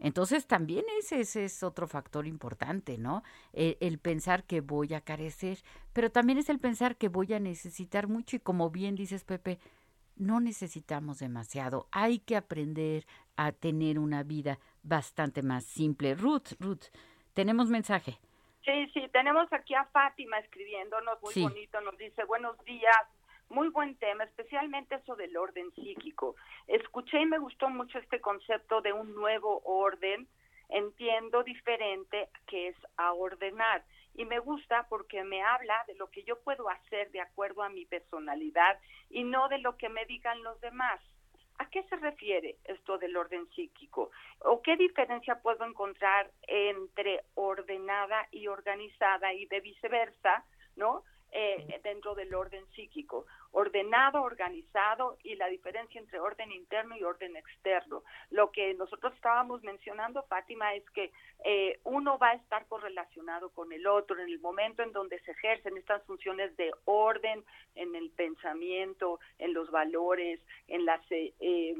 Entonces 0.00 0.46
también 0.46 0.84
ese, 0.98 1.20
ese, 1.20 1.44
es 1.44 1.62
otro 1.62 1.86
factor 1.86 2.26
importante, 2.26 2.98
¿no? 2.98 3.22
El, 3.52 3.76
el, 3.80 3.98
pensar 3.98 4.44
que 4.44 4.62
voy 4.62 4.94
a 4.94 5.02
carecer, 5.02 5.58
pero 5.92 6.10
también 6.10 6.38
es 6.38 6.48
el 6.48 6.58
pensar 6.58 6.96
que 6.96 7.08
voy 7.08 7.34
a 7.34 7.38
necesitar 7.38 8.08
mucho 8.08 8.36
y 8.36 8.40
como 8.40 8.70
bien 8.70 8.96
dices, 8.96 9.24
Pepe, 9.24 9.58
no 10.16 10.40
necesitamos 10.40 11.18
demasiado, 11.18 11.86
hay 11.92 12.18
que 12.18 12.36
aprender 12.36 13.06
a 13.36 13.52
tener 13.52 13.98
una 13.98 14.22
vida 14.22 14.58
bastante 14.82 15.42
más 15.42 15.64
simple. 15.64 16.14
Ruth, 16.14 16.52
Ruth, 16.58 16.84
tenemos 17.32 17.68
mensaje. 17.68 18.18
Sí, 18.64 18.90
sí, 18.92 19.08
tenemos 19.12 19.50
aquí 19.52 19.74
a 19.74 19.86
Fátima 19.86 20.38
escribiéndonos 20.38 21.22
muy 21.22 21.42
bonito, 21.42 21.80
nos 21.80 21.96
dice 21.96 22.24
buenos 22.24 22.62
días, 22.64 22.96
muy 23.50 23.68
buen 23.68 23.96
tema, 23.96 24.24
especialmente 24.24 24.94
eso 24.94 25.16
del 25.16 25.36
orden 25.36 25.70
psíquico. 25.74 26.36
Escuché 26.66 27.20
y 27.20 27.26
me 27.26 27.38
gustó 27.38 27.68
mucho 27.68 27.98
este 27.98 28.20
concepto 28.20 28.80
de 28.80 28.92
un 28.92 29.14
nuevo 29.14 29.60
orden, 29.64 30.28
entiendo 30.68 31.42
diferente 31.42 32.28
que 32.46 32.68
es 32.68 32.76
a 32.96 33.12
ordenar 33.12 33.84
y 34.14 34.24
me 34.24 34.38
gusta 34.38 34.86
porque 34.88 35.24
me 35.24 35.42
habla 35.42 35.84
de 35.86 35.94
lo 35.94 36.10
que 36.10 36.22
yo 36.24 36.38
puedo 36.40 36.68
hacer 36.68 37.10
de 37.10 37.20
acuerdo 37.20 37.62
a 37.62 37.68
mi 37.68 37.86
personalidad 37.86 38.78
y 39.08 39.24
no 39.24 39.48
de 39.48 39.58
lo 39.58 39.76
que 39.76 39.88
me 39.88 40.04
digan 40.06 40.42
los 40.42 40.60
demás. 40.60 41.00
¿A 41.58 41.68
qué 41.68 41.82
se 41.84 41.96
refiere 41.96 42.56
esto 42.64 42.96
del 42.98 43.16
orden 43.16 43.48
psíquico? 43.50 44.10
¿O 44.40 44.62
qué 44.62 44.76
diferencia 44.76 45.40
puedo 45.42 45.64
encontrar 45.64 46.30
entre 46.46 47.20
ordenada 47.34 48.26
y 48.30 48.46
organizada 48.46 49.32
y 49.34 49.44
de 49.46 49.60
viceversa, 49.60 50.44
¿no? 50.76 51.04
Eh, 51.32 51.80
dentro 51.84 52.16
del 52.16 52.34
orden 52.34 52.66
psíquico, 52.74 53.24
ordenado, 53.52 54.22
organizado 54.22 55.18
y 55.22 55.34
la 55.36 55.48
diferencia 55.48 56.00
entre 56.00 56.20
orden 56.20 56.52
interno 56.52 56.96
y 56.96 57.02
orden 57.02 57.36
externo. 57.36 58.02
Lo 58.30 58.50
que 58.50 58.74
nosotros 58.74 59.12
estábamos 59.14 59.62
mencionando, 59.62 60.22
Fátima, 60.24 60.74
es 60.74 60.88
que 60.90 61.12
eh, 61.44 61.80
uno 61.84 62.18
va 62.18 62.30
a 62.30 62.34
estar 62.34 62.66
correlacionado 62.66 63.50
con 63.50 63.72
el 63.72 63.86
otro 63.86 64.18
en 64.18 64.28
el 64.28 64.38
momento 64.40 64.82
en 64.82 64.92
donde 64.92 65.18
se 65.20 65.32
ejercen 65.32 65.76
estas 65.76 66.02
funciones 66.04 66.56
de 66.56 66.70
orden 66.84 67.44
en 67.74 67.94
el 67.94 68.10
pensamiento, 68.10 69.20
en 69.38 69.54
los 69.54 69.70
valores, 69.70 70.40
en 70.68 70.84
las, 70.84 71.00
eh, 71.10 71.74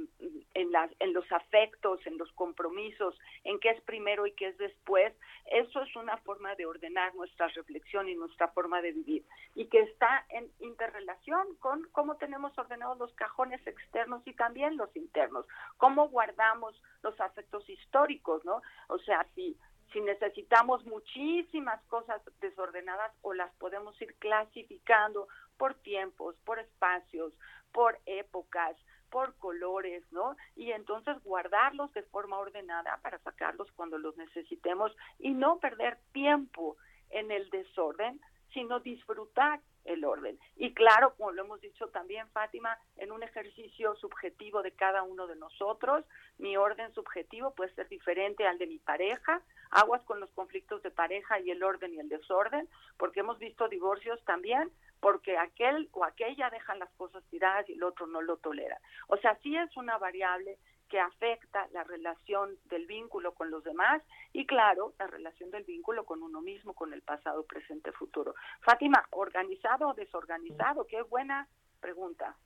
en 0.54 0.72
las, 0.72 0.90
en 0.98 1.12
los 1.12 1.30
afectos, 1.30 2.04
en 2.06 2.18
los 2.18 2.32
compromisos, 2.32 3.18
en 3.44 3.58
qué 3.60 3.70
es 3.70 3.80
primero 3.82 4.26
y 4.26 4.32
qué 4.32 4.48
es 4.48 4.58
después. 4.58 5.12
Eso 5.46 5.82
es 5.82 5.94
una 5.96 6.16
forma 6.18 6.54
de 6.54 6.66
ordenar 6.66 7.14
nuestra 7.14 7.48
reflexión 7.48 8.08
y 8.08 8.14
nuestra 8.14 8.48
forma 8.48 8.80
de 8.80 8.92
vivir 8.92 9.24
y 9.54 9.66
que 9.66 9.80
está 9.80 10.24
en 10.30 10.48
interrelación 10.60 11.46
con 11.60 11.86
cómo 11.92 12.16
tenemos 12.16 12.56
ordenados 12.58 12.98
los 12.98 13.14
cajones 13.14 13.64
externos 13.66 14.22
y 14.26 14.34
también 14.34 14.76
los 14.76 14.94
internos, 14.96 15.46
cómo 15.76 16.08
guardamos 16.08 16.80
los 17.02 17.18
afectos 17.20 17.68
históricos, 17.68 18.44
¿no? 18.44 18.62
O 18.88 18.98
sea, 18.98 19.26
si 19.34 19.56
si 19.92 20.00
necesitamos 20.00 20.84
muchísimas 20.86 21.82
cosas 21.86 22.22
desordenadas 22.40 23.12
o 23.22 23.34
las 23.34 23.52
podemos 23.56 24.00
ir 24.00 24.14
clasificando 24.20 25.26
por 25.58 25.74
tiempos, 25.74 26.36
por 26.44 26.60
espacios, 26.60 27.32
por 27.72 27.98
épocas, 28.06 28.76
por 29.10 29.34
colores, 29.36 30.04
¿no? 30.12 30.36
Y 30.54 30.70
entonces 30.70 31.20
guardarlos 31.24 31.92
de 31.92 32.02
forma 32.04 32.38
ordenada 32.38 32.98
para 33.02 33.18
sacarlos 33.18 33.70
cuando 33.72 33.98
los 33.98 34.16
necesitemos 34.16 34.96
y 35.18 35.32
no 35.32 35.58
perder 35.58 35.98
tiempo 36.12 36.76
en 37.10 37.32
el 37.32 37.50
desorden, 37.50 38.20
sino 38.54 38.80
disfrutar 38.80 39.60
el 39.92 40.04
orden. 40.04 40.38
Y 40.56 40.74
claro, 40.74 41.14
como 41.16 41.32
lo 41.32 41.42
hemos 41.42 41.60
dicho 41.60 41.88
también, 41.88 42.28
Fátima, 42.30 42.78
en 42.96 43.12
un 43.12 43.22
ejercicio 43.22 43.94
subjetivo 43.96 44.62
de 44.62 44.72
cada 44.72 45.02
uno 45.02 45.26
de 45.26 45.36
nosotros, 45.36 46.04
mi 46.38 46.56
orden 46.56 46.92
subjetivo 46.94 47.54
puede 47.54 47.74
ser 47.74 47.88
diferente 47.88 48.46
al 48.46 48.58
de 48.58 48.66
mi 48.66 48.78
pareja, 48.78 49.42
aguas 49.70 50.02
con 50.04 50.20
los 50.20 50.30
conflictos 50.30 50.82
de 50.82 50.90
pareja 50.90 51.40
y 51.40 51.50
el 51.50 51.62
orden 51.62 51.94
y 51.94 51.98
el 51.98 52.08
desorden, 52.08 52.68
porque 52.96 53.20
hemos 53.20 53.38
visto 53.38 53.68
divorcios 53.68 54.22
también 54.24 54.70
porque 55.00 55.38
aquel 55.38 55.88
o 55.92 56.04
aquella 56.04 56.50
dejan 56.50 56.78
las 56.78 56.90
cosas 56.90 57.24
tiradas 57.30 57.68
y 57.68 57.72
el 57.72 57.82
otro 57.82 58.06
no 58.06 58.20
lo 58.20 58.36
tolera. 58.36 58.78
O 59.08 59.16
sea, 59.16 59.38
sí 59.42 59.56
es 59.56 59.74
una 59.76 59.98
variable 59.98 60.58
que 60.90 61.00
afecta 61.00 61.68
la 61.72 61.84
relación 61.84 62.58
del 62.68 62.86
vínculo 62.86 63.32
con 63.32 63.50
los 63.50 63.64
demás 63.64 64.02
y 64.32 64.44
claro, 64.44 64.92
la 64.98 65.06
relación 65.06 65.50
del 65.50 65.64
vínculo 65.64 66.04
con 66.04 66.22
uno 66.22 66.42
mismo, 66.42 66.74
con 66.74 66.92
el 66.92 67.00
pasado, 67.00 67.44
presente, 67.44 67.92
futuro. 67.92 68.34
Fátima, 68.60 69.06
¿organizado 69.10 69.88
o 69.88 69.94
desorganizado? 69.94 70.86
Qué 70.86 71.00
buena 71.02 71.48
pregunta. 71.80 72.36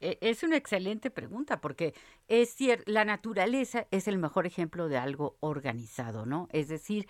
E, 0.00 0.18
es 0.20 0.42
una 0.44 0.56
excelente 0.56 1.10
pregunta 1.10 1.60
porque 1.60 1.92
es 2.28 2.54
cierto, 2.54 2.84
la 2.86 3.04
naturaleza 3.04 3.86
es 3.90 4.06
el 4.08 4.18
mejor 4.18 4.46
ejemplo 4.46 4.88
de 4.88 4.96
algo 4.96 5.36
organizado, 5.40 6.24
¿no? 6.24 6.48
Es 6.52 6.68
decir, 6.68 7.08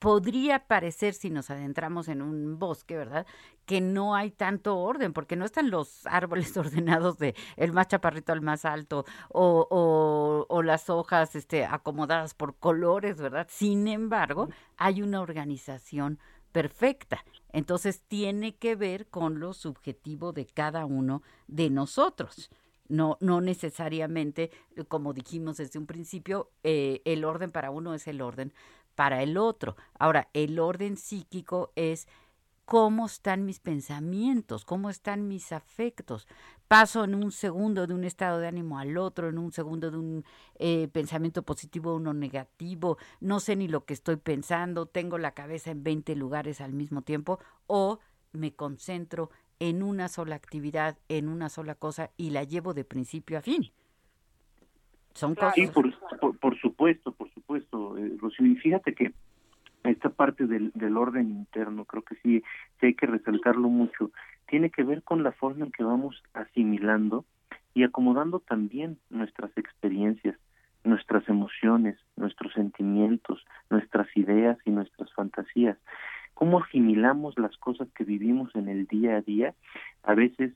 podría 0.00 0.66
parecer, 0.66 1.14
si 1.14 1.30
nos 1.30 1.50
adentramos 1.50 2.08
en 2.08 2.22
un 2.22 2.58
bosque, 2.58 2.96
¿verdad? 2.96 3.26
Que 3.66 3.80
no 3.80 4.16
hay 4.16 4.30
tanto 4.30 4.78
orden, 4.78 5.12
porque 5.12 5.36
no 5.36 5.44
están 5.44 5.70
los 5.70 6.06
árboles 6.06 6.56
ordenados 6.56 7.18
de 7.18 7.36
el 7.56 7.72
más 7.72 7.86
chaparrito 7.86 8.32
al 8.32 8.40
más 8.40 8.64
alto, 8.64 9.04
o, 9.28 9.68
o, 9.70 10.46
o 10.48 10.62
las 10.62 10.90
hojas 10.90 11.36
este, 11.36 11.64
acomodadas 11.64 12.34
por 12.34 12.56
colores, 12.56 13.18
¿verdad? 13.18 13.46
Sin 13.50 13.86
embargo, 13.86 14.48
hay 14.76 15.02
una 15.02 15.20
organización 15.20 16.18
perfecta. 16.50 17.24
Entonces 17.52 18.02
tiene 18.08 18.56
que 18.56 18.76
ver 18.76 19.06
con 19.08 19.38
lo 19.38 19.52
subjetivo 19.52 20.32
de 20.32 20.46
cada 20.46 20.86
uno 20.86 21.22
de 21.46 21.68
nosotros. 21.70 22.50
No, 22.88 23.18
no 23.20 23.40
necesariamente, 23.40 24.50
como 24.88 25.12
dijimos 25.12 25.58
desde 25.58 25.78
un 25.78 25.86
principio, 25.86 26.50
eh, 26.64 27.02
el 27.04 27.24
orden 27.24 27.52
para 27.52 27.70
uno 27.70 27.94
es 27.94 28.08
el 28.08 28.20
orden 28.20 28.52
para 29.00 29.22
el 29.22 29.38
otro. 29.38 29.76
Ahora, 29.98 30.28
el 30.34 30.58
orden 30.58 30.98
psíquico 30.98 31.72
es 31.74 32.06
cómo 32.66 33.06
están 33.06 33.46
mis 33.46 33.58
pensamientos, 33.58 34.66
cómo 34.66 34.90
están 34.90 35.26
mis 35.26 35.52
afectos. 35.52 36.28
Paso 36.68 37.04
en 37.04 37.14
un 37.14 37.32
segundo 37.32 37.86
de 37.86 37.94
un 37.94 38.04
estado 38.04 38.40
de 38.40 38.48
ánimo 38.48 38.78
al 38.78 38.98
otro, 38.98 39.30
en 39.30 39.38
un 39.38 39.52
segundo 39.52 39.90
de 39.90 39.96
un 39.96 40.24
eh, 40.58 40.86
pensamiento 40.92 41.42
positivo 41.44 41.92
a 41.92 41.94
uno 41.94 42.12
negativo, 42.12 42.98
no 43.20 43.40
sé 43.40 43.56
ni 43.56 43.68
lo 43.68 43.86
que 43.86 43.94
estoy 43.94 44.16
pensando, 44.16 44.84
tengo 44.84 45.16
la 45.16 45.30
cabeza 45.30 45.70
en 45.70 45.82
20 45.82 46.14
lugares 46.14 46.60
al 46.60 46.74
mismo 46.74 47.00
tiempo 47.00 47.38
o 47.68 48.00
me 48.32 48.52
concentro 48.52 49.30
en 49.60 49.82
una 49.82 50.08
sola 50.08 50.36
actividad, 50.36 50.98
en 51.08 51.30
una 51.30 51.48
sola 51.48 51.74
cosa 51.74 52.10
y 52.18 52.32
la 52.32 52.44
llevo 52.44 52.74
de 52.74 52.84
principio 52.84 53.38
a 53.38 53.40
fin. 53.40 53.72
Son 55.14 55.34
cosas. 55.34 55.54
Sí, 55.54 55.66
por, 55.68 55.86
por, 56.38 56.60
supuesto, 56.60 57.12
por 57.12 57.28
supuesto, 57.30 57.39
eh, 57.56 58.16
Rocío. 58.18 58.46
Y 58.46 58.56
fíjate 58.56 58.94
que 58.94 59.12
esta 59.84 60.10
parte 60.10 60.46
del, 60.46 60.96
orden 60.96 61.30
interno, 61.30 61.84
creo 61.84 62.02
que 62.02 62.16
sí, 62.16 62.42
sí 62.78 62.86
hay 62.86 62.94
que 62.94 63.06
resaltarlo 63.06 63.68
mucho, 63.68 64.10
tiene 64.46 64.70
que 64.70 64.82
ver 64.82 65.02
con 65.02 65.22
la 65.22 65.32
forma 65.32 65.64
en 65.66 65.72
que 65.72 65.84
vamos 65.84 66.22
asimilando 66.34 67.24
y 67.72 67.84
acomodando 67.84 68.40
también 68.40 68.98
nuestras 69.08 69.50
experiencias, 69.56 70.36
nuestras 70.84 71.28
emociones, 71.28 71.96
nuestros 72.16 72.52
sentimientos, 72.52 73.44
nuestras 73.70 74.08
ideas 74.16 74.58
y 74.64 74.70
nuestras 74.70 75.12
fantasías. 75.14 75.78
Cómo 76.34 76.62
asimilamos 76.62 77.38
las 77.38 77.56
cosas 77.58 77.88
que 77.94 78.04
vivimos 78.04 78.54
en 78.54 78.68
el 78.68 78.86
día 78.86 79.16
a 79.16 79.20
día. 79.20 79.54
A 80.02 80.14
veces 80.14 80.52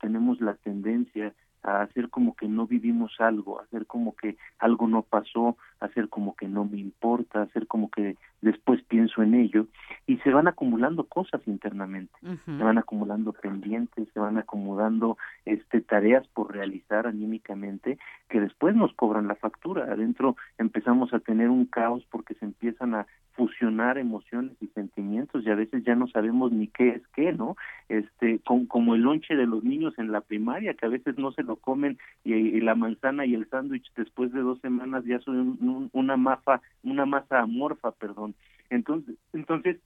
tenemos 0.00 0.40
la 0.40 0.54
tendencia 0.54 1.34
a 1.62 1.82
hacer 1.82 2.08
como 2.08 2.36
que 2.36 2.48
no 2.48 2.66
vivimos 2.66 3.12
algo, 3.18 3.60
hacer 3.60 3.86
como 3.86 4.14
que 4.14 4.36
algo 4.58 4.86
no 4.86 5.02
pasó, 5.02 5.56
hacer 5.80 6.08
como 6.08 6.34
que 6.34 6.48
no 6.48 6.64
me 6.64 6.78
importa, 6.78 7.42
hacer 7.42 7.66
como 7.66 7.90
que 7.90 8.16
después 8.40 8.82
pienso 8.84 9.22
en 9.22 9.34
ello 9.34 9.66
y 10.06 10.16
se 10.18 10.30
van 10.30 10.48
acumulando 10.48 11.04
cosas 11.04 11.40
internamente, 11.46 12.14
se 12.20 12.62
van 12.62 12.78
acumulando 12.78 13.32
pendientes, 13.32 14.08
se 14.12 14.20
van 14.20 14.38
acumulando 14.38 15.18
este 15.44 15.80
tareas 15.80 16.26
por 16.28 16.52
realizar 16.52 17.06
anímicamente 17.06 17.98
que 18.28 18.40
después 18.40 18.74
nos 18.74 18.92
cobran 18.94 19.28
la 19.28 19.34
factura. 19.34 19.84
Adentro 19.84 20.36
empezamos 20.58 21.12
a 21.12 21.20
tener 21.20 21.48
un 21.48 21.66
caos 21.66 22.04
porque 22.10 22.34
se 22.34 22.44
empiezan 22.44 22.94
a 22.94 23.06
fusionar 23.38 23.98
emociones 23.98 24.56
y 24.60 24.66
sentimientos 24.68 25.46
y 25.46 25.50
a 25.50 25.54
veces 25.54 25.84
ya 25.84 25.94
no 25.94 26.08
sabemos 26.08 26.50
ni 26.50 26.66
qué 26.66 26.88
es 26.88 27.02
qué, 27.14 27.32
¿no? 27.32 27.56
Este, 27.88 28.40
con, 28.40 28.66
como 28.66 28.96
el 28.96 29.02
lonche 29.02 29.36
de 29.36 29.46
los 29.46 29.62
niños 29.62 29.94
en 29.96 30.10
la 30.10 30.22
primaria, 30.22 30.74
que 30.74 30.86
a 30.86 30.88
veces 30.88 31.16
no 31.18 31.30
se 31.30 31.44
lo 31.44 31.54
comen 31.54 31.98
y, 32.24 32.60
la 32.60 32.74
manzana 32.74 33.24
y 33.24 33.34
el 33.34 33.48
sándwich 33.48 33.86
después 33.96 34.32
de 34.32 34.40
dos 34.40 34.60
semanas 34.60 35.04
ya 35.04 35.20
son 35.20 35.56
una 35.92 36.16
masa, 36.16 36.60
una 36.82 37.06
masa 37.06 37.40
amorfa, 37.40 37.92
perdón. 37.92 38.34
Entonces, 38.70 39.16
entonces 39.32 39.78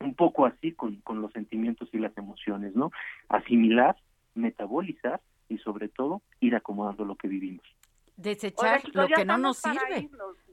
un 0.00 0.14
poco 0.14 0.46
así 0.46 0.72
con, 0.72 0.96
con 1.02 1.20
los 1.22 1.32
sentimientos 1.32 1.88
y 1.92 1.98
las 1.98 2.16
emociones, 2.18 2.74
¿no? 2.74 2.90
Asimilar, 3.28 3.96
metabolizar 4.34 5.20
y 5.48 5.58
sobre 5.58 5.88
todo 5.88 6.22
ir 6.40 6.54
acomodando 6.54 7.04
lo 7.04 7.16
que 7.16 7.28
vivimos. 7.28 7.64
Desechar 8.16 8.82
lo 8.92 9.08
que 9.08 9.24
no 9.24 9.38
nos 9.38 9.58
sirve. 9.58 10.08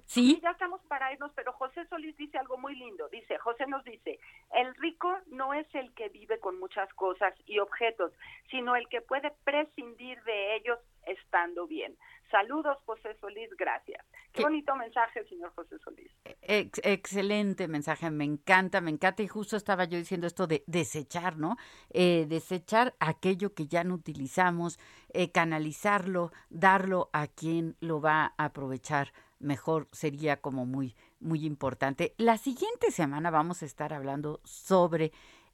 Sí. 0.06 0.40
Ya 0.44 0.52
estamos 0.52 0.82
para 0.90 1.14
irnos, 1.14 1.32
pero 1.36 1.54
José 1.54 1.86
Solís 1.86 2.18
dice 2.18 2.38
algo 2.38 2.58
muy 2.58 2.76
lindo. 2.76 3.08
Dice, 3.10 3.38
José 3.38 3.66
nos 3.68 3.82
dice, 3.86 4.20
el 4.54 4.76
rico 4.76 5.18
no 5.28 5.54
es 5.54 5.66
el 5.74 5.94
que 5.94 6.10
vive 6.10 6.38
con 6.40 6.60
muchas 6.60 6.94
cosas 6.96 7.34
y 7.46 7.60
objetos, 7.60 8.12
sino 8.50 8.76
el 8.76 8.90
que 8.90 9.00
puede 9.00 9.32
prescindir 9.46 10.22
de 10.24 10.58
ellos 10.58 10.80
estando 11.06 11.68
bien. 11.68 11.98
Saludos, 12.30 12.78
José 12.86 13.16
Solís, 13.20 13.50
gracias. 13.58 14.06
Qué, 14.32 14.44
bonito 14.44 14.74
mensaje, 14.76 15.26
señor 15.26 15.52
José 15.54 15.78
Solís. 15.80 16.10
excelente 16.42 17.68
mensaje, 17.68 18.10
me 18.10 18.24
encanta, 18.24 18.80
me 18.80 18.92
encanta. 18.92 19.22
Y 19.22 19.28
justo 19.28 19.58
estaba 19.58 19.84
yo 19.84 19.98
diciendo 19.98 20.28
esto 20.28 20.48
de 20.48 20.64
desechar, 20.66 21.38
¿no? 21.38 21.58
Eh, 21.90 22.26
desechar 22.30 22.96
aquello 23.00 23.54
que 23.54 23.68
ya 23.68 23.84
no 23.84 23.96
utilizamos, 23.96 24.80
eh, 25.14 25.32
canalizarlo, 25.32 26.32
darlo 26.50 27.10
a 27.12 27.28
quien 27.28 27.76
lo 27.82 28.00
va 28.00 28.34
a 28.38 28.46
aprovechar 28.46 29.12
mejor 29.42 29.88
sería 29.92 30.40
como 30.40 30.66
muy, 30.66 30.96
muy 31.20 31.46
importante. 31.46 32.14
La 32.18 32.38
siguiente 32.38 32.92
semana 32.92 33.32
vamos 33.32 33.62
a 33.62 33.66
estar 33.66 33.94
hablando 33.94 34.40
sobre 34.44 35.12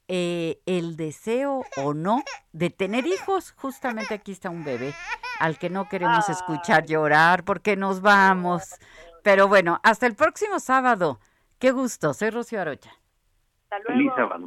eh, 0.08 0.60
el 0.66 0.96
deseo 0.96 1.64
o 1.76 1.94
no 1.94 2.22
de 2.52 2.70
tener 2.70 3.06
hijos. 3.06 3.52
Justamente 3.56 4.14
aquí 4.14 4.32
está 4.32 4.50
un 4.50 4.64
bebé 4.64 4.94
al 5.38 5.58
que 5.58 5.70
no 5.70 5.88
queremos 5.88 6.28
escuchar 6.28 6.86
llorar 6.86 7.44
porque 7.44 7.76
nos 7.76 8.00
vamos. 8.00 8.74
Pero 9.22 9.48
bueno, 9.48 9.80
hasta 9.82 10.06
el 10.06 10.14
próximo 10.14 10.58
sábado. 10.60 11.20
Qué 11.58 11.70
gusto. 11.70 12.14
Soy 12.14 12.30
Rocío 12.30 12.60
Arocha. 12.60 12.92
Feliz 13.86 14.10
sábado. 14.16 14.46